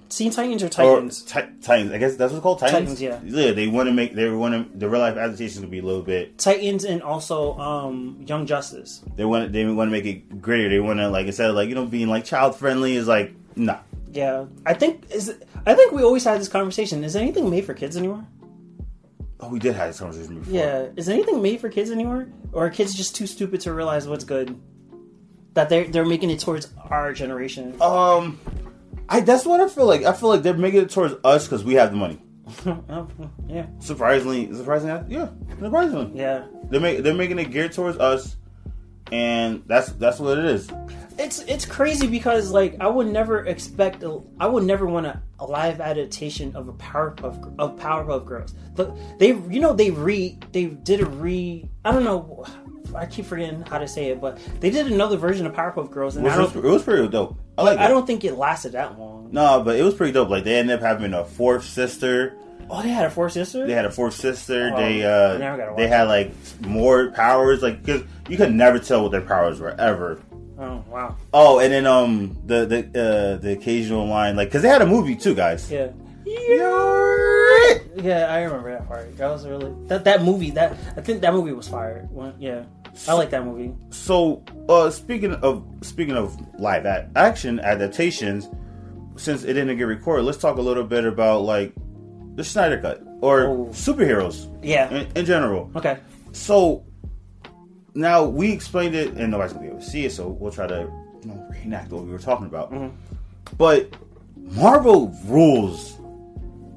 Teen 0.09 0.31
Titans 0.31 0.63
or 0.63 0.69
Titans? 0.69 1.23
Or 1.23 1.41
Ti- 1.41 1.49
Titans. 1.61 1.91
I 1.91 1.97
guess 1.97 2.15
that's 2.15 2.31
what's 2.31 2.43
called. 2.43 2.59
Titans. 2.59 2.99
Titans, 2.99 3.01
yeah. 3.01 3.19
Yeah, 3.23 3.51
they 3.51 3.67
want 3.67 3.87
to 3.87 3.93
make 3.93 4.13
they 4.13 4.29
want 4.29 4.71
to 4.71 4.77
the 4.77 4.89
real 4.89 5.01
life 5.01 5.17
adaptation 5.17 5.61
to 5.61 5.67
be 5.67 5.79
a 5.79 5.83
little 5.83 6.01
bit. 6.01 6.37
Titans 6.37 6.83
and 6.85 7.01
also 7.01 7.57
um 7.57 8.23
Young 8.27 8.45
Justice. 8.45 9.03
They 9.15 9.25
want 9.25 9.51
they 9.51 9.65
want 9.65 9.87
to 9.87 9.91
make 9.91 10.05
it 10.05 10.41
greater. 10.41 10.69
They 10.69 10.79
want 10.79 10.99
to 10.99 11.09
like 11.09 11.27
instead 11.27 11.49
of 11.49 11.55
like 11.55 11.69
you 11.69 11.75
know 11.75 11.85
being 11.85 12.07
like 12.07 12.25
child 12.25 12.55
friendly 12.55 12.95
is 12.95 13.07
like 13.07 13.33
nah. 13.55 13.79
Yeah. 14.11 14.45
I 14.65 14.73
think 14.73 15.11
is 15.11 15.35
I 15.65 15.73
think 15.73 15.91
we 15.91 16.03
always 16.03 16.23
had 16.23 16.39
this 16.39 16.47
conversation. 16.47 17.03
Is 17.03 17.15
anything 17.15 17.49
made 17.49 17.65
for 17.65 17.73
kids 17.73 17.97
anymore? 17.97 18.25
Oh, 19.39 19.49
we 19.49 19.59
did 19.59 19.75
have 19.75 19.89
this 19.89 19.99
conversation 19.99 20.39
before. 20.39 20.53
Yeah. 20.53 20.87
Is 20.95 21.09
anything 21.09 21.41
made 21.41 21.61
for 21.61 21.69
kids 21.69 21.91
anymore? 21.91 22.27
Or 22.53 22.65
are 22.65 22.69
kids 22.69 22.95
just 22.95 23.15
too 23.15 23.27
stupid 23.27 23.61
to 23.61 23.73
realize 23.73 24.07
what's 24.07 24.23
good? 24.23 24.59
That 25.53 25.69
they're 25.69 25.85
they're 25.85 26.05
making 26.05 26.29
it 26.31 26.39
towards 26.39 26.71
our 26.89 27.13
generation. 27.13 27.79
Um, 27.81 28.39
I 29.09 29.21
that's 29.21 29.45
what 29.45 29.61
I 29.61 29.67
feel 29.69 29.85
like. 29.85 30.03
I 30.03 30.13
feel 30.13 30.29
like 30.29 30.43
they're 30.43 30.53
making 30.53 30.81
it 30.81 30.89
towards 30.89 31.15
us 31.23 31.45
because 31.45 31.63
we 31.63 31.75
have 31.75 31.91
the 31.91 31.97
money. 31.97 32.21
Yeah. 33.49 33.65
Surprisingly, 33.79 34.53
surprisingly, 34.53 35.13
yeah, 35.13 35.29
surprisingly. 35.59 36.17
Yeah. 36.19 36.45
They're 36.69 36.81
make, 36.81 37.01
they're 37.03 37.13
making 37.13 37.39
it 37.39 37.51
geared 37.51 37.71
towards 37.71 37.97
us, 37.97 38.35
and 39.11 39.63
that's 39.67 39.91
that's 39.93 40.19
what 40.19 40.37
it 40.37 40.45
is. 40.45 40.69
it's 41.17 41.39
it's 41.43 41.65
crazy 41.65 42.07
because 42.07 42.51
like 42.51 42.75
I 42.79 42.87
would 42.87 43.07
never 43.07 43.45
expect 43.45 44.03
a, 44.03 44.19
I 44.39 44.47
would 44.47 44.63
never 44.63 44.85
want 44.85 45.05
a, 45.07 45.21
a 45.39 45.45
live 45.45 45.79
adaptation 45.81 46.55
of 46.55 46.67
a 46.67 46.73
Powerpuff 46.73 47.55
of 47.57 47.77
Powerpuff 47.79 48.25
Girls. 48.25 48.53
But 48.75 48.95
they 49.19 49.29
you 49.29 49.59
know 49.61 49.73
they 49.73 49.91
re 49.91 50.37
they 50.51 50.65
did 50.65 50.99
a 51.01 51.05
re 51.05 51.69
I 51.85 51.91
don't 51.93 52.03
know 52.03 52.45
I 52.95 53.05
keep 53.05 53.25
forgetting 53.25 53.61
how 53.61 53.77
to 53.77 53.87
say 53.87 54.09
it, 54.09 54.19
but 54.21 54.37
they 54.59 54.69
did 54.69 54.87
another 54.91 55.17
version 55.17 55.45
of 55.45 55.53
Powerpuff 55.53 55.89
Girls, 55.91 56.15
and 56.17 56.25
It 56.25 56.31
I 56.31 56.39
was, 56.39 56.53
don't 56.53 56.65
it 56.65 56.69
was 56.69 56.83
pretty 56.83 57.07
dope. 57.07 57.37
I 57.57 57.63
like. 57.63 57.79
I 57.79 57.85
it. 57.85 57.89
don't 57.89 58.05
think 58.07 58.23
it 58.23 58.35
lasted 58.37 58.73
that 58.73 58.97
long. 58.99 59.29
No, 59.31 59.61
but 59.63 59.77
it 59.77 59.83
was 59.83 59.93
pretty 59.93 60.13
dope. 60.13 60.29
Like 60.29 60.43
they 60.43 60.57
ended 60.57 60.75
up 60.77 60.81
having 60.81 61.13
a 61.13 61.25
fourth 61.25 61.65
sister. 61.65 62.37
Oh, 62.69 62.81
they 62.81 62.89
had 62.89 63.05
a 63.05 63.09
fourth 63.09 63.31
sister. 63.33 63.65
They 63.65 63.73
had 63.73 63.85
a 63.85 63.91
fourth 63.91 64.13
sister. 64.13 64.71
Oh, 64.73 64.77
they 64.77 65.03
uh, 65.03 65.75
they 65.75 65.87
had 65.87 66.03
like 66.07 66.33
more 66.61 67.11
powers. 67.11 67.61
Like 67.61 67.81
because 67.83 68.03
you 68.29 68.37
could 68.37 68.53
never 68.53 68.77
tell 68.79 69.03
what 69.03 69.11
their 69.11 69.21
powers 69.21 69.59
were 69.59 69.79
ever. 69.79 70.21
Oh 70.59 70.83
wow. 70.89 71.15
Oh, 71.33 71.59
and 71.59 71.71
then 71.71 71.85
um 71.85 72.37
the 72.45 72.65
the 72.65 72.79
uh, 73.01 73.37
the 73.37 73.53
occasional 73.53 74.05
line 74.07 74.35
like 74.35 74.49
because 74.49 74.63
they 74.63 74.69
had 74.69 74.81
a 74.81 74.85
movie 74.87 75.15
too, 75.15 75.33
guys. 75.35 75.71
Yeah. 75.71 75.91
Yeah, 77.99 78.27
I 78.29 78.41
remember 78.43 78.71
that 78.71 78.87
part. 78.87 79.17
That 79.17 79.27
was 79.29 79.47
really 79.47 79.73
that 79.87 80.03
that 80.03 80.23
movie. 80.23 80.51
That 80.51 80.73
I 80.95 81.01
think 81.01 81.21
that 81.21 81.33
movie 81.33 81.51
was 81.51 81.67
fired. 81.67 82.09
When, 82.11 82.33
yeah, 82.37 82.63
I 83.07 83.13
like 83.13 83.29
that 83.31 83.45
movie. 83.45 83.73
So 83.89 84.43
uh 84.69 84.89
speaking 84.89 85.33
of 85.33 85.63
speaking 85.81 86.15
of 86.15 86.37
live 86.59 86.85
a- 86.85 87.09
action 87.15 87.59
adaptations, 87.59 88.49
since 89.15 89.43
it 89.43 89.53
didn't 89.53 89.77
get 89.77 89.83
recorded, 89.83 90.23
let's 90.23 90.37
talk 90.37 90.57
a 90.57 90.61
little 90.61 90.83
bit 90.83 91.05
about 91.05 91.41
like 91.41 91.73
the 92.35 92.43
Snyder 92.43 92.79
Cut 92.79 93.03
or 93.21 93.41
Oh. 93.47 93.65
superheroes 93.71 94.47
Yeah. 94.63 94.89
in, 94.93 95.07
in 95.15 95.25
general. 95.25 95.71
Okay. 95.75 95.97
So 96.33 96.83
now 97.95 98.23
we 98.25 98.51
explained 98.51 98.93
it, 98.95 99.09
and 99.13 99.31
nobody's 99.31 99.53
gonna 99.53 99.65
be 99.65 99.69
able 99.71 99.79
to 99.81 99.85
see 99.85 100.05
it, 100.05 100.11
so 100.11 100.27
we'll 100.27 100.51
try 100.51 100.67
to 100.67 100.87
you 101.23 101.29
know, 101.29 101.47
reenact 101.51 101.91
what 101.91 102.03
we 102.05 102.11
were 102.11 102.19
talking 102.19 102.45
about. 102.45 102.71
Mhm. 102.71 102.91
But 103.57 103.91
Marvel 104.55 105.13
rules 105.25 105.97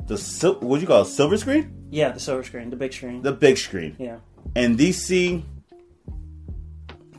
the 0.06 0.16
sil- 0.18 0.59
what 0.61 0.80
you 0.80 0.87
call 0.87 1.02
it, 1.02 1.06
silver 1.06 1.37
screen, 1.37 1.70
Yeah, 1.90 2.11
the 2.11 2.20
silver 2.20 2.42
screen, 2.42 2.70
the 2.70 2.76
big 2.76 2.92
screen. 2.92 3.22
the 3.22 3.33
big 3.33 3.59
screen, 3.59 3.96
yeah, 3.98 4.16
and 4.56 4.78
DC 4.78 5.44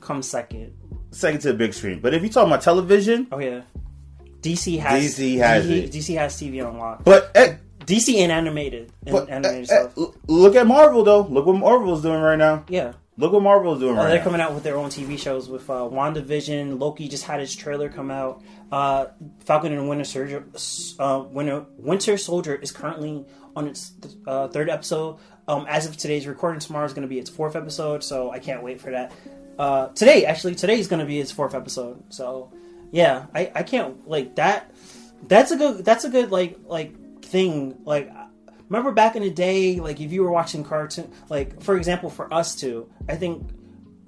comes 0.01 0.27
second. 0.27 0.73
second 1.11 1.41
to 1.41 1.49
the 1.49 1.53
big 1.57 1.73
screen. 1.73 1.99
But 1.99 2.13
if 2.13 2.23
you 2.23 2.29
talk 2.29 2.47
about 2.47 2.61
television, 2.61 3.27
Oh 3.31 3.39
yeah. 3.39 3.61
DC 4.41 4.79
has 4.79 5.03
DC 5.19 5.37
has 5.37 5.65
DC. 5.67 5.89
DC 5.91 6.17
has 6.17 6.35
TV 6.35 6.67
on 6.67 6.77
lock. 6.77 7.03
but 7.03 7.31
eh, 7.35 7.55
DC 7.85 8.15
and 8.17 8.31
animated 8.31 8.91
and 9.05 9.13
but 9.13 9.29
animated 9.29 9.69
eh, 9.69 9.75
eh, 9.75 9.87
stuff. 9.89 10.13
look 10.27 10.55
at 10.55 10.65
Marvel 10.65 11.03
though. 11.03 11.21
Look 11.21 11.45
what 11.45 11.57
Marvel's 11.57 12.01
doing 12.01 12.21
right 12.21 12.37
now. 12.39 12.65
Yeah. 12.67 12.93
Look 13.17 13.33
what 13.33 13.43
Marvel's 13.43 13.79
doing 13.79 13.95
Uh, 13.97 14.01
right 14.01 14.07
they're 14.09 14.17
now. 14.19 14.23
coming 14.23 14.41
out 14.41 14.55
with 14.55 14.63
their 14.63 14.77
own 14.77 14.89
TV 14.89 15.19
shows 15.19 15.47
with 15.47 15.69
uh, 15.69 15.73
WandaVision. 15.83 16.79
Loki 16.79 17.07
just 17.07 17.23
had 17.25 17.39
his 17.39 17.55
trailer 17.55 17.87
come 17.89 18.09
out. 18.09 18.41
Uh, 18.71 19.07
Falcon 19.41 19.73
and 19.73 19.87
Winter 19.87 20.05
Soldier, 20.05 20.43
uh, 20.97 21.23
Winter, 21.29 21.65
Winter 21.77 22.17
Soldier 22.17 22.55
is 22.55 22.71
currently 22.71 23.25
on 23.55 23.67
its 23.67 23.91
uh, 24.25 24.47
third 24.47 24.69
episode. 24.69 25.17
Um, 25.47 25.65
as 25.69 25.85
of 25.85 25.97
today's 25.97 26.25
recording, 26.25 26.61
tomorrow 26.61 26.85
is 26.85 26.93
going 26.93 27.01
to 27.03 27.07
be 27.09 27.19
its 27.19 27.29
fourth 27.29 27.55
episode, 27.55 28.03
so 28.03 28.31
I 28.31 28.39
can't 28.39 28.63
wait 28.63 28.79
for 28.81 28.91
that. 28.91 29.11
Uh, 29.57 29.87
today, 29.89 30.25
actually, 30.25 30.55
today 30.55 30.79
is 30.79 30.87
going 30.87 30.99
to 30.99 31.05
be 31.05 31.17
his 31.17 31.31
fourth 31.31 31.53
episode. 31.53 32.03
So, 32.13 32.51
yeah, 32.91 33.25
I, 33.33 33.51
I 33.55 33.63
can't 33.63 34.07
like 34.07 34.35
that. 34.35 34.71
That's 35.27 35.51
a 35.51 35.57
good. 35.57 35.85
That's 35.85 36.03
a 36.03 36.09
good 36.09 36.31
like 36.31 36.57
like 36.65 37.23
thing. 37.23 37.77
Like 37.83 38.11
remember 38.69 38.91
back 38.91 39.15
in 39.15 39.23
the 39.23 39.29
day, 39.29 39.79
like 39.79 39.99
if 39.99 40.11
you 40.11 40.23
were 40.23 40.31
watching 40.31 40.63
cartoon, 40.63 41.11
like 41.29 41.61
for 41.61 41.77
example, 41.77 42.09
for 42.09 42.33
us 42.33 42.55
two, 42.55 42.89
I 43.07 43.15
think 43.15 43.49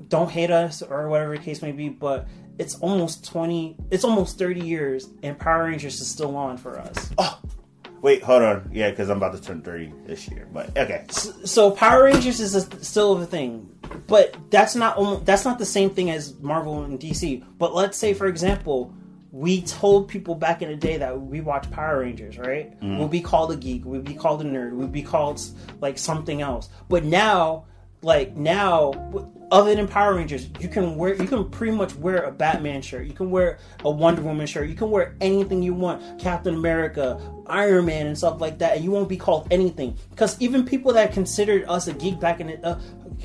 don't 0.08 0.30
hate 0.30 0.52
us 0.52 0.82
or 0.82 1.10
whatever 1.10 1.38
the 1.38 1.44
case 1.44 1.62
may 1.62 1.72
be, 1.72 1.90
but 1.90 2.28
it's 2.58 2.76
almost 2.76 3.26
twenty, 3.26 3.76
it's 3.92 4.04
almost 4.04 4.38
thirty 4.38 4.66
years, 4.66 5.10
and 5.22 5.38
Power 5.38 5.66
Rangers 5.66 6.00
is 6.02 6.08
still 6.08 6.36
on 6.36 6.58
for 6.58 6.80
us. 6.80 7.12
Oh, 7.18 7.40
wait, 8.04 8.22
hold 8.22 8.44
on. 8.44 8.70
Yeah, 8.72 8.92
because 8.92 9.10
I'm 9.10 9.18
about 9.18 9.34
to 9.34 9.42
turn 9.42 9.64
30 9.64 9.92
this 10.06 10.28
year. 10.28 10.48
But 10.54 10.78
okay. 10.78 11.06
So 11.10 11.72
Power 11.72 12.04
Rangers 12.04 12.40
is 12.40 12.54
a, 12.54 12.84
still 12.84 13.20
a 13.20 13.26
thing, 13.26 13.76
but 14.06 14.38
that's 14.52 14.76
not 14.76 15.26
that's 15.26 15.46
not 15.46 15.58
the 15.58 15.66
same 15.66 15.90
thing 15.90 16.12
as 16.12 16.38
Marvel 16.40 16.84
and 16.84 17.00
DC. 17.00 17.44
But 17.58 17.74
let's 17.74 17.98
say, 17.98 18.14
for 18.14 18.28
example, 18.28 18.94
we 19.32 19.64
told 19.64 20.10
people 20.10 20.36
back 20.36 20.62
in 20.62 20.70
the 20.70 20.76
day 20.76 20.98
that 20.98 21.20
we 21.20 21.42
watch 21.42 21.72
Power 21.72 22.02
Rangers, 22.02 22.38
right? 22.38 22.80
Mm-hmm. 22.80 23.00
We'll 23.00 23.08
be 23.08 23.22
called 23.22 23.52
a 23.52 23.56
geek, 23.56 23.84
we'll 23.84 24.02
be 24.02 24.14
called 24.14 24.42
a 24.42 24.46
nerd, 24.46 24.74
we'll 24.74 24.88
be 24.88 25.02
called 25.02 25.42
like 25.82 25.98
something 25.98 26.42
else. 26.42 26.70
But 26.90 27.04
now, 27.04 27.66
like 28.04 28.36
now, 28.36 28.92
other 29.54 29.76
than 29.76 29.88
Power 29.88 30.16
Rangers, 30.16 30.50
you 30.60 30.68
can 30.68 30.96
wear 30.96 31.14
you 31.14 31.28
can 31.28 31.48
pretty 31.48 31.74
much 31.74 31.96
wear 31.96 32.24
a 32.24 32.32
Batman 32.32 32.82
shirt, 32.82 33.06
you 33.06 33.14
can 33.14 33.30
wear 33.30 33.60
a 33.86 33.90
Wonder 33.90 34.24
Woman 34.24 34.48
shirt, 34.48 34.68
you 34.68 34.74
can 34.74 34.90
wear 34.90 35.16
anything 35.22 35.62
you 35.62 35.76
want, 35.76 36.20
Captain 36.20 36.56
America, 36.56 37.22
Iron 37.46 37.86
Man, 37.86 38.08
and 38.08 38.18
stuff 38.18 38.42
like 38.42 38.58
that, 38.58 38.76
and 38.76 38.84
you 38.84 38.90
won't 38.90 39.08
be 39.08 39.16
called 39.16 39.48
anything. 39.52 39.96
Because 40.10 40.42
even 40.42 40.66
people 40.66 40.92
that 40.94 41.14
considered 41.14 41.66
us 41.70 41.88
a 41.88 41.94
geek 41.94 42.20
back 42.20 42.40
in 42.40 42.48
the 42.48 42.68
uh, 42.68 42.82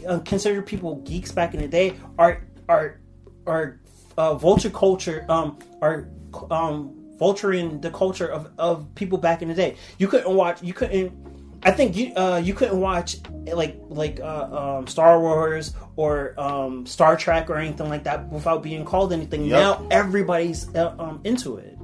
uh, 0.07 0.19
considered 0.21 0.67
people 0.67 0.97
geeks 0.97 1.33
back 1.33 1.55
in 1.55 1.61
the 1.61 1.69
day 1.69 1.97
are 2.19 2.43
are 2.69 3.01
are 3.47 3.81
uh, 4.19 4.35
vulture 4.35 4.71
culture 4.71 5.25
um 5.31 5.59
are 5.81 6.11
um 6.51 6.95
vulturing 7.17 7.81
the 7.81 7.91
culture 7.91 8.29
of 8.29 8.51
of 8.59 8.95
people 8.95 9.17
back 9.17 9.41
in 9.41 9.49
the 9.49 9.55
day. 9.55 9.77
You 9.97 10.09
couldn't 10.09 10.35
watch. 10.35 10.63
You 10.63 10.75
couldn't. 10.75 11.38
I 11.63 11.73
think 11.73 11.97
you 11.97 12.15
uh, 12.15 12.41
you 12.43 12.55
couldn't 12.55 12.81
watch 12.81 13.17
like 13.47 13.77
like 13.89 14.21
uh, 14.21 14.77
um, 14.79 14.87
Star 14.87 15.21
Wars 15.21 15.75
or 15.97 16.39
um, 16.39 16.87
Star 16.87 17.17
Trek 17.17 17.51
or 17.51 17.57
anything 17.57 17.89
like 17.89 18.05
that 18.05 18.29
without 18.29 18.63
being 18.63 18.85
called 18.85 19.13
anything. 19.13 19.45
Yep. 19.45 19.51
Now 19.51 19.87
everybody's 19.91 20.73
uh, 20.75 20.95
um, 20.99 21.21
into 21.25 21.57
it. 21.57 21.77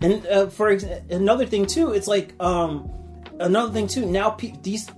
And 0.00 0.26
uh, 0.26 0.46
for 0.48 0.70
ex- 0.70 0.84
another 1.10 1.46
thing 1.46 1.66
too, 1.66 1.92
it's 1.92 2.08
like 2.08 2.34
um, 2.40 2.90
another 3.40 3.72
thing 3.72 3.86
too. 3.86 4.06
Now 4.06 4.30
pe- 4.30 4.54
these 4.62 4.90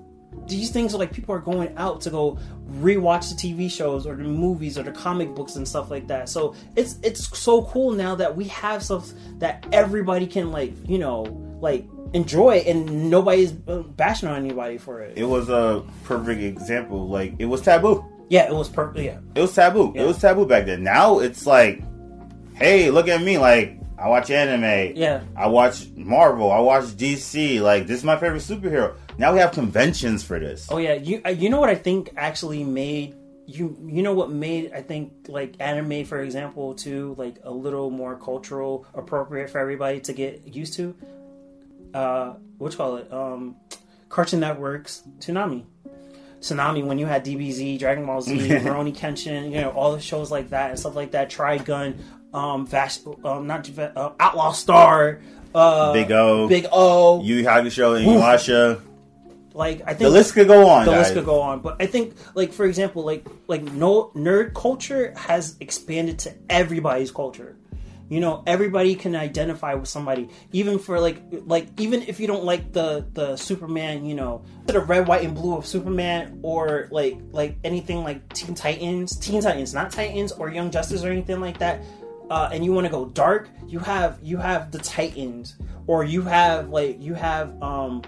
these 0.46 0.70
things 0.70 0.94
are 0.94 0.98
like 0.98 1.12
people 1.12 1.34
are 1.34 1.40
going 1.40 1.74
out 1.76 2.02
to 2.02 2.10
go 2.10 2.38
rewatch 2.80 3.30
the 3.30 3.36
TV 3.36 3.70
shows 3.70 4.06
or 4.06 4.16
the 4.16 4.24
movies 4.24 4.78
or 4.78 4.82
the 4.82 4.92
comic 4.92 5.34
books 5.34 5.56
and 5.56 5.66
stuff 5.66 5.90
like 5.90 6.06
that. 6.08 6.28
So 6.28 6.54
it's 6.76 6.98
it's 7.02 7.38
so 7.38 7.64
cool 7.64 7.92
now 7.92 8.14
that 8.16 8.36
we 8.36 8.44
have 8.48 8.82
stuff 8.82 9.10
that 9.38 9.66
everybody 9.72 10.26
can 10.26 10.50
like 10.50 10.72
you 10.86 10.98
know 10.98 11.22
like 11.60 11.86
enjoy 12.14 12.56
it 12.56 12.66
and 12.66 13.10
nobody's 13.10 13.52
bashing 13.52 14.28
on 14.28 14.36
anybody 14.36 14.78
for 14.78 15.00
it. 15.00 15.18
It 15.18 15.24
was 15.24 15.48
a 15.48 15.84
perfect 16.04 16.40
example. 16.40 17.08
Like, 17.08 17.34
it 17.38 17.46
was 17.46 17.60
taboo. 17.60 18.04
yeah, 18.30 18.46
it 18.48 18.54
was 18.54 18.68
perfect. 18.68 19.04
Yeah, 19.04 19.18
It 19.34 19.40
was 19.42 19.54
taboo. 19.54 19.92
Yeah. 19.94 20.02
It 20.02 20.06
was 20.06 20.18
taboo 20.18 20.46
back 20.46 20.66
then. 20.66 20.82
Now 20.82 21.18
it's 21.18 21.46
like, 21.46 21.82
hey, 22.54 22.90
look 22.90 23.08
at 23.08 23.20
me. 23.22 23.38
Like, 23.38 23.78
I 23.98 24.08
watch 24.08 24.30
anime. 24.30 24.96
yeah, 24.96 25.22
I 25.36 25.46
watch 25.46 25.86
Marvel. 25.96 26.50
I 26.50 26.58
watch 26.60 26.84
DC. 26.84 27.60
Like, 27.60 27.86
this 27.86 27.98
is 27.98 28.04
my 28.04 28.16
favorite 28.16 28.42
superhero. 28.42 28.94
Now 29.18 29.32
we 29.32 29.38
have 29.38 29.52
conventions 29.52 30.24
for 30.24 30.38
this. 30.40 30.68
Oh 30.70 30.78
yeah, 30.78 30.94
you 30.94 31.20
uh, 31.24 31.30
you 31.30 31.48
know 31.48 31.60
what 31.60 31.68
I 31.70 31.76
think 31.76 32.12
actually 32.16 32.64
made 32.64 33.14
you 33.46 33.76
you 33.86 34.02
know 34.02 34.14
what 34.14 34.30
made 34.30 34.72
I 34.72 34.80
think 34.80 35.12
like 35.28 35.54
anime 35.60 36.06
for 36.06 36.20
example 36.22 36.74
too 36.74 37.14
like 37.18 37.36
a 37.44 37.50
little 37.50 37.90
more 37.90 38.16
cultural 38.16 38.86
appropriate 38.94 39.50
for 39.50 39.58
everybody 39.58 40.00
to 40.00 40.12
get 40.12 40.48
used 40.54 40.74
to. 40.74 40.96
Uh, 41.94 42.34
what 42.58 42.72
you 42.72 42.76
call 42.76 42.96
it? 42.96 43.12
Um, 43.12 43.56
Cartoon 44.08 44.40
Network's 44.40 45.02
Toonami. 45.20 45.64
Toonami 46.40 46.84
when 46.84 46.98
you 46.98 47.06
had 47.06 47.24
DBZ, 47.24 47.78
Dragon 47.78 48.04
Ball 48.04 48.20
Z, 48.20 48.34
Rurouni 48.36 48.94
Kenshin, 48.94 49.50
you 49.50 49.60
know 49.60 49.70
all 49.70 49.92
the 49.92 50.00
shows 50.00 50.30
like 50.30 50.50
that 50.50 50.70
and 50.70 50.78
stuff 50.78 50.94
like 50.94 51.12
that. 51.12 51.30
Trigun, 51.30 51.96
um, 52.34 52.66
Vash, 52.66 52.98
um, 53.24 53.46
not 53.46 53.68
uh, 53.78 54.10
Outlaw 54.20 54.52
Star, 54.52 55.20
uh, 55.54 55.92
Big 55.92 56.10
O, 56.12 56.46
Big 56.48 56.66
O. 56.70 57.22
Yu 57.22 57.44
Hakusho, 57.44 57.96
and 57.96 58.06
Inuyasha. 58.06 58.80
like 59.54 59.80
I 59.82 59.94
think 59.94 60.00
The 60.00 60.10
list 60.10 60.34
could 60.34 60.48
go 60.48 60.68
on, 60.68 60.84
the 60.84 60.90
guys. 60.92 61.00
list 61.00 61.14
could 61.14 61.24
go 61.24 61.40
on 61.40 61.60
but 61.60 61.76
i 61.80 61.86
think 61.86 62.14
like 62.34 62.52
for 62.52 62.66
example 62.66 63.04
like 63.04 63.24
like 63.46 63.62
no 63.62 64.10
nerd 64.16 64.52
culture 64.52 65.14
has 65.16 65.56
expanded 65.60 66.18
to 66.18 66.34
everybody's 66.50 67.10
culture 67.12 67.56
you 68.08 68.20
know 68.20 68.42
everybody 68.46 68.94
can 68.94 69.16
identify 69.16 69.74
with 69.74 69.88
somebody 69.88 70.28
even 70.52 70.78
for 70.78 71.00
like 71.00 71.22
like 71.46 71.68
even 71.80 72.02
if 72.02 72.20
you 72.20 72.26
don't 72.26 72.44
like 72.44 72.72
the 72.72 73.06
the 73.14 73.36
superman 73.36 74.04
you 74.04 74.14
know 74.14 74.44
the 74.66 74.80
red 74.80 75.08
white 75.08 75.24
and 75.24 75.34
blue 75.34 75.56
of 75.56 75.66
superman 75.66 76.38
or 76.42 76.88
like 76.90 77.16
like 77.32 77.56
anything 77.64 78.02
like 78.02 78.26
teen 78.32 78.54
titans 78.54 79.16
teen 79.18 79.40
titans 79.40 79.72
not 79.72 79.90
titans 79.90 80.32
or 80.32 80.50
young 80.50 80.70
justice 80.70 81.04
or 81.04 81.10
anything 81.10 81.40
like 81.40 81.58
that 81.58 81.82
uh, 82.30 82.48
and 82.52 82.64
you 82.64 82.72
want 82.72 82.86
to 82.86 82.90
go 82.90 83.04
dark 83.06 83.48
you 83.66 83.78
have 83.78 84.18
you 84.22 84.36
have 84.36 84.70
the 84.70 84.78
titans 84.78 85.56
or 85.86 86.04
you 86.04 86.22
have 86.22 86.68
like 86.68 87.00
you 87.00 87.14
have 87.14 87.60
um 87.62 88.02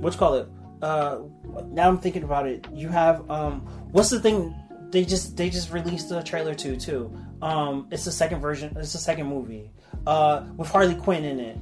what 0.00 0.12
you 0.12 0.18
call 0.18 0.34
it? 0.34 0.48
Uh 0.82 1.20
now 1.66 1.88
i'm 1.88 1.98
thinking 1.98 2.22
about 2.22 2.46
it. 2.46 2.66
You 2.72 2.88
have 2.88 3.28
um 3.30 3.60
what's 3.92 4.10
the 4.10 4.20
thing 4.20 4.54
they 4.90 5.04
just 5.04 5.36
they 5.36 5.50
just 5.50 5.72
released 5.72 6.08
the 6.08 6.22
trailer 6.22 6.54
to 6.54 6.76
too 6.76 7.14
um 7.42 7.86
it's 7.90 8.04
the 8.04 8.12
second 8.12 8.40
version 8.40 8.74
it's 8.76 8.92
the 8.92 8.98
second 8.98 9.26
movie 9.26 9.70
uh 10.06 10.44
with 10.56 10.68
harley 10.68 10.94
quinn 10.94 11.24
in 11.24 11.40
it 11.40 11.58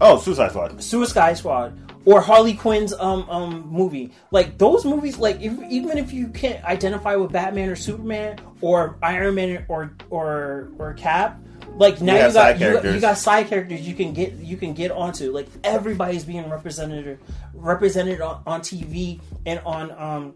Oh, 0.00 0.18
Suicide 0.18 0.50
Squad. 0.50 0.82
Suicide 0.82 1.36
Squad 1.36 1.78
or 2.06 2.20
Harley 2.20 2.54
Quinn's 2.54 2.92
um 2.94 3.28
um 3.28 3.68
movie. 3.70 4.12
Like 4.30 4.56
those 4.58 4.84
movies, 4.84 5.18
like 5.18 5.40
if, 5.42 5.60
even 5.68 5.98
if 5.98 6.12
you 6.12 6.28
can't 6.28 6.64
identify 6.64 7.16
with 7.16 7.32
Batman 7.32 7.68
or 7.68 7.76
Superman 7.76 8.38
or 8.60 8.98
Iron 9.02 9.34
Man 9.34 9.64
or 9.68 9.94
or 10.08 10.70
or 10.78 10.94
Cap, 10.94 11.38
like 11.74 12.00
now 12.00 12.14
You 12.14 12.18
you, 12.18 12.24
got 12.24 12.32
side 12.32 12.60
you, 12.60 12.72
got 12.72 12.84
you 12.94 13.00
got 13.00 13.18
side 13.18 13.48
characters 13.48 13.86
you 13.86 13.94
can 13.94 14.14
get 14.14 14.32
you 14.34 14.56
can 14.56 14.72
get 14.72 14.90
onto. 14.90 15.32
Like 15.32 15.48
everybody's 15.62 16.24
being 16.24 16.48
represented 16.48 17.18
represented 17.52 18.22
on, 18.22 18.42
on 18.46 18.60
TV 18.62 19.20
and 19.44 19.60
on 19.66 19.90
um 19.90 20.34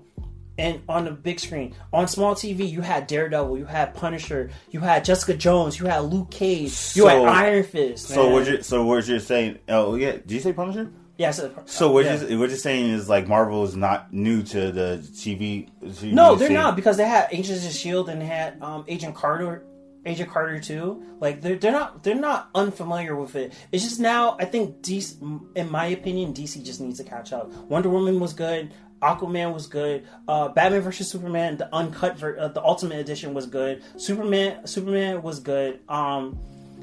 and 0.58 0.80
on 0.88 1.04
the 1.04 1.10
big 1.10 1.40
screen. 1.40 1.74
On 1.92 2.06
small 2.06 2.34
TV, 2.34 2.68
you 2.70 2.80
had 2.80 3.06
Daredevil, 3.06 3.58
you 3.58 3.64
had 3.64 3.94
Punisher, 3.94 4.50
you 4.70 4.80
had 4.80 5.04
Jessica 5.04 5.34
Jones, 5.34 5.78
you 5.80 5.86
had 5.86 5.98
Luke 6.00 6.30
Cage, 6.30 6.62
you 6.64 6.68
So- 7.02 7.08
had 7.08 7.22
Iron 7.22 7.64
Fist. 7.64 8.08
So 8.08 8.24
man. 8.24 8.32
what 8.32 8.46
you 8.46 8.62
so 8.62 8.84
what 8.84 9.06
you're 9.08 9.18
saying? 9.20 9.58
Oh 9.68 9.94
yeah, 9.96 10.12
did 10.12 10.30
you 10.30 10.40
say 10.40 10.52
Punisher? 10.52 10.90
Yeah, 11.16 11.30
so, 11.30 11.52
So 11.66 11.92
what 11.92 12.04
yeah. 12.06 12.20
you 12.24 12.38
what 12.40 12.48
you're 12.48 12.58
saying 12.58 12.90
is 12.90 13.08
like 13.08 13.28
Marvel 13.28 13.62
is 13.62 13.76
not 13.76 14.12
new 14.12 14.42
to 14.42 14.72
the 14.72 14.98
TV. 15.14 15.68
TV 15.84 16.12
No, 16.12 16.34
they're 16.34 16.48
scene. 16.48 16.56
not 16.56 16.74
because 16.76 16.96
they 16.96 17.06
had 17.06 17.28
Agents 17.30 17.64
of 17.64 17.72
Shield 17.72 18.08
and 18.08 18.20
they 18.20 18.26
had 18.26 18.60
um, 18.60 18.84
Agent 18.88 19.14
Carter, 19.14 19.64
Agent 20.06 20.28
Carter 20.28 20.58
too. 20.58 21.04
Like 21.20 21.40
they're 21.40 21.54
they're 21.54 21.70
not 21.70 22.02
they're 22.02 22.16
not 22.16 22.50
unfamiliar 22.52 23.14
with 23.14 23.36
it. 23.36 23.52
It's 23.70 23.84
just 23.84 24.00
now 24.00 24.36
I 24.40 24.44
think 24.44 24.82
DC, 24.82 25.40
in 25.54 25.70
my 25.70 25.86
opinion, 25.86 26.34
DC 26.34 26.64
just 26.64 26.80
needs 26.80 26.98
to 26.98 27.04
catch 27.04 27.32
up. 27.32 27.48
Wonder 27.68 27.90
Woman 27.90 28.18
was 28.18 28.32
good. 28.32 28.72
Aquaman 29.02 29.52
was 29.52 29.66
good. 29.66 30.06
Uh, 30.26 30.48
Batman 30.48 30.80
versus 30.80 31.10
Superman, 31.10 31.56
the 31.56 31.74
uncut, 31.74 32.18
ver- 32.18 32.38
uh, 32.38 32.48
the 32.48 32.62
Ultimate 32.62 32.98
Edition 32.98 33.34
was 33.34 33.46
good. 33.46 33.82
Superman, 33.96 34.66
Superman 34.66 35.22
was 35.22 35.40
good. 35.40 35.80
Um, 35.88 36.38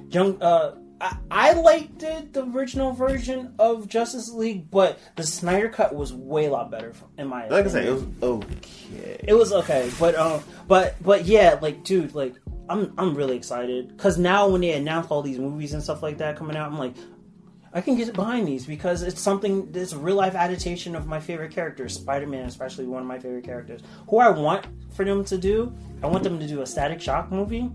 Young, 0.09 0.41
uh, 0.41 0.75
I, 1.01 1.17
I 1.31 1.53
liked 1.53 2.03
it, 2.03 2.33
the 2.33 2.45
original 2.45 2.91
version 2.91 3.55
of 3.57 3.87
Justice 3.87 4.31
League, 4.31 4.69
but 4.69 4.99
the 5.15 5.23
Snyder 5.23 5.69
cut 5.69 5.95
was 5.95 6.13
way 6.13 6.45
a 6.45 6.51
lot 6.51 6.69
better 6.69 6.93
in 7.17 7.27
my 7.27 7.45
opinion. 7.45 7.65
Like 7.65 7.73
I 7.73 7.77
opinion 7.77 8.13
said, 8.21 8.21
it 8.21 8.27
was 8.27 8.41
okay. 8.41 9.25
it 9.27 9.33
was 9.33 9.53
okay, 9.53 9.91
but 9.99 10.15
um, 10.15 10.43
but 10.67 11.01
but 11.01 11.25
yeah, 11.25 11.57
like 11.61 11.83
dude, 11.83 12.13
like 12.13 12.35
I'm 12.69 12.93
I'm 12.97 13.15
really 13.15 13.35
excited 13.35 13.87
because 13.89 14.17
now 14.17 14.47
when 14.47 14.61
they 14.61 14.73
announce 14.73 15.07
all 15.07 15.21
these 15.21 15.39
movies 15.39 15.73
and 15.73 15.81
stuff 15.81 16.03
like 16.03 16.19
that 16.19 16.37
coming 16.37 16.55
out, 16.55 16.71
I'm 16.71 16.77
like, 16.77 16.95
I 17.73 17.81
can 17.81 17.95
get 17.95 18.13
behind 18.13 18.47
these 18.47 18.65
because 18.65 19.01
it's 19.01 19.21
something 19.21 19.71
that's 19.71 19.93
a 19.93 19.97
real 19.97 20.15
life 20.15 20.35
adaptation 20.35 20.93
of 20.95 21.07
my 21.07 21.19
favorite 21.19 21.51
characters, 21.51 21.93
Spider 21.93 22.27
Man, 22.27 22.45
especially 22.45 22.85
one 22.85 23.01
of 23.01 23.07
my 23.07 23.17
favorite 23.17 23.45
characters. 23.45 23.81
Who 24.09 24.19
I 24.19 24.29
want 24.29 24.67
for 24.93 25.05
them 25.05 25.23
to 25.25 25.37
do, 25.37 25.73
I 26.03 26.07
want 26.07 26.23
them 26.23 26.39
to 26.39 26.47
do 26.47 26.61
a 26.61 26.65
Static 26.65 27.01
Shock 27.01 27.31
movie 27.31 27.71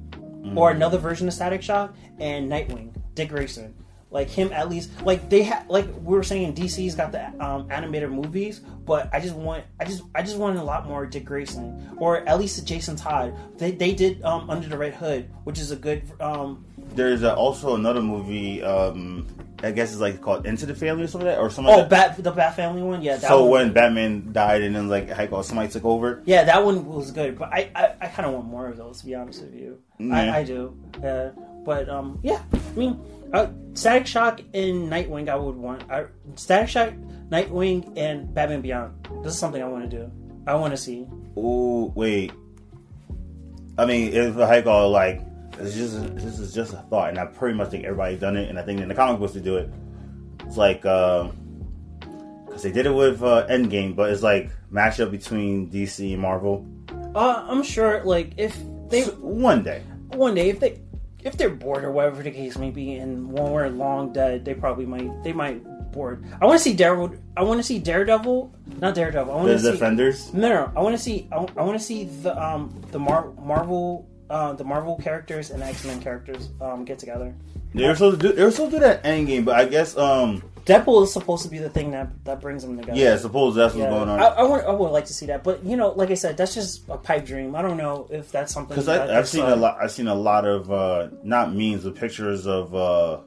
or 0.55 0.71
another 0.71 0.99
version 0.99 1.27
of 1.27 1.35
Static 1.35 1.63
Shock 1.63 1.95
and 2.19 2.51
Nightwing, 2.51 2.95
Dick 3.15 3.31
Grayson. 3.31 3.75
Like 4.11 4.31
him, 4.31 4.53
at 4.53 4.69
least. 4.69 4.91
Like 5.03 5.29
they 5.29 5.43
had, 5.43 5.69
like 5.69 5.87
we 5.97 6.15
were 6.15 6.23
saying, 6.23 6.55
DC's 6.55 6.95
got 6.95 7.11
the 7.11 7.27
um, 7.45 7.67
animated 7.71 8.11
movies, 8.11 8.61
but 8.61 9.13
I 9.13 9.19
just 9.19 9.35
want, 9.35 9.65
I 9.81 9.85
just, 9.85 10.05
I 10.15 10.23
just 10.23 10.37
wanted 10.37 10.61
a 10.61 10.65
lot 10.65 10.87
more 10.87 11.07
Dick 11.07 11.25
Grayson, 11.25 11.97
or 11.97 12.19
at 12.29 12.39
least 12.39 12.65
Jason 12.65 12.95
Todd. 12.95 13.35
They, 13.59 13.73
they 13.73 13.93
did 13.95 14.23
um, 14.23 14.49
Under 14.49 14.69
the 14.69 14.79
Red 14.79 14.95
Hood, 14.95 15.29
which 15.43 15.59
is 15.59 15.73
a 15.73 15.77
good. 15.77 16.05
Um, 16.21 16.65
There's 16.95 17.25
uh, 17.25 17.35
also 17.35 17.75
another 17.75 18.01
movie. 18.01 18.63
Um, 18.63 19.27
I 19.63 19.71
guess 19.71 19.93
it's 19.93 20.01
like 20.01 20.21
called 20.21 20.47
Into 20.47 20.67
the 20.67 20.75
Family 20.75 21.05
or 21.05 21.07
something 21.07 21.27
like 21.27 21.37
that, 21.37 21.43
or 21.43 21.51
something. 21.51 21.73
oh, 21.73 21.79
like 21.79 21.89
that. 21.89 22.17
Bat, 22.17 22.25
the 22.25 22.31
Bat 22.31 22.57
Family 22.57 22.83
one, 22.83 23.01
yeah. 23.03 23.17
That 23.17 23.29
So 23.29 23.43
one, 23.43 23.51
when 23.51 23.73
Batman 23.73 24.33
died 24.33 24.63
and 24.63 24.77
then 24.77 24.89
like 24.89 25.09
how 25.09 25.43
somebody 25.43 25.71
took 25.71 25.85
over. 25.85 26.23
Yeah, 26.27 26.45
that 26.45 26.65
one 26.65 26.85
was 26.85 27.11
good, 27.11 27.39
but 27.39 27.49
I 27.53 27.71
I, 27.75 27.95
I 28.03 28.07
kind 28.09 28.27
of 28.29 28.35
want 28.35 28.47
more 28.47 28.67
of 28.67 28.77
those. 28.77 29.01
To 29.01 29.07
be 29.07 29.15
honest 29.15 29.43
with 29.43 29.55
you, 29.55 29.79
Yeah. 29.99 30.15
I, 30.15 30.39
I 30.39 30.45
do. 30.45 30.77
Uh, 31.03 31.31
but 31.65 31.89
um, 31.89 32.19
yeah, 32.23 32.43
I 32.53 32.79
mean, 32.79 33.01
uh, 33.33 33.49
Static 33.75 34.07
Shock 34.07 34.41
and 34.55 34.91
Nightwing, 34.91 35.29
I 35.29 35.37
would 35.37 35.57
want. 35.57 35.91
I, 35.91 36.07
Static 36.35 36.69
Shock, 36.69 36.93
Nightwing, 37.31 37.97
and 37.97 38.33
Batman 38.33 38.61
Beyond. 38.61 39.09
This 39.23 39.33
is 39.33 39.39
something 39.39 39.63
I 39.63 39.69
want 39.69 39.91
to 39.91 39.97
do. 39.97 40.11
I 40.47 40.55
want 40.55 40.73
to 40.73 40.77
see. 40.77 41.07
Oh 41.37 41.93
wait. 41.95 42.33
I 43.79 43.85
mean, 43.85 44.13
if 44.13 44.37
go 44.65 44.89
like 44.91 45.21
it's 45.59 45.75
just 45.75 46.15
this 46.17 46.39
is 46.39 46.53
just 46.55 46.73
a 46.73 46.79
thought, 46.91 47.09
and 47.11 47.19
I 47.19 47.27
pretty 47.27 47.57
much 47.57 47.71
think 47.71 47.85
everybody's 47.85 48.21
done 48.21 48.37
it, 48.37 48.49
and 48.49 48.59
I 48.59 48.63
think 48.63 48.81
in 48.81 48.89
the 48.89 48.95
comic 48.95 49.19
books 49.21 49.33
they 49.35 49.41
do 49.41 49.57
it. 49.57 49.71
It's 50.47 50.57
like 50.57 50.83
because 50.83 52.63
they 52.63 52.73
did 52.73 52.87
it 52.87 52.93
with 52.95 53.23
uh, 53.23 53.47
Endgame, 53.49 53.95
but 53.97 54.11
it's 54.11 54.23
like 54.23 54.51
mashup 54.73 55.11
between 55.11 55.71
DC 55.71 56.13
and 56.13 56.21
Marvel. 56.23 56.67
Uh, 57.15 57.45
I'm 57.49 57.63
sure, 57.63 58.03
like 58.05 58.33
if 58.37 58.57
they 58.89 59.03
So, 59.03 59.13
one 59.13 59.63
day. 59.63 59.83
one 60.13 60.35
day 60.35 60.51
if 60.51 60.61
they 60.61 60.81
if 61.25 61.37
they're 61.37 61.51
bored 61.51 61.83
or 61.85 61.91
whatever 61.91 62.23
the 62.23 62.31
case 62.31 62.57
may 62.57 62.71
be, 62.71 62.95
and 62.95 63.33
when 63.33 63.51
we're 63.51 63.69
long 63.69 64.13
dead, 64.13 64.45
they 64.45 64.55
probably 64.55 64.87
might 64.87 65.23
they 65.25 65.33
might 65.33 65.63
bored. 65.93 66.25
I 66.41 66.47
want 66.47 66.59
to 66.59 66.63
see 66.63 66.75
Daredevil. 66.75 67.17
I 67.37 67.43
want 67.43 67.59
to 67.59 67.65
see 67.65 67.79
Daredevil, 67.79 68.55
not 68.81 68.95
Daredevil. 68.95 69.33
I 69.33 69.37
want 69.37 69.49
The 69.49 69.55
to 69.55 69.59
see 69.61 69.71
Defenders. 69.73 70.33
No, 70.35 70.49
no, 70.49 70.73
I 70.77 70.81
want 70.83 70.95
to 70.97 71.03
see. 71.03 71.29
I, 71.33 71.39
want 71.39 71.79
to 71.79 71.85
see 71.85 72.05
the 72.05 72.41
um 72.41 72.81
the 72.93 72.99
Mar- 72.99 73.33
Marvel 73.43 74.07
uh 74.31 74.53
the 74.53 74.65
Marvel 74.65 74.97
characters 74.97 75.51
and 75.51 75.63
X 75.63 75.85
Men 75.85 76.01
characters 76.01 76.49
um 76.61 76.85
get 76.85 76.99
together. 76.99 77.35
They 77.75 77.87
were 77.87 77.95
supposed 77.95 78.21
to 78.21 78.29
do. 78.29 78.35
They 78.35 78.43
were 78.45 78.51
supposed 78.51 78.71
to 78.73 78.77
do 78.79 78.85
that 78.85 79.03
Endgame, 79.05 79.45
but 79.45 79.55
I 79.57 79.67
guess 79.67 79.97
um 79.97 80.43
Deadpool 80.65 81.05
is 81.05 81.13
supposed 81.13 81.45
to 81.45 81.49
be 81.49 81.59
the 81.59 81.71
thing 81.71 81.93
that 81.93 82.09
that 82.25 82.41
brings 82.41 82.63
them 82.63 82.77
together. 82.77 82.99
yeah, 82.99 83.17
suppose 83.17 83.55
that's 83.55 83.73
what's 83.75 83.85
Yeah. 83.85 83.91
going 83.91 84.09
on. 84.09 84.19
I, 84.19 84.25
I, 84.25 84.43
want, 84.43 84.65
I 84.67 84.73
would 84.73 84.91
like 84.91 85.05
to 85.07 85.15
see 85.15 85.27
that, 85.27 85.45
but 85.45 85.65
you 85.65 85.77
know, 85.77 85.91
like 85.91 86.11
I 86.11 86.15
said, 86.15 86.37
that's 86.37 86.55
just 86.55 86.83
a 86.89 86.97
pipe 86.99 87.25
dream. 87.25 87.55
I 87.55 87.63
don't 87.63 87.77
know 87.77 88.09
if 88.11 88.33
that's 88.33 88.53
something 88.53 88.71
Because 88.75 88.87
that 88.87 89.09
I've 89.11 89.29
seen 89.29 89.43
uh, 89.45 89.55
a 89.55 89.57
lot. 89.57 89.79
I've 89.81 89.93
seen 89.93 90.09
a 90.09 90.15
lot 90.15 90.45
of 90.45 90.73
uh, 90.73 91.09
not 91.23 91.55
memes, 91.55 91.85
but 91.85 91.95
pictures 91.95 92.49
of 92.49 92.75
uh, 92.75 93.19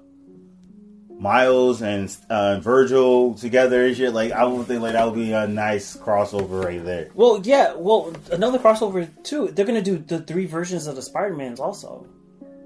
Miles 1.19 1.81
and 1.81 2.15
uh, 2.29 2.59
Virgil 2.61 3.33
together 3.33 3.85
and 3.85 3.95
shit. 3.95 4.13
Like 4.13 4.31
I 4.31 4.45
would 4.45 4.65
think 4.67 4.81
like 4.81 4.93
that 4.93 5.05
would 5.05 5.15
be 5.15 5.33
a 5.33 5.45
nice 5.47 5.95
crossover 5.97 6.63
right 6.63 6.83
there. 6.83 7.09
Well, 7.13 7.41
yeah. 7.43 7.73
Well, 7.75 8.15
another 8.31 8.57
crossover 8.57 9.07
too. 9.23 9.49
They're 9.49 9.65
gonna 9.65 9.81
do 9.81 9.97
the 9.97 10.19
three 10.21 10.45
versions 10.45 10.87
of 10.87 10.95
the 10.95 11.01
Spider 11.01 11.35
Mans 11.35 11.59
also. 11.59 12.07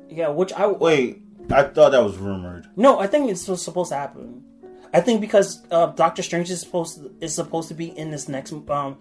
Yeah, 0.08 0.30
which 0.30 0.54
I 0.54 0.68
Wait, 0.68 1.24
I 1.52 1.64
thought 1.64 1.92
that 1.92 2.04
was 2.04 2.18
rumored. 2.18 2.68
no, 2.76 3.00
I 3.00 3.08
think 3.08 3.32
it's 3.32 3.42
supposed 3.42 3.90
to 3.90 3.96
happen. 3.96 4.44
I 4.94 5.02
think 5.02 5.22
because 5.22 5.64
uh, 5.72 5.88
Doctor 5.88 6.22
Strange 6.22 6.52
is 6.52 6.62
supposed 6.62 6.98
to, 6.98 7.12
is 7.20 7.34
supposed 7.34 7.68
to 7.70 7.74
be 7.74 7.88
in 7.98 8.12
this 8.12 8.30
next 8.30 8.54
um. 8.70 8.98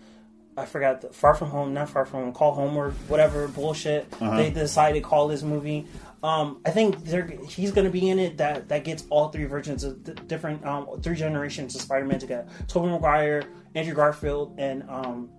I 0.57 0.67
forgot 0.67 1.01
the 1.01 1.09
Far 1.09 1.35
From 1.35 1.49
Home, 1.49 1.73
not 1.73 1.89
Far 1.89 2.05
From 2.05 2.25
Home, 2.25 2.33
Call 2.33 2.53
Home 2.53 2.77
or 2.77 2.91
whatever 3.09 3.49
bullshit 3.49 4.07
Uh-huh. 4.21 4.37
they 4.37 4.51
decided 4.51 5.03
to 5.03 5.09
call 5.09 5.27
this 5.29 5.43
movie. 5.43 5.87
Um, 6.23 6.61
I 6.67 6.71
think 6.71 7.03
they're 7.05 7.27
he's 7.49 7.73
going 7.73 7.85
to 7.87 7.91
be 7.91 8.09
in 8.11 8.19
it 8.19 8.37
that 8.37 8.69
that 8.69 8.85
gets 8.85 9.05
all 9.11 9.31
three 9.31 9.45
versions 9.47 9.83
of 9.83 10.05
the 10.05 10.15
different 10.15 10.65
um 10.65 10.87
three 11.03 11.17
generations 11.17 11.75
of 11.75 11.81
Spider-Man 11.81 12.19
together. 12.21 12.47
Tobey 12.69 12.89
Maguire, 12.89 13.45
Andrew 13.75 13.95
Garfield, 13.95 14.55
and 14.59 14.85
um. 14.89 15.31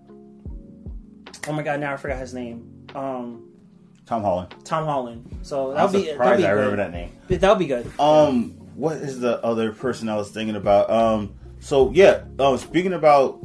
Oh 1.47 1.51
my 1.53 1.63
god! 1.63 1.79
Now 1.79 1.93
I 1.93 1.97
forgot 1.97 2.19
his 2.19 2.33
name. 2.33 2.85
Um, 2.95 3.49
Tom 4.05 4.21
Holland. 4.23 4.53
Tom 4.63 4.85
Holland. 4.85 5.37
So 5.41 5.73
that'll 5.73 5.91
be 5.91 6.07
that'll 6.11 6.37
be 6.37 6.45
I 6.45 6.51
remember 6.51 6.71
good. 6.77 6.79
that 6.79 6.91
name. 6.91 7.11
That'll 7.27 7.55
be 7.55 7.67
good. 7.67 7.89
Um, 7.99 8.51
what 8.75 8.97
is 8.97 9.19
the 9.19 9.43
other 9.43 9.71
person 9.73 10.09
I 10.09 10.15
was 10.15 10.29
thinking 10.31 10.55
about? 10.55 10.89
Um, 10.89 11.33
so 11.59 11.91
yeah, 11.91 12.23
um, 12.39 12.57
speaking 12.57 12.93
about 12.93 13.39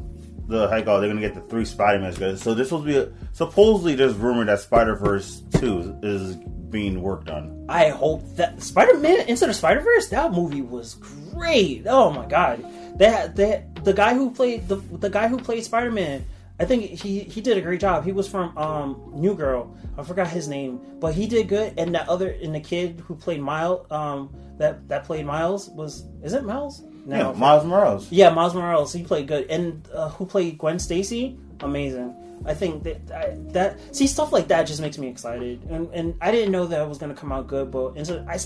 the 0.48 0.68
heck, 0.68 0.86
oh, 0.88 1.00
they're 1.00 1.08
gonna 1.08 1.20
get 1.20 1.34
the 1.34 1.42
three 1.42 1.64
Spider 1.64 2.00
Mans. 2.00 2.42
So 2.42 2.54
this 2.54 2.68
supposed 2.68 2.86
to 2.86 2.92
be 2.92 2.96
a, 2.98 3.08
supposedly 3.32 3.94
there's 3.94 4.14
rumor 4.14 4.44
that 4.46 4.60
Spider 4.60 4.96
Verse 4.96 5.42
two 5.52 5.96
is 6.02 6.36
being 6.70 7.00
worked 7.00 7.30
on. 7.30 7.66
I 7.68 7.88
hope 7.90 8.22
that 8.36 8.62
Spider-Man 8.62 9.28
Into 9.28 9.46
the 9.46 9.54
Spider-Verse 9.54 10.08
that 10.08 10.32
movie 10.32 10.62
was 10.62 10.94
great. 10.94 11.84
Oh 11.86 12.10
my 12.10 12.26
god. 12.26 12.64
They 12.98 13.10
had- 13.10 13.36
the 13.36 13.92
guy 13.92 14.14
who 14.14 14.30
played 14.30 14.68
the 14.68 14.76
the 14.76 15.08
guy 15.08 15.28
who 15.28 15.38
played 15.38 15.64
Spider-Man 15.64 16.24
I 16.60 16.64
think 16.64 16.82
he 16.84 17.20
he 17.20 17.40
did 17.40 17.56
a 17.56 17.60
great 17.60 17.80
job. 17.80 18.04
He 18.04 18.10
was 18.12 18.26
from 18.28 18.56
um 18.58 19.12
New 19.14 19.34
Girl. 19.34 19.76
I 19.96 20.02
forgot 20.02 20.26
his 20.28 20.48
name, 20.48 20.80
but 20.98 21.14
he 21.14 21.26
did 21.26 21.48
good. 21.48 21.74
And 21.78 21.94
that 21.94 22.08
other 22.08 22.30
and 22.30 22.54
the 22.54 22.60
kid 22.60 23.00
who 23.06 23.14
played 23.14 23.40
Miles 23.40 23.86
um 23.92 24.34
that 24.58 24.88
that 24.88 25.04
played 25.04 25.24
Miles 25.24 25.68
was 25.70 26.04
is 26.22 26.32
it 26.32 26.44
Miles? 26.44 26.82
Yeah, 27.08 27.32
Miles 27.32 27.64
Morales. 27.64 28.12
Yeah, 28.12 28.30
Miles 28.30 28.54
Morales. 28.54 28.92
He 28.92 29.02
played 29.02 29.28
good, 29.28 29.50
and 29.50 29.86
uh, 29.94 30.10
who 30.10 30.26
played 30.26 30.58
Gwen 30.58 30.78
Stacy? 30.78 31.38
Amazing. 31.60 32.14
I 32.44 32.54
think 32.54 32.84
that 32.84 33.10
I, 33.10 33.34
that 33.52 33.94
see 33.94 34.06
stuff 34.06 34.32
like 34.32 34.48
that 34.48 34.64
just 34.64 34.80
makes 34.80 34.98
me 34.98 35.08
excited, 35.08 35.62
and 35.70 35.88
and 35.92 36.14
I 36.20 36.30
didn't 36.30 36.52
know 36.52 36.66
that 36.66 36.80
it 36.80 36.88
was 36.88 36.98
gonna 36.98 37.14
come 37.14 37.32
out 37.32 37.46
good, 37.48 37.70
but 37.70 37.96
and 37.96 38.06
so 38.06 38.24
I, 38.28 38.38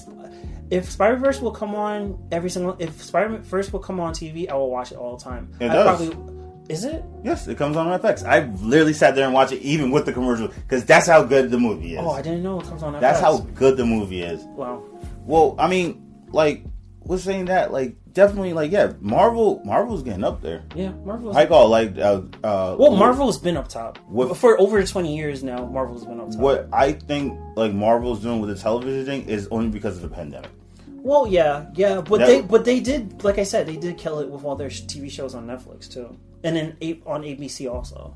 if 0.70 0.90
Spider 0.90 1.16
Verse 1.16 1.40
will 1.40 1.50
come 1.50 1.74
on 1.74 2.18
every 2.32 2.48
single, 2.48 2.76
if 2.78 3.02
Spider 3.02 3.38
Verse 3.38 3.72
will 3.72 3.80
come 3.80 4.00
on 4.00 4.14
TV, 4.14 4.48
I 4.48 4.54
will 4.54 4.70
watch 4.70 4.92
it 4.92 4.96
all 4.98 5.16
the 5.16 5.24
time. 5.24 5.52
It 5.60 5.70
I 5.70 5.74
does. 5.74 6.08
Probably, 6.08 6.32
is 6.68 6.84
it? 6.84 7.04
Yes, 7.22 7.46
it 7.48 7.58
comes 7.58 7.76
on 7.76 7.86
FX. 8.00 8.24
I 8.24 8.46
literally 8.64 8.94
sat 8.94 9.14
there 9.14 9.26
and 9.26 9.34
watched 9.34 9.52
it 9.52 9.60
even 9.60 9.90
with 9.90 10.06
the 10.06 10.12
commercial 10.12 10.48
because 10.48 10.84
that's 10.84 11.06
how 11.06 11.22
good 11.22 11.50
the 11.50 11.58
movie 11.58 11.94
is. 11.94 12.00
Oh, 12.00 12.10
I 12.10 12.22
didn't 12.22 12.42
know 12.42 12.60
it 12.60 12.66
comes 12.66 12.82
on. 12.82 12.98
that's 13.00 13.20
how 13.20 13.38
good 13.38 13.76
the 13.76 13.84
movie 13.84 14.22
is. 14.22 14.42
Wow. 14.44 14.82
Well, 15.26 15.54
I 15.58 15.68
mean, 15.68 16.24
like, 16.28 16.64
was 17.00 17.22
saying 17.22 17.46
that, 17.46 17.72
like, 17.72 17.96
definitely, 18.12 18.52
like, 18.52 18.70
yeah, 18.72 18.92
Marvel, 19.00 19.60
Marvel's 19.64 20.02
getting 20.02 20.24
up 20.24 20.42
there. 20.42 20.62
Yeah, 20.74 20.90
Marvel. 21.04 21.36
I 21.36 21.46
call 21.46 21.68
like, 21.68 21.96
uh, 21.98 22.22
uh, 22.42 22.76
well, 22.78 22.96
Marvel's 22.96 23.38
been 23.38 23.56
up 23.56 23.68
top 23.68 23.98
What- 24.08 24.36
for 24.36 24.60
over 24.60 24.82
twenty 24.84 25.16
years 25.16 25.42
now. 25.42 25.66
Marvel's 25.66 26.04
been 26.04 26.20
up 26.20 26.30
top. 26.30 26.40
What 26.40 26.68
I 26.72 26.92
think 26.92 27.38
like 27.56 27.72
Marvel's 27.72 28.20
doing 28.20 28.40
with 28.40 28.50
the 28.50 28.56
television 28.62 29.04
thing 29.06 29.28
is 29.28 29.48
only 29.50 29.68
because 29.68 29.96
of 29.96 30.02
the 30.02 30.08
pandemic. 30.14 30.50
Well, 30.88 31.26
yeah, 31.26 31.66
yeah, 31.74 32.00
but 32.00 32.18
That- 32.18 32.26
they 32.26 32.40
but 32.42 32.64
they 32.64 32.78
did 32.80 33.24
like 33.24 33.38
I 33.38 33.42
said 33.44 33.66
they 33.66 33.76
did 33.76 33.98
kill 33.98 34.20
it 34.20 34.30
with 34.30 34.44
all 34.44 34.54
their 34.56 34.68
TV 34.70 35.10
shows 35.10 35.34
on 35.34 35.46
Netflix 35.46 35.90
too, 35.92 36.16
and 36.44 36.54
then 36.56 36.76
A- 36.80 37.00
on 37.06 37.22
ABC 37.22 37.66
also. 37.68 38.14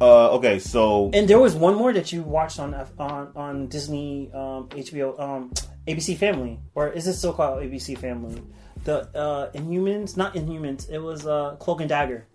Uh, 0.00 0.30
okay, 0.30 0.58
so 0.58 1.10
And 1.12 1.28
there 1.28 1.38
was 1.38 1.54
one 1.54 1.76
more 1.76 1.92
that 1.92 2.10
you 2.12 2.22
watched 2.22 2.58
on 2.58 2.74
F- 2.74 2.92
on 2.98 3.28
on 3.36 3.68
Disney 3.68 4.30
um, 4.34 4.68
HBO 4.70 5.20
um, 5.20 5.52
ABC 5.86 6.16
Family, 6.16 6.58
or 6.74 6.88
is 6.88 7.06
it 7.06 7.12
still 7.14 7.32
called 7.32 7.62
ABC 7.62 7.96
Family? 7.98 8.42
The 8.84 9.08
uh, 9.16 9.50
Inhumans, 9.52 10.16
not 10.16 10.34
Inhumans. 10.34 10.90
It 10.90 10.98
was 10.98 11.26
uh, 11.26 11.56
Cloak 11.58 11.80
and 11.80 11.88
Dagger. 11.88 12.26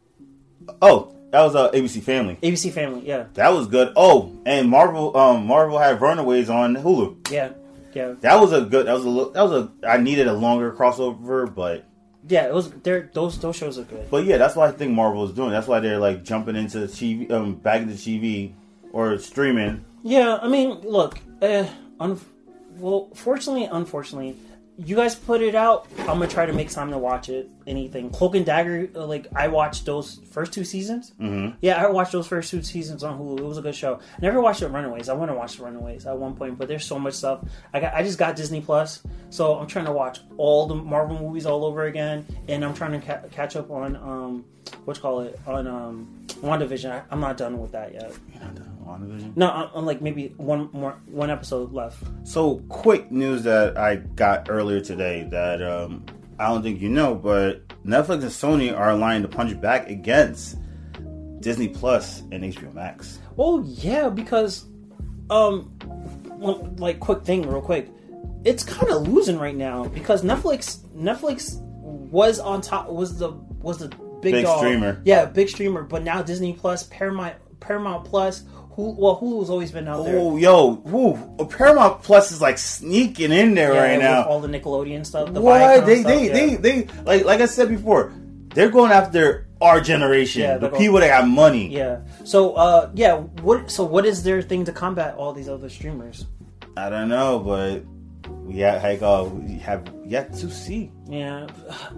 oh, 0.81 1.13
that 1.31 1.41
was 1.41 1.55
uh, 1.55 1.69
ABC 1.71 2.01
Family. 2.01 2.37
ABC 2.41 2.71
Family, 2.71 3.05
yeah, 3.05 3.25
That 3.33 3.49
was 3.49 3.67
good. 3.67 3.91
Oh, 3.97 4.33
and 4.45 4.69
Marvel, 4.69 5.15
um, 5.17 5.45
Marvel 5.45 5.77
had 5.77 5.99
Runaways 6.01 6.49
on 6.49 6.75
Hulu. 6.75 7.29
yeah, 7.31 7.49
yeah, 7.93 8.13
That 8.21 8.39
was 8.39 8.53
a 8.53 8.61
good. 8.61 8.87
That 8.87 8.93
was 8.93 9.05
a. 9.05 9.31
That 9.33 9.43
was 9.43 9.51
a. 9.83 9.87
I 9.87 9.97
needed 9.97 10.27
a 10.27 10.33
longer 10.33 10.71
crossover, 10.71 11.53
but 11.53 11.83
yeah. 12.29 12.47
It 12.47 12.53
was 12.53 12.71
there. 12.71 13.09
Those 13.13 13.37
those 13.39 13.55
shows 13.57 13.77
are 13.77 13.83
good. 13.83 14.09
but 14.09 14.23
yeah, 14.23 14.37
that's 14.37 14.55
what 14.55 14.69
I 14.69 14.71
think 14.71 14.93
Marvel 14.93 15.25
is 15.25 15.31
doing. 15.33 15.49
That's 15.51 15.67
why 15.67 15.79
they're 15.81 15.99
like 15.99 16.23
jumping 16.23 16.55
into 16.55 16.79
the 16.79 16.87
TV, 16.87 17.29
um, 17.31 17.55
back 17.55 17.81
into 17.81 17.95
TV 17.95 18.53
or 18.93 19.17
streaming. 19.19 19.83
Yeah, 20.03 20.37
I 20.41 20.47
mean, 20.47 20.79
look, 20.81 21.19
uh, 21.41 21.65
un- 21.99 22.21
well, 22.77 23.09
fortunately, 23.15 23.65
unfortunately, 23.65 24.37
you 24.77 24.95
guys 24.95 25.15
put 25.15 25.41
it 25.41 25.55
out. 25.55 25.87
I'm 26.01 26.05
gonna 26.19 26.27
try 26.27 26.45
to 26.45 26.53
make 26.53 26.69
time 26.69 26.91
to 26.91 26.97
watch 26.97 27.29
it. 27.29 27.49
Anything 27.65 28.09
Cloak 28.11 28.35
and 28.35 28.45
Dagger, 28.45 28.89
uh, 28.95 29.05
like 29.05 29.27
I 29.35 29.47
watched 29.47 29.85
those 29.85 30.19
first 30.31 30.53
two 30.53 30.63
seasons. 30.63 31.13
Mm-hmm. 31.19 31.57
Yeah, 31.61 31.83
I 31.83 31.89
watched 31.89 32.11
those 32.11 32.27
first 32.27 32.51
two 32.51 32.61
seasons 32.61 33.03
on 33.03 33.17
Hulu. 33.19 33.39
It 33.39 33.43
was 33.43 33.57
a 33.57 33.61
good 33.61 33.75
show. 33.75 33.95
I 33.95 34.21
never 34.21 34.39
watched 34.39 34.59
the 34.59 34.69
Runaways. 34.69 35.09
I 35.09 35.13
want 35.13 35.31
to 35.31 35.35
watch 35.35 35.57
the 35.57 35.65
Runaways 35.65 36.05
at 36.05 36.17
one 36.17 36.35
point, 36.35 36.57
but 36.57 36.67
there's 36.67 36.85
so 36.85 36.99
much 36.99 37.15
stuff. 37.15 37.41
I 37.73 37.79
got, 37.79 37.93
I 37.93 38.03
just 38.03 38.17
got 38.19 38.35
Disney 38.35 38.61
Plus, 38.61 39.01
so 39.29 39.55
I'm 39.57 39.67
trying 39.67 39.85
to 39.85 39.91
watch 39.91 40.19
all 40.37 40.67
the 40.67 40.75
Marvel 40.75 41.19
movies 41.19 41.45
all 41.45 41.65
over 41.65 41.85
again, 41.85 42.25
and 42.47 42.63
I'm 42.63 42.73
trying 42.73 42.99
to 42.99 43.05
ca- 43.05 43.27
catch 43.31 43.55
up 43.55 43.71
on 43.71 43.95
um, 43.95 44.45
what 44.85 44.95
you 44.97 45.01
call 45.01 45.21
it 45.21 45.39
on 45.47 45.67
um, 45.67 46.25
WandaVision. 46.41 46.91
I, 46.91 47.01
I'm 47.09 47.19
not 47.19 47.37
done 47.37 47.59
with 47.59 47.71
that 47.71 47.93
yet. 47.93 48.11
You 48.33 48.39
know, 48.39 48.51
the 48.53 48.76
WandaVision. 48.87 49.35
No, 49.37 49.49
I'm, 49.49 49.69
I'm 49.75 49.85
like 49.85 50.01
maybe 50.01 50.33
one 50.37 50.69
more 50.73 50.97
one 51.07 51.29
episode 51.29 51.73
left. 51.73 52.01
So, 52.23 52.57
quick 52.69 53.11
news 53.11 53.43
that 53.43 53.77
I 53.77 53.97
got 53.97 54.47
earlier 54.49 54.79
today 54.81 55.27
that 55.31 55.61
um, 55.61 56.05
I 56.39 56.47
don't 56.47 56.63
think 56.63 56.81
you 56.81 56.89
know, 56.89 57.13
but 57.15 57.67
Netflix 57.85 58.21
and 58.21 58.23
Sony 58.23 58.75
are 58.77 58.91
aligned 58.91 59.23
to 59.23 59.29
punch 59.29 59.59
back 59.59 59.89
against 59.89 60.57
Disney 61.39 61.67
Plus 61.67 62.21
and 62.31 62.43
HBO 62.43 62.73
Max. 62.73 63.19
Well, 63.35 63.63
yeah, 63.65 64.09
because 64.09 64.65
um, 65.29 65.71
well, 66.25 66.73
like 66.77 66.99
quick 66.99 67.23
thing, 67.23 67.47
real 67.47 67.61
quick, 67.61 67.89
it's 68.43 68.63
kind 68.63 68.89
of 68.91 69.07
losing 69.07 69.37
right 69.37 69.55
now 69.55 69.85
because 69.85 70.23
Netflix 70.23 70.79
Netflix 70.95 71.59
was 71.61 72.39
on 72.39 72.61
top 72.61 72.89
was 72.89 73.17
the 73.17 73.31
was 73.61 73.77
the 73.79 73.89
big, 74.21 74.33
Big 74.33 74.45
dog. 74.45 74.59
streamer. 74.59 75.01
yeah, 75.05 75.25
big 75.25 75.49
streamer, 75.49 75.83
but 75.83 76.03
now 76.03 76.21
Disney 76.21 76.53
Plus, 76.53 76.83
Paramount 76.83 77.35
Paramount 77.59 78.05
Plus, 78.05 78.43
who 78.77 78.91
well 78.91 79.19
Hulu's 79.19 79.49
always 79.49 79.71
been 79.71 79.87
out 79.89 80.05
there. 80.05 80.17
Oh, 80.17 80.37
yo, 80.37 80.75
woo, 80.85 81.17
Paramount 81.47 82.03
Plus 82.03 82.31
is 82.31 82.39
like 82.39 82.57
sneaking 82.59 83.31
in 83.33 83.55
there 83.55 83.73
Yeah, 83.73 83.81
right 83.83 83.99
now. 83.99 84.23
all 84.23 84.39
the 84.39 84.47
Nickelodeon 84.47 85.03
stuff. 85.05 85.33
The 85.33 85.41
What 85.41 85.85
they 85.85 86.01
stuff, 86.01 86.07
they, 86.13 86.27
yeah. 86.27 86.33
they 86.33 86.55
they 86.55 86.87
like 87.03 87.25
like 87.25 87.41
I 87.41 87.47
said 87.47 87.67
before, 87.69 88.13
they're 88.53 88.69
going 88.69 88.91
after 88.91 89.47
our 89.59 89.81
generation, 89.81 90.43
Yeah, 90.43 90.57
the 90.57 90.69
people 90.69 90.99
that 90.99 91.07
got 91.09 91.27
money. 91.27 91.67
Yeah. 91.73 92.01
So, 92.23 92.53
uh, 92.53 92.91
yeah. 92.93 93.15
What? 93.41 93.71
So, 93.71 93.83
what 93.83 94.05
is 94.05 94.21
their 94.21 94.43
thing 94.43 94.63
to 94.65 94.71
combat 94.71 95.15
all 95.15 95.33
these 95.33 95.49
other 95.49 95.69
streamers? 95.69 96.25
I 96.77 96.91
don't 96.91 97.09
know, 97.09 97.39
but 97.39 97.81
we 98.45 98.59
have, 98.59 98.83
like, 98.83 99.01
uh, 99.01 99.25
we 99.33 99.57
have 99.57 99.81
yet 100.05 100.31
to 100.35 100.51
see. 100.51 100.91
Yeah, 101.09 101.47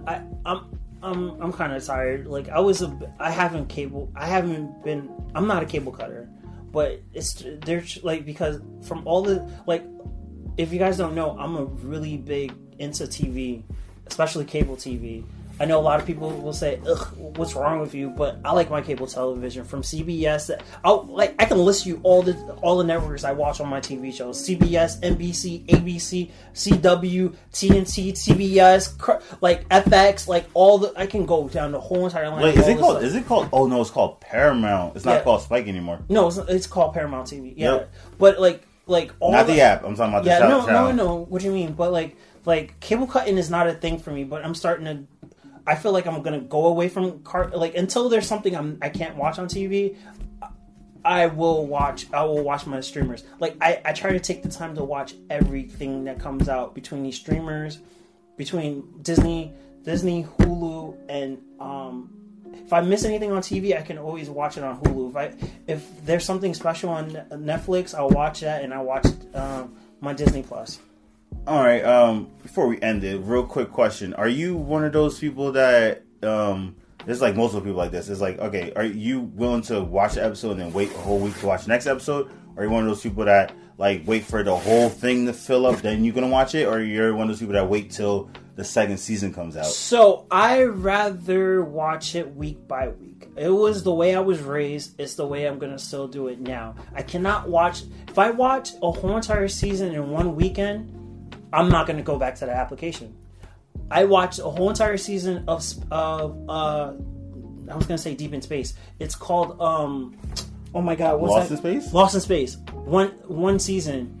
I, 0.06 0.22
I'm 0.46 0.78
I'm 1.02 1.40
I'm 1.42 1.52
kind 1.52 1.72
of 1.74 1.84
tired. 1.84 2.26
Like 2.26 2.48
I 2.48 2.60
was 2.60 2.80
a 2.80 2.88
I 3.20 3.30
haven't 3.30 3.68
cable 3.68 4.10
I 4.16 4.24
haven't 4.26 4.82
been 4.82 5.10
I'm 5.34 5.46
not 5.46 5.62
a 5.62 5.66
cable 5.66 5.92
cutter, 5.92 6.28
but 6.72 7.00
it's 7.14 7.44
they're 7.64 7.84
like 8.02 8.24
because 8.24 8.60
from 8.82 9.06
all 9.06 9.22
the 9.22 9.50
like 9.66 9.84
if 10.56 10.72
you 10.72 10.78
guys 10.78 10.96
don't 10.96 11.14
know 11.14 11.36
I'm 11.38 11.56
a 11.56 11.64
really 11.64 12.16
big 12.16 12.54
into 12.78 13.04
TV, 13.04 13.62
especially 14.06 14.44
cable 14.44 14.76
TV. 14.76 15.24
I 15.60 15.66
know 15.66 15.78
a 15.78 15.82
lot 15.82 16.00
of 16.00 16.06
people 16.06 16.30
will 16.30 16.54
say, 16.54 16.80
"Ugh, 16.88 17.06
what's 17.36 17.54
wrong 17.54 17.80
with 17.80 17.94
you?" 17.94 18.08
But 18.08 18.38
I 18.44 18.52
like 18.52 18.70
my 18.70 18.80
cable 18.80 19.06
television 19.06 19.64
from 19.64 19.82
CBS. 19.82 20.50
I'll 20.82 21.04
like 21.04 21.34
I 21.38 21.44
can 21.44 21.58
list 21.58 21.84
you 21.84 22.00
all 22.02 22.22
the 22.22 22.32
all 22.62 22.78
the 22.78 22.84
networks 22.84 23.24
I 23.24 23.32
watch 23.32 23.60
on 23.60 23.68
my 23.68 23.80
TV 23.80 24.10
shows: 24.12 24.42
CBS, 24.48 24.98
NBC, 25.00 25.66
ABC, 25.66 26.30
CW, 26.54 27.34
TNT, 27.52 28.12
CBS, 28.12 29.22
like 29.42 29.68
FX, 29.68 30.26
like 30.26 30.46
all 30.54 30.78
the. 30.78 30.92
I 30.96 31.06
can 31.06 31.26
go 31.26 31.48
down 31.48 31.72
the 31.72 31.80
whole 31.80 32.06
entire 32.06 32.30
line. 32.30 32.42
Wait, 32.42 32.56
is 32.56 32.66
it 32.66 32.78
called? 32.78 32.92
stuff. 32.96 33.02
Is 33.04 33.14
it 33.14 33.26
called? 33.26 33.48
Oh 33.52 33.66
no, 33.66 33.80
it's 33.82 33.90
called 33.90 34.20
Paramount. 34.20 34.96
It's 34.96 35.04
not 35.04 35.16
Yeah. 35.18 35.22
called 35.24 35.42
Spike 35.42 35.68
anymore. 35.68 36.00
No, 36.08 36.28
it's, 36.28 36.38
it's 36.38 36.66
called 36.66 36.94
Paramount 36.94 37.28
TV. 37.28 37.52
Yeah, 37.56 37.72
Yep. 37.74 37.92
but 38.18 38.40
like 38.40 38.66
like 38.86 39.12
all 39.20 39.30
Not 39.32 39.46
the 39.46 39.60
app. 39.60 39.84
I'm 39.84 39.94
talking 39.94 40.12
about 40.14 40.24
the 40.24 40.30
Yeah, 40.30 40.38
channel. 40.40 40.66
no, 40.66 40.90
no, 40.90 40.92
no. 40.92 41.14
What 41.28 41.42
do 41.42 41.46
you 41.48 41.52
mean? 41.52 41.72
But 41.74 41.92
like, 41.92 42.16
like 42.46 42.80
cable 42.80 43.06
cutting 43.06 43.36
is 43.38 43.50
not 43.50 43.66
a 43.68 43.74
thing 43.74 43.98
for 43.98 44.10
me. 44.10 44.24
But 44.24 44.42
I'm 44.44 44.54
starting 44.54 44.86
to. 44.86 45.04
I 45.70 45.76
feel 45.76 45.92
like 45.92 46.04
I'm 46.08 46.20
gonna 46.20 46.40
go 46.40 46.66
away 46.66 46.88
from 46.88 47.22
car. 47.22 47.48
Like 47.54 47.76
until 47.76 48.08
there's 48.08 48.26
something 48.26 48.56
I'm 48.56 48.76
I 48.82 48.88
can't 48.88 49.14
watch 49.16 49.38
on 49.38 49.46
TV. 49.46 49.96
I 51.04 51.26
will 51.26 51.64
watch. 51.64 52.06
I 52.12 52.24
will 52.24 52.42
watch 52.42 52.66
my 52.66 52.80
streamers. 52.80 53.22
Like 53.38 53.56
I, 53.60 53.80
I 53.84 53.92
try 53.92 54.10
to 54.10 54.18
take 54.18 54.42
the 54.42 54.48
time 54.48 54.74
to 54.74 54.82
watch 54.82 55.14
everything 55.30 56.04
that 56.04 56.18
comes 56.18 56.48
out 56.48 56.74
between 56.74 57.04
these 57.04 57.14
streamers, 57.14 57.78
between 58.36 59.00
Disney, 59.02 59.54
Disney, 59.84 60.24
Hulu, 60.24 60.98
and 61.08 61.38
um, 61.60 62.10
if 62.52 62.72
I 62.72 62.80
miss 62.80 63.04
anything 63.04 63.30
on 63.30 63.40
TV, 63.40 63.78
I 63.78 63.82
can 63.82 63.96
always 63.96 64.28
watch 64.28 64.58
it 64.58 64.64
on 64.64 64.80
Hulu. 64.80 65.10
If 65.10 65.16
I 65.16 65.48
if 65.68 66.04
there's 66.04 66.24
something 66.24 66.52
special 66.52 66.90
on 66.90 67.12
Netflix, 67.30 67.94
I'll 67.94 68.10
watch 68.10 68.40
that, 68.40 68.64
and 68.64 68.74
I 68.74 68.80
watch 68.82 69.06
um, 69.34 69.76
my 70.00 70.14
Disney 70.14 70.42
Plus. 70.42 70.80
All 71.46 71.60
right. 71.60 71.84
Um, 71.84 72.30
before 72.42 72.66
we 72.66 72.80
end 72.80 73.02
it, 73.04 73.18
real 73.18 73.44
quick 73.44 73.70
question: 73.70 74.14
Are 74.14 74.28
you 74.28 74.56
one 74.56 74.84
of 74.84 74.92
those 74.92 75.18
people 75.18 75.52
that 75.52 76.04
um? 76.22 76.76
There's 77.06 77.22
like 77.22 77.34
of 77.36 77.52
people 77.52 77.72
like 77.72 77.92
this. 77.92 78.10
It's 78.10 78.20
like, 78.20 78.38
okay, 78.38 78.72
are 78.76 78.84
you 78.84 79.20
willing 79.20 79.62
to 79.62 79.82
watch 79.82 80.14
the 80.14 80.24
episode 80.24 80.52
and 80.52 80.60
then 80.60 80.72
wait 80.72 80.92
a 80.92 80.98
whole 80.98 81.18
week 81.18 81.38
to 81.38 81.46
watch 81.46 81.62
the 81.62 81.68
next 81.68 81.86
episode? 81.86 82.30
Or 82.56 82.62
are 82.62 82.66
you 82.66 82.70
one 82.70 82.82
of 82.82 82.90
those 82.90 83.02
people 83.02 83.24
that 83.24 83.54
like 83.78 84.02
wait 84.06 84.24
for 84.24 84.42
the 84.42 84.54
whole 84.54 84.90
thing 84.90 85.24
to 85.24 85.32
fill 85.32 85.64
up, 85.64 85.80
then 85.80 86.04
you're 86.04 86.14
gonna 86.14 86.28
watch 86.28 86.54
it? 86.54 86.66
Or 86.66 86.80
you're 86.80 87.14
one 87.14 87.22
of 87.22 87.28
those 87.28 87.38
people 87.38 87.54
that 87.54 87.68
wait 87.68 87.90
till 87.90 88.30
the 88.56 88.64
second 88.64 88.98
season 88.98 89.32
comes 89.32 89.56
out? 89.56 89.64
So 89.66 90.26
I 90.30 90.64
rather 90.64 91.64
watch 91.64 92.14
it 92.14 92.36
week 92.36 92.68
by 92.68 92.88
week. 92.88 93.28
It 93.34 93.48
was 93.48 93.82
the 93.82 93.94
way 93.94 94.14
I 94.14 94.20
was 94.20 94.42
raised. 94.42 95.00
It's 95.00 95.14
the 95.14 95.26
way 95.26 95.46
I'm 95.46 95.58
gonna 95.58 95.78
still 95.78 96.06
do 96.06 96.28
it 96.28 96.38
now. 96.40 96.74
I 96.94 97.02
cannot 97.02 97.48
watch. 97.48 97.84
If 98.08 98.18
I 98.18 98.30
watch 98.30 98.72
a 98.82 98.90
whole 98.90 99.16
entire 99.16 99.48
season 99.48 99.94
in 99.94 100.10
one 100.10 100.36
weekend, 100.36 100.99
I'm 101.52 101.68
not 101.68 101.86
gonna 101.86 102.02
go 102.02 102.18
back 102.18 102.36
to 102.36 102.46
the 102.46 102.52
application. 102.52 103.16
I 103.90 104.04
watched 104.04 104.38
a 104.38 104.44
whole 104.44 104.70
entire 104.70 104.96
season 104.96 105.44
of 105.48 105.64
of 105.90 106.38
uh, 106.48 106.92
I 107.70 107.76
was 107.76 107.86
gonna 107.86 107.98
say 107.98 108.14
Deep 108.14 108.32
in 108.32 108.42
Space. 108.42 108.74
It's 108.98 109.14
called 109.14 109.60
um, 109.60 110.16
oh 110.74 110.80
my 110.82 110.94
god, 110.94 111.20
what's 111.20 111.32
Lost 111.32 111.48
that? 111.48 111.54
in 111.54 111.60
Space? 111.60 111.92
Lost 111.92 112.14
in 112.14 112.20
Space. 112.20 112.56
One 112.72 113.08
one 113.26 113.58
season. 113.58 114.16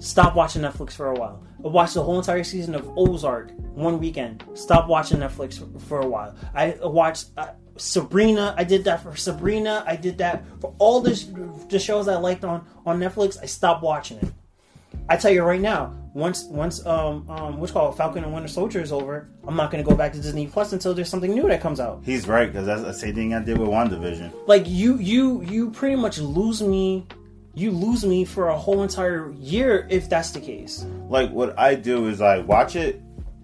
Stop 0.00 0.34
watching 0.34 0.62
Netflix 0.62 0.92
for 0.92 1.06
a 1.06 1.14
while. 1.14 1.42
I 1.64 1.68
watched 1.68 1.94
the 1.94 2.02
whole 2.02 2.18
entire 2.18 2.44
season 2.44 2.74
of 2.74 2.90
Ozark 2.96 3.52
one 3.74 3.98
weekend. 3.98 4.44
Stop 4.54 4.86
watching 4.88 5.18
Netflix 5.18 5.58
for, 5.58 5.78
for 5.78 6.00
a 6.00 6.06
while. 6.06 6.34
I 6.54 6.76
watched 6.82 7.28
uh, 7.38 7.52
Sabrina. 7.76 8.54
I 8.58 8.64
did 8.64 8.84
that 8.84 9.02
for 9.02 9.16
Sabrina. 9.16 9.82
I 9.86 9.96
did 9.96 10.18
that 10.18 10.44
for 10.60 10.74
all 10.78 11.00
the, 11.00 11.14
the 11.70 11.78
shows 11.78 12.06
I 12.06 12.16
liked 12.16 12.44
on 12.44 12.66
on 12.84 13.00
Netflix. 13.00 13.38
I 13.40 13.46
stopped 13.46 13.82
watching 13.82 14.18
it. 14.18 14.32
I 15.08 15.16
tell 15.16 15.30
you 15.30 15.42
right 15.42 15.60
now, 15.60 15.94
once 16.14 16.44
once 16.44 16.84
um 16.86 17.28
um 17.28 17.58
what's 17.58 17.72
called 17.72 17.96
Falcon 17.96 18.24
and 18.24 18.32
Winter 18.32 18.48
Soldier 18.48 18.80
is 18.80 18.92
over, 18.92 19.28
I'm 19.46 19.56
not 19.56 19.70
gonna 19.70 19.82
go 19.82 19.94
back 19.94 20.12
to 20.12 20.20
Disney 20.20 20.46
Plus 20.46 20.72
until 20.72 20.94
there's 20.94 21.08
something 21.08 21.34
new 21.34 21.48
that 21.48 21.60
comes 21.60 21.80
out. 21.80 22.02
He's 22.04 22.26
right 22.26 22.50
because 22.50 22.66
that's 22.66 22.82
the 22.82 22.94
same 22.94 23.14
thing 23.14 23.34
I 23.34 23.42
did 23.42 23.58
with 23.58 23.68
WandaVision. 23.68 24.32
Like 24.46 24.64
you 24.66 24.96
you 24.98 25.42
you 25.42 25.70
pretty 25.72 25.96
much 25.96 26.18
lose 26.18 26.62
me. 26.62 27.06
You 27.56 27.70
lose 27.70 28.04
me 28.04 28.24
for 28.24 28.48
a 28.48 28.58
whole 28.58 28.82
entire 28.82 29.30
year 29.32 29.86
if 29.90 30.08
that's 30.08 30.30
the 30.30 30.40
case. 30.40 30.86
Like 31.08 31.30
what 31.30 31.56
I 31.58 31.74
do 31.74 32.08
is 32.08 32.20
I 32.20 32.38
watch 32.38 32.74
it, 32.74 33.00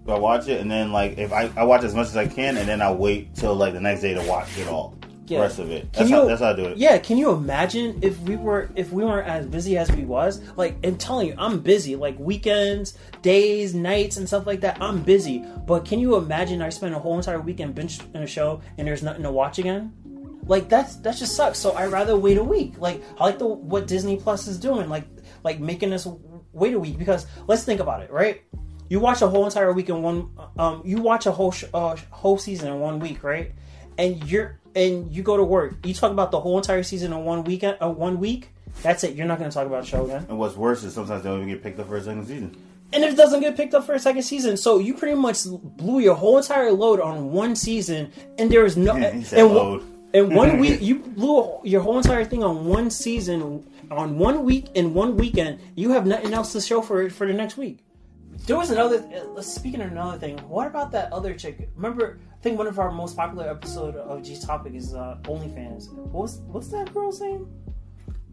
I 0.07 0.17
watch 0.17 0.47
it, 0.47 0.59
and 0.59 0.69
then 0.69 0.91
like 0.91 1.17
if 1.17 1.31
I, 1.31 1.49
I 1.55 1.63
watch 1.63 1.83
as 1.83 1.93
much 1.93 2.07
as 2.07 2.17
I 2.17 2.27
can, 2.27 2.57
and 2.57 2.67
then 2.67 2.81
I 2.81 2.91
wait 2.91 3.35
till 3.35 3.55
like 3.55 3.73
the 3.73 3.79
next 3.81 4.01
day 4.01 4.13
to 4.13 4.21
watch 4.23 4.57
it 4.57 4.67
all, 4.67 4.97
Yeah. 5.31 5.41
rest 5.41 5.59
of 5.59 5.71
it. 5.71 5.93
That's, 5.93 6.09
how, 6.09 6.25
that's 6.25 6.41
how 6.41 6.49
I 6.49 6.53
do 6.53 6.65
it. 6.65 6.77
Yeah, 6.77 6.97
can 6.97 7.17
you 7.17 7.31
imagine 7.31 7.99
if 8.01 8.19
we 8.19 8.35
were 8.35 8.69
if 8.75 8.91
we 8.91 9.05
weren't 9.05 9.27
as 9.27 9.45
busy 9.45 9.77
as 9.77 9.89
we 9.91 10.03
was? 10.03 10.41
Like 10.57 10.75
I'm 10.83 10.97
telling 10.97 11.27
you, 11.27 11.35
I'm 11.37 11.59
busy. 11.61 11.95
Like 11.95 12.19
weekends, 12.19 12.97
days, 13.21 13.73
nights, 13.73 14.17
and 14.17 14.27
stuff 14.27 14.45
like 14.45 14.61
that. 14.61 14.81
I'm 14.81 15.01
busy. 15.03 15.45
But 15.65 15.85
can 15.85 15.99
you 15.99 16.17
imagine 16.17 16.61
I 16.61 16.69
spend 16.69 16.93
a 16.95 16.99
whole 16.99 17.17
entire 17.17 17.39
weekend 17.39 17.75
binge 17.75 17.99
in 18.13 18.23
a 18.23 18.27
show 18.27 18.61
and 18.77 18.85
there's 18.87 19.03
nothing 19.03 19.23
to 19.23 19.31
watch 19.31 19.57
again? 19.57 19.93
Like 20.45 20.67
that's 20.67 20.97
that 20.97 21.15
just 21.15 21.35
sucks. 21.35 21.59
So 21.59 21.71
I 21.71 21.85
rather 21.87 22.17
wait 22.17 22.37
a 22.37 22.43
week. 22.43 22.73
Like 22.77 23.01
I 23.17 23.25
like 23.25 23.39
the 23.39 23.47
what 23.47 23.87
Disney 23.87 24.17
Plus 24.17 24.47
is 24.47 24.59
doing. 24.59 24.89
Like 24.89 25.05
like 25.43 25.59
making 25.59 25.93
us 25.93 26.05
wait 26.51 26.73
a 26.73 26.79
week 26.79 26.97
because 26.97 27.25
let's 27.47 27.63
think 27.63 27.79
about 27.79 28.01
it, 28.01 28.11
right? 28.11 28.41
you 28.91 28.99
watch 28.99 29.21
a 29.21 29.27
whole 29.29 29.45
entire 29.45 29.71
week 29.71 29.87
in 29.87 30.01
one. 30.01 30.31
Um, 30.59 30.81
you 30.83 30.97
watch 30.97 31.25
a 31.25 31.31
whole 31.31 31.53
sh- 31.53 31.63
uh, 31.73 31.95
whole 32.09 32.37
season 32.37 32.73
in 32.73 32.81
one 32.81 32.99
week, 32.99 33.23
right? 33.23 33.53
And 33.97 34.23
you're 34.29 34.59
and 34.75 35.11
you 35.11 35.23
go 35.23 35.37
to 35.37 35.43
work. 35.43 35.85
You 35.85 35.93
talk 35.93 36.11
about 36.11 36.31
the 36.31 36.39
whole 36.39 36.57
entire 36.57 36.83
season 36.83 37.11
in 37.13 37.23
one 37.23 37.43
weekend. 37.43 37.77
Uh, 37.81 37.89
one 37.89 38.19
week. 38.19 38.49
That's 38.81 39.03
it. 39.03 39.15
You're 39.15 39.27
not 39.27 39.37
going 39.37 39.49
to 39.49 39.53
talk 39.53 39.67
about 39.67 39.85
show 39.85 40.05
again. 40.05 40.25
And 40.29 40.39
what's 40.39 40.55
worse 40.55 40.83
is 40.83 40.93
sometimes 40.93 41.23
they 41.23 41.29
don't 41.29 41.39
even 41.39 41.49
get 41.49 41.61
picked 41.61 41.79
up 41.79 41.87
for 41.87 41.97
a 41.97 42.01
second 42.01 42.25
season. 42.25 42.55
And 42.93 43.03
if 43.03 43.13
it 43.13 43.17
doesn't 43.17 43.39
get 43.41 43.55
picked 43.55 43.73
up 43.73 43.85
for 43.85 43.93
a 43.93 43.99
second 43.99 44.23
season, 44.23 44.57
so 44.57 44.79
you 44.79 44.93
pretty 44.93 45.15
much 45.15 45.39
blew 45.45 45.99
your 45.99 46.15
whole 46.15 46.37
entire 46.37 46.71
load 46.71 46.99
on 46.99 47.31
one 47.31 47.55
season, 47.55 48.11
and 48.37 48.49
there 48.51 48.65
is 48.65 48.75
no 48.75 48.95
Yeah, 48.97 49.11
he 49.11 49.23
said 49.23 49.39
and, 49.39 49.53
load. 49.53 49.83
and 50.13 50.35
one 50.35 50.57
week 50.63 50.81
you 50.81 50.99
blew 50.99 51.59
your 51.63 51.81
whole 51.81 51.97
entire 51.97 52.25
thing 52.25 52.43
on 52.43 52.65
one 52.65 52.89
season 52.89 53.65
on 53.91 54.17
one 54.17 54.43
week 54.43 54.67
in 54.75 54.93
one 54.93 55.15
weekend. 55.15 55.59
You 55.75 55.91
have 55.91 56.05
nothing 56.05 56.33
else 56.33 56.51
to 56.53 56.61
show 56.61 56.81
for 56.81 57.01
it 57.03 57.11
for 57.11 57.25
the 57.27 57.33
next 57.33 57.57
week. 57.57 57.79
There 58.45 58.57
was 58.57 58.71
another. 58.71 59.03
Uh, 59.37 59.41
speaking 59.41 59.81
of 59.81 59.91
another 59.91 60.17
thing, 60.17 60.37
what 60.39 60.67
about 60.67 60.91
that 60.91 61.13
other 61.13 61.33
chick? 61.33 61.69
Remember, 61.75 62.19
I 62.41 62.43
think 62.43 62.57
one 62.57 62.65
of 62.65 62.79
our 62.79 62.89
most 62.89 63.15
popular 63.15 63.47
episode 63.47 63.95
of 63.95 64.23
G's 64.23 64.43
topic 64.43 64.73
is 64.73 64.95
uh, 64.95 65.19
OnlyFans. 65.25 65.93
What 65.93 66.23
was 66.23 66.39
what's 66.47 66.69
that 66.69 66.91
girl's 66.91 67.21
name? 67.21 67.47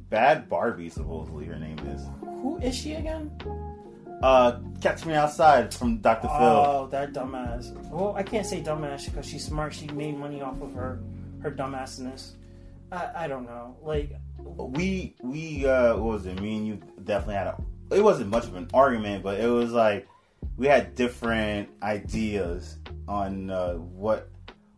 Bad 0.09 0.49
Barbie, 0.49 0.89
supposedly 0.89 1.45
her 1.45 1.57
name 1.59 1.79
is. 1.81 2.07
Who 2.23 2.57
is 2.57 2.75
she 2.75 2.95
again? 2.95 3.31
Uh, 4.23 4.61
Catch 4.81 5.05
Me 5.05 5.13
Outside 5.13 5.75
from 5.75 5.99
Dr. 5.99 6.27
Phil. 6.27 6.39
Oh, 6.39 6.89
that 6.91 7.13
dumbass. 7.13 7.71
Well, 7.91 8.15
I 8.17 8.23
can't 8.23 8.47
say 8.47 8.63
dumbass 8.63 9.05
because 9.05 9.27
she's 9.27 9.45
smart. 9.45 9.75
She 9.75 9.87
made 9.89 10.17
money 10.17 10.41
off 10.41 10.63
of 10.63 10.73
her 10.73 11.01
her 11.43 11.51
dumbassness. 11.51 12.31
I, 12.91 13.11
I 13.15 13.29
don't 13.29 13.45
know. 13.45 13.77
Like, 13.83 14.17
we 14.39 15.17
we 15.23 15.67
uh 15.67 15.99
what 15.99 16.15
was 16.15 16.25
it 16.25 16.41
me 16.41 16.57
and 16.57 16.67
you 16.67 16.81
definitely 17.05 17.35
had 17.35 17.49
a 17.49 17.57
it 17.95 18.03
wasn't 18.03 18.31
much 18.31 18.45
of 18.45 18.57
an 18.57 18.69
argument 18.73 19.23
but 19.23 19.39
it 19.39 19.49
was 19.49 19.73
like 19.73 20.09
we 20.59 20.67
had 20.67 20.95
different 20.95 21.71
ideas 21.83 22.77
on 23.07 23.49
uh 23.49 23.75
what 23.75 24.29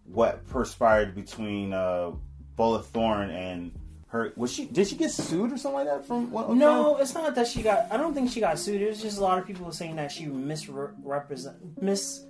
what 0.05 0.47
perspired 0.47 1.15
between 1.15 1.73
uh 1.73 2.13
Bella 2.57 2.83
Thorne 2.83 3.31
and 3.31 3.73
her 4.09 4.33
was 4.37 4.53
she 4.53 4.67
did 4.67 4.87
she 4.87 4.97
get 4.97 5.11
sued 5.11 5.53
or 5.53 5.57
something 5.57 5.87
like 5.87 5.87
that 5.87 6.05
from 6.05 6.31
what 6.31 6.51
no, 6.51 6.97
it's 6.99 7.15
not 7.15 7.35
that 7.35 7.47
she 7.47 7.63
got. 7.63 7.87
I 7.91 7.97
don't 7.97 8.13
think 8.13 8.31
she 8.31 8.41
got 8.41 8.59
sued. 8.59 8.83
It 8.83 8.89
was 8.89 9.01
just 9.01 9.19
a 9.19 9.21
lot 9.21 9.39
of 9.39 9.47
people 9.47 9.71
saying 9.71 9.97
that 9.97 10.11
she 10.11 10.27
misrepresent 10.27 11.81
mis 11.81 12.27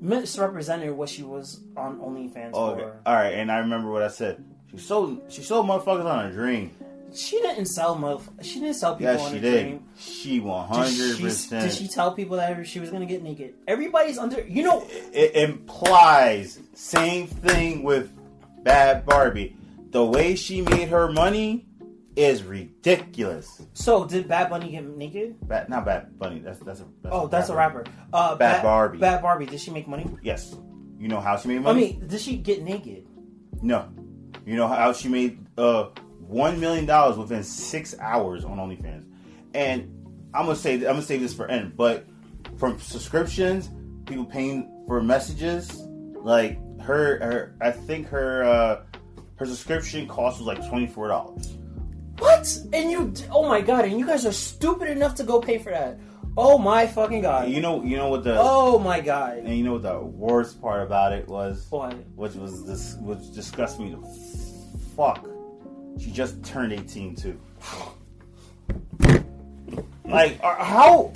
misrepresented 0.00 0.92
what 0.92 1.08
she 1.08 1.22
was 1.22 1.60
on 1.76 1.98
OnlyFans 1.98 2.50
oh, 2.52 2.72
okay. 2.72 2.84
all 3.06 3.14
right 3.14 3.32
and 3.32 3.50
I 3.50 3.58
remember 3.58 3.90
what 3.90 4.02
I 4.02 4.08
said 4.08 4.44
she 4.70 4.76
sold 4.76 5.22
she 5.28 5.42
sold 5.42 5.66
motherfuckers 5.66 6.04
on 6.04 6.26
a 6.26 6.32
dream 6.32 6.70
She 7.14 7.40
didn't 7.40 7.66
sell 7.66 7.96
motherf- 7.96 8.42
She 8.42 8.60
didn't 8.60 8.74
sell 8.74 8.96
people 8.96 9.12
yes 9.14 9.30
she 9.30 9.36
a 9.36 9.40
did 9.40 9.62
dream. 9.64 9.84
she 9.96 10.40
Did 10.40 10.48
hundred 10.48 11.16
she, 11.16 11.22
percent 11.22 11.62
did 11.70 11.72
she 11.72 11.88
tell 11.88 12.12
people 12.12 12.36
that 12.36 12.66
she 12.66 12.80
was 12.80 12.90
gonna 12.90 13.06
get 13.06 13.22
naked? 13.22 13.54
Everybody's 13.66 14.18
under. 14.18 14.42
You 14.46 14.62
know, 14.64 14.86
it 15.12 15.34
implies 15.36 16.58
same 16.74 17.26
thing 17.26 17.82
with 17.82 18.10
Bad 18.64 19.06
Barbie. 19.06 19.56
The 19.90 20.04
way 20.04 20.34
she 20.34 20.60
made 20.62 20.88
her 20.88 21.10
money 21.10 21.66
is 22.16 22.42
ridiculous. 22.42 23.62
so 23.74 24.04
did 24.06 24.26
Bad 24.28 24.50
Bunny 24.50 24.70
get 24.70 24.84
naked? 24.84 25.36
Bad, 25.46 25.68
not 25.68 25.84
Bad 25.84 26.18
Bunny. 26.18 26.40
That's 26.40 26.58
that's 26.60 26.80
a. 26.80 26.84
That's 27.02 27.14
Oh, 27.14 27.26
that's 27.28 27.48
a 27.50 27.54
rapper. 27.56 27.84
Uh, 28.12 28.34
Bad 28.36 28.62
Barbie. 28.62 28.98
Bad 28.98 29.22
Barbie. 29.22 29.46
Did 29.46 29.60
she 29.60 29.70
make 29.70 29.86
money? 29.86 30.06
Yes. 30.22 30.54
You 30.98 31.08
know 31.08 31.20
how 31.20 31.36
she 31.36 31.48
made 31.48 31.60
money. 31.62 31.78
I 31.78 31.90
mean, 31.92 32.06
did 32.08 32.20
she 32.20 32.36
get 32.36 32.62
naked? 32.62 33.06
no. 33.62 33.88
You 34.44 34.54
know 34.54 34.68
how 34.68 34.92
she 34.92 35.08
made 35.08 35.44
uh 35.58 35.88
one 36.26 36.60
million 36.60 36.86
dollars 36.86 37.16
within 37.16 37.42
six 37.42 37.94
hours 38.00 38.44
on 38.44 38.58
OnlyFans, 38.58 39.04
and 39.54 39.82
I'm 40.34 40.44
gonna 40.46 40.56
say 40.56 40.74
I'm 40.74 40.80
gonna 40.82 41.02
save 41.02 41.20
this 41.20 41.34
for 41.34 41.48
end, 41.48 41.76
but 41.76 42.06
from 42.58 42.78
subscriptions, 42.80 43.70
people 44.06 44.24
paying 44.24 44.84
for 44.86 45.02
messages, 45.02 45.74
like 46.16 46.58
her, 46.80 47.18
her 47.20 47.56
I 47.60 47.70
think 47.70 48.08
her 48.08 48.44
uh 48.44 48.82
her 49.36 49.46
subscription 49.46 50.06
cost 50.08 50.38
was 50.38 50.46
like 50.46 50.68
twenty 50.68 50.86
four 50.86 51.08
dollars. 51.08 51.56
What? 52.18 52.58
And 52.72 52.90
you? 52.90 53.12
Oh 53.30 53.46
my 53.48 53.60
god! 53.60 53.84
And 53.84 53.98
you 53.98 54.06
guys 54.06 54.24
are 54.24 54.32
stupid 54.32 54.88
enough 54.88 55.14
to 55.16 55.24
go 55.24 55.40
pay 55.40 55.58
for 55.58 55.70
that? 55.70 55.98
Oh 56.38 56.58
my 56.58 56.86
fucking 56.86 57.22
god! 57.22 57.48
You 57.50 57.60
know, 57.60 57.82
you 57.82 57.96
know 57.96 58.08
what 58.08 58.24
the 58.24 58.36
Oh 58.38 58.78
my 58.78 59.00
god! 59.00 59.38
and 59.38 59.56
you 59.56 59.64
know 59.64 59.74
what 59.74 59.82
the 59.82 59.98
worst 60.00 60.60
part 60.60 60.82
about 60.82 61.12
it 61.12 61.28
was, 61.28 61.66
What? 61.70 61.94
which 62.14 62.34
was 62.34 62.66
this, 62.66 62.94
which 63.00 63.32
disgusted 63.32 63.80
me 63.86 63.90
to 63.92 64.02
fuck. 64.96 65.26
She 65.98 66.10
just 66.10 66.42
turned 66.44 66.72
eighteen 66.72 67.14
too. 67.16 67.40
Like, 70.04 70.38
uh, 70.42 70.62
how, 70.62 71.12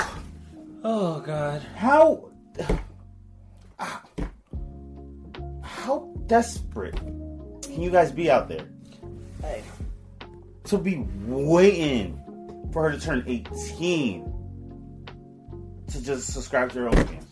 Oh 0.83 1.20
god! 1.20 1.62
how, 1.76 2.28
how 5.62 6.12
desperate 6.26 6.97
can 6.97 7.81
you 7.81 7.91
guys 7.91 8.11
be 8.11 8.31
out 8.31 8.49
there 8.49 8.66
Hey, 9.43 9.62
to 10.64 10.78
be 10.78 11.07
waiting 11.26 12.18
for 12.72 12.91
her 12.91 12.97
to 12.97 13.01
turn 13.01 13.22
eighteen 13.26 14.24
to 15.89 16.03
just 16.03 16.33
subscribe 16.33 16.72
to 16.72 16.81
her 16.81 16.89
own 16.89 16.95
OnlyFans? 16.95 17.26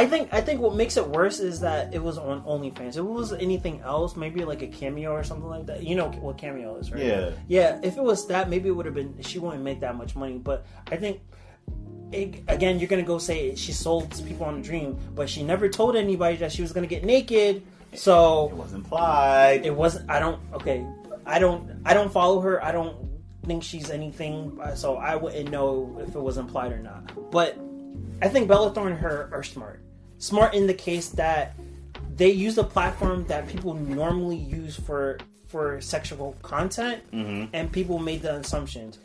I 0.00 0.06
think 0.06 0.32
I 0.32 0.40
think 0.40 0.60
what 0.60 0.74
makes 0.74 0.96
it 0.96 1.06
worse 1.06 1.38
is 1.40 1.60
that 1.60 1.92
it 1.94 2.02
was 2.02 2.16
on 2.18 2.42
OnlyFans. 2.42 2.90
If 2.90 2.96
it 2.96 3.02
was 3.02 3.32
anything 3.32 3.80
else, 3.82 4.16
maybe 4.16 4.44
like 4.44 4.62
a 4.62 4.66
cameo 4.66 5.10
or 5.12 5.24
something 5.24 5.48
like 5.48 5.66
that. 5.66 5.82
You 5.82 5.94
know 5.94 6.08
what 6.24 6.38
cameo 6.38 6.76
is, 6.80 6.90
right? 6.90 7.02
Yeah. 7.04 7.30
Yeah. 7.48 7.80
If 7.82 7.96
it 7.96 8.02
was 8.02 8.26
that, 8.28 8.48
maybe 8.48 8.68
it 8.68 8.72
would 8.72 8.86
have 8.86 8.94
been. 8.94 9.14
She 9.22 9.38
wouldn't 9.38 9.62
make 9.62 9.80
that 9.80 9.96
much 9.96 10.16
money. 10.16 10.38
But 10.38 10.66
I 10.90 10.96
think. 10.96 11.20
It, 12.12 12.42
again, 12.48 12.80
you're 12.80 12.88
gonna 12.88 13.04
go 13.04 13.18
say 13.18 13.54
she 13.54 13.70
sold 13.72 14.10
people 14.26 14.44
on 14.46 14.58
a 14.58 14.62
dream, 14.62 14.98
but 15.14 15.30
she 15.30 15.44
never 15.44 15.68
told 15.68 15.94
anybody 15.94 16.36
that 16.38 16.50
she 16.50 16.60
was 16.62 16.72
gonna 16.72 16.88
get 16.88 17.04
naked. 17.04 17.62
So 17.94 18.48
It 18.48 18.56
was 18.56 18.72
implied. 18.72 19.66
it 19.66 19.74
wasn't 19.74 20.08
i 20.10 20.18
don't 20.20 20.38
okay 20.54 20.86
i 21.26 21.38
don't 21.40 21.62
i 21.84 21.92
don't 21.92 22.12
follow 22.12 22.40
her 22.40 22.62
i 22.64 22.70
don't 22.70 22.94
think 23.46 23.62
she's 23.64 23.90
anything 23.90 24.56
uh, 24.62 24.74
so 24.76 24.96
i 24.96 25.16
wouldn't 25.16 25.50
know 25.50 25.98
if 26.06 26.14
it 26.14 26.20
was 26.20 26.36
implied 26.38 26.70
or 26.70 26.78
not 26.78 27.02
but 27.32 27.58
i 28.22 28.28
think 28.28 28.46
bella 28.46 28.72
thorne 28.72 28.92
and 28.92 29.00
her 29.00 29.28
are 29.32 29.42
smart 29.42 29.82
smart 30.20 30.54
in 30.54 30.68
the 30.68 30.74
case 30.74 31.08
that 31.08 31.56
they 32.14 32.30
use 32.30 32.56
a 32.58 32.64
platform 32.64 33.26
that 33.26 33.48
people 33.48 33.74
normally 33.74 34.36
use 34.36 34.76
for 34.76 35.18
for 35.48 35.80
sexual 35.80 36.36
content 36.42 37.02
mm-hmm. 37.10 37.46
and 37.52 37.72
people 37.72 37.98
made 37.98 38.22
the 38.22 38.36
assumptions 38.36 39.00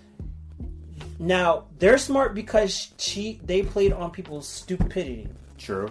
now 1.18 1.64
they're 1.80 1.98
smart 1.98 2.36
because 2.36 2.92
she 2.98 3.40
they 3.44 3.64
played 3.64 3.92
on 3.92 4.12
people's 4.12 4.48
stupidity 4.48 5.28
True. 5.58 5.90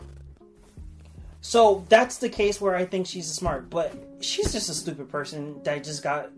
so 1.41 1.85
that's 1.89 2.18
the 2.18 2.29
case 2.29 2.61
where 2.61 2.75
I 2.77 2.85
think 2.85 3.07
she's 3.07 3.27
smart, 3.27 3.70
but 3.70 3.93
she's 4.20 4.53
just 4.53 4.68
a 4.68 4.75
stupid 4.75 5.09
person 5.09 5.62
that 5.64 5.83
just 5.85 6.03
got. 6.03 6.31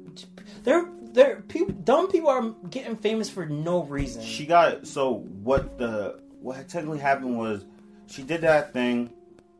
They're 0.62 0.88
they're 1.12 1.42
people, 1.42 1.74
dumb 1.74 2.10
people 2.10 2.28
are 2.28 2.54
getting 2.70 2.96
famous 2.96 3.28
for 3.28 3.46
no 3.46 3.82
reason. 3.84 4.22
She 4.22 4.46
got 4.46 4.86
so 4.86 5.16
what 5.42 5.78
the 5.78 6.20
what 6.40 6.68
technically 6.68 6.98
happened 6.98 7.36
was 7.36 7.64
she 8.08 8.22
did 8.22 8.40
that 8.42 8.72
thing. 8.72 9.10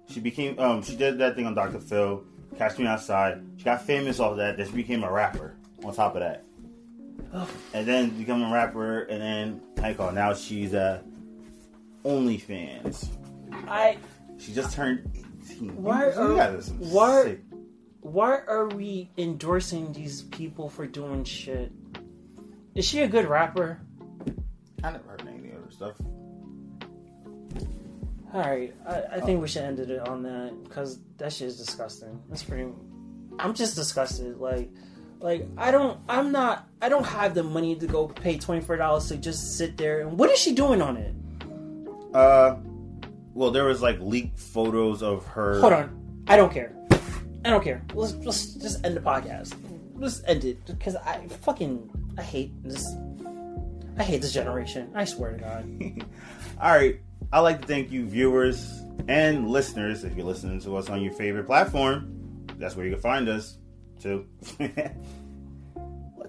She 0.09 0.21
became 0.21 0.59
um 0.59 0.83
she 0.83 0.97
did 0.97 1.19
that 1.19 1.35
thing 1.35 1.47
on 1.47 1.55
Dr. 1.55 1.81
Phil, 1.81 2.25
Catch 2.57 2.79
Me 2.79 2.87
Outside. 2.87 3.43
She 3.57 3.65
got 3.65 3.83
famous 3.83 4.21
off 4.21 4.37
that. 4.37 4.57
Then 4.57 4.67
she 4.67 4.73
became 4.73 5.03
a 5.05 5.11
rapper 5.11 5.55
on 5.85 5.95
top 5.95 6.15
of 6.15 6.21
that. 6.21 6.43
And 7.75 7.87
then 7.87 8.11
become 8.17 8.43
a 8.43 8.53
rapper, 8.53 9.03
and 9.03 9.21
then 9.21 9.61
you 9.89 9.95
call 9.95 10.13
now 10.13 10.33
she's 10.33 10.73
a 10.75 11.03
OnlyFans. 12.05 13.09
I 13.69 13.99
She 14.39 14.53
just 14.53 14.75
turned 14.75 15.11
eighteen. 15.15 15.83
Why 15.83 16.07
You- 16.07 16.13
you 16.13 16.19
are- 16.21 16.37
guys 16.37 16.55
are 16.55 16.63
some 16.63 16.79
why- 16.91 17.23
sick- 17.25 17.41
why 18.01 18.39
are 18.47 18.69
we 18.69 19.11
endorsing 19.19 19.93
these 19.93 20.23
people 20.23 20.69
for 20.69 20.87
doing 20.87 21.25
shit? 21.25 21.73
Is 22.75 22.85
she 22.87 23.01
a 23.01 23.09
good 23.09 23.27
rapper? 23.27 23.81
I 24.85 24.93
never 24.93 25.05
heard 25.09 25.23
any 25.27 25.53
other 25.53 25.71
stuff. 25.71 25.97
All 28.37 28.43
right, 28.43 28.75
I, 28.87 29.17
I 29.17 29.21
think 29.21 29.41
we 29.41 29.49
should 29.49 29.63
end 29.63 29.81
it 29.81 29.99
on 30.07 30.23
that 30.25 30.63
because 30.63 30.99
that 31.17 31.33
shit 31.33 31.49
is 31.49 31.57
disgusting. 31.57 32.21
That's 32.29 32.43
pretty. 32.43 32.71
I'm 33.39 33.55
just 33.55 33.77
disgusted. 33.77 34.37
Like, 34.37 34.69
like 35.21 35.47
I 35.57 35.71
don't. 35.71 35.99
I'm 36.07 36.33
not. 36.33 36.69
I 36.83 36.91
don't 36.91 37.07
have 37.07 37.35
the 37.35 37.43
money 37.43 37.77
to 37.77 37.87
go 37.87 38.09
pay 38.09 38.37
twenty 38.37 38.61
four 38.61 38.77
dollars 38.77 39.09
to 39.09 39.17
just 39.17 39.57
sit 39.57 39.79
there. 39.79 40.03
And 40.03 40.19
what 40.19 40.29
is 40.29 40.39
she 40.39 40.55
doing 40.55 40.83
on 40.83 40.99
it? 40.99 41.15
Uh, 42.15 42.57
well, 43.33 43.53
there 43.53 43.65
was 43.65 43.81
like 43.81 43.99
leaked 44.01 44.39
photos 44.39 45.03
of 45.03 45.25
her. 45.29 45.59
Hold 45.61 45.73
on. 45.73 46.25
I 46.29 46.37
don't 46.37 46.53
care. 46.53 46.77
I 47.43 47.49
don't 47.49 47.65
care. 47.65 47.83
Let's 47.95 48.17
let's 48.17 48.53
just 48.53 48.85
end 48.85 48.99
the 48.99 49.01
podcast. 49.01 49.55
Let's 49.95 50.23
end 50.27 50.45
it 50.45 50.67
because 50.67 50.97
I 50.97 51.27
fucking 51.41 52.15
I 52.19 52.23
hate 52.23 52.53
this. 52.63 52.87
I 53.97 54.03
hate 54.03 54.21
this 54.21 54.35
generation. 54.35 54.91
I 54.95 55.07
swear 55.07 55.33
to 55.33 55.39
God. 55.39 56.05
All 56.61 56.77
right. 56.77 57.01
I'd 57.33 57.41
like 57.41 57.61
to 57.63 57.67
thank 57.67 57.91
you, 57.91 58.07
viewers 58.07 58.83
and 59.09 59.49
listeners, 59.49 60.05
if 60.05 60.17
you're 60.17 60.27
listening 60.27 60.61
to 60.61 60.77
us 60.77 60.89
on 60.89 61.03
your 61.03 61.13
favorite 61.13 61.47
platform. 61.47 62.47
That's 62.59 62.77
where 62.77 62.87
you 62.87 62.93
can 62.93 63.01
find 63.01 63.29
us, 63.29 63.59
too. 64.01 64.27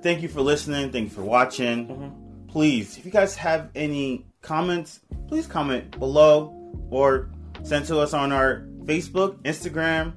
thank 0.01 0.21
you 0.21 0.27
for 0.27 0.41
listening. 0.41 0.91
Thank 0.91 1.05
you 1.05 1.15
for 1.15 1.23
watching. 1.23 1.87
Mm-hmm. 1.87 2.47
Please, 2.47 2.97
if 2.97 3.05
you 3.05 3.11
guys 3.11 3.35
have 3.35 3.69
any 3.75 4.25
comments, 4.41 5.01
please 5.27 5.47
comment 5.47 5.97
below 5.99 6.53
or 6.89 7.29
send 7.63 7.85
to 7.85 7.99
us 7.99 8.13
on 8.13 8.31
our 8.31 8.67
Facebook, 8.85 9.41
Instagram, 9.43 10.13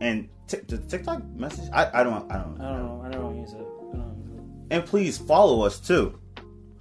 and 0.00 0.28
t- 0.46 0.58
the 0.68 0.78
TikTok 0.78 1.24
message. 1.34 1.68
I, 1.72 2.00
I 2.00 2.02
don't 2.02 2.30
I 2.30 2.38
don't 2.38 2.60
I 2.60 2.72
don't 2.72 2.86
know. 2.86 3.02
I 3.04 3.10
don't 3.10 3.38
use 3.38 3.52
it. 3.52 3.56
I 3.56 3.96
don't 3.96 4.16
use 4.18 4.38
it. 4.38 4.74
and 4.74 4.84
please 4.84 5.18
follow 5.18 5.62
us 5.62 5.80
too 5.80 6.18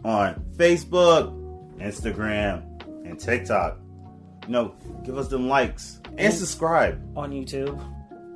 on 0.03 0.35
Facebook, 0.57 1.33
Instagram, 1.79 2.74
and 3.05 3.19
TikTok. 3.19 3.79
You 4.45 4.51
know, 4.51 4.75
give 5.03 5.17
us 5.17 5.27
them 5.27 5.47
likes 5.47 6.01
and 6.17 6.33
subscribe 6.33 7.01
On 7.17 7.31
YouTube. 7.31 7.79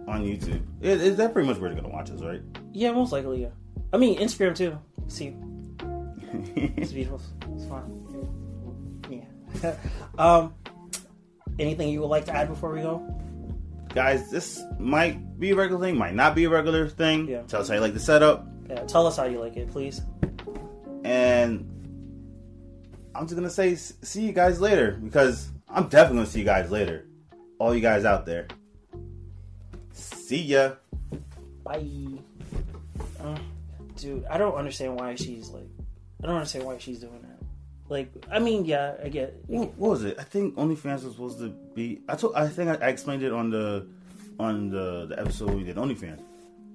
on 0.08 0.24
YouTube. 0.24 0.64
Is, 0.82 1.02
is 1.02 1.18
that 1.18 1.34
pretty 1.34 1.48
much 1.48 1.58
where 1.60 1.72
they're 1.72 1.82
gonna 1.82 1.94
watch 1.94 2.10
us, 2.10 2.22
right? 2.22 2.42
Yeah, 2.72 2.92
most 2.92 3.12
likely, 3.12 3.42
yeah. 3.42 3.50
I 3.94 3.98
mean, 3.98 4.20
Instagram 4.20 4.56
too. 4.56 4.78
See, 5.08 5.36
it's 6.56 6.92
beautiful. 6.92 7.22
It's 7.56 7.66
fine. 7.66 9.26
Yeah. 9.62 9.76
um, 10.18 10.54
anything 11.60 11.90
you 11.90 12.02
would 12.02 12.08
like 12.08 12.26
to 12.26 12.36
add 12.36 12.48
before 12.48 12.72
we 12.72 12.82
go? 12.82 13.06
Guys, 13.94 14.30
this 14.30 14.64
might 14.78 15.40
be 15.40 15.52
a 15.52 15.56
regular 15.56 15.82
thing, 15.82 15.98
might 15.98 16.14
not 16.14 16.36
be 16.36 16.46
a 16.46 16.50
regular 16.50 16.88
thing. 16.88 17.28
Yeah. 17.28 17.42
Tell 17.44 17.62
us 17.62 17.68
how 17.70 17.76
you 17.76 17.82
like 17.82 17.94
the 17.94 18.00
setup. 18.00 18.48
Yeah, 18.70 18.84
tell 18.84 19.08
us 19.08 19.18
how 19.18 19.26
you 19.26 19.40
like 19.40 19.58
it, 19.58 19.72
please. 19.72 20.02
And 21.04 21.79
I'm 23.20 23.26
just 23.26 23.36
gonna 23.36 23.50
say, 23.50 23.76
see 23.76 24.22
you 24.26 24.32
guys 24.32 24.62
later 24.62 24.92
because 25.04 25.50
I'm 25.68 25.90
definitely 25.90 26.20
gonna 26.20 26.30
see 26.30 26.40
you 26.40 26.46
guys 26.46 26.72
later. 26.72 27.06
All 27.60 27.76
you 27.76 27.82
guys 27.82 28.06
out 28.06 28.26
there. 28.26 28.48
See 29.92 30.42
ya. 30.42 30.76
Bye. 31.66 31.86
Uh, 33.20 33.38
dude, 33.98 34.24
I 34.32 34.38
don't 34.38 34.56
understand 34.56 34.96
why 34.98 35.16
she's 35.16 35.50
like. 35.50 35.68
I 36.24 36.28
don't 36.28 36.36
understand 36.38 36.64
why 36.64 36.78
she's 36.78 37.00
doing 37.00 37.22
that. 37.22 37.46
Like, 37.90 38.10
I 38.32 38.40
mean, 38.40 38.64
yeah, 38.64 38.94
I 39.04 39.10
get. 39.10 39.36
I 39.50 39.52
What, 39.52 39.66
get- 39.66 39.78
what 39.78 39.90
was 39.92 40.04
it? 40.06 40.16
I 40.18 40.24
think 40.24 40.56
OnlyFans 40.56 41.04
was 41.04 41.12
supposed 41.14 41.40
to 41.40 41.50
be. 41.76 42.00
I 42.08 42.16
told. 42.16 42.36
I 42.36 42.48
think 42.48 42.70
I, 42.70 42.86
I 42.86 42.90
explained 42.90 43.24
it 43.24 43.34
on 43.34 43.50
the 43.50 43.86
on 44.40 44.70
the, 44.70 45.08
the 45.08 45.20
episode 45.20 45.50
we 45.56 45.64
did 45.66 45.76
OnlyFans. 45.76 46.22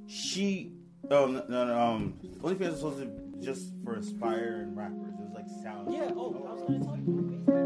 She, 0.07 0.73
um, 1.11 1.41
no, 1.49 1.65
no, 1.65 1.81
um, 1.81 2.19
OnlyFans 2.43 2.71
was 2.73 2.77
supposed 2.81 2.99
to 3.01 3.07
be 3.07 3.41
just 3.47 3.73
for 3.83 3.95
aspiring 3.95 4.75
rappers. 4.77 5.15
Sound. 5.47 5.93
Yeah. 5.93 6.11
Oh, 6.17 6.35
I 6.49 6.53
was 6.55 6.63
gonna. 6.63 7.64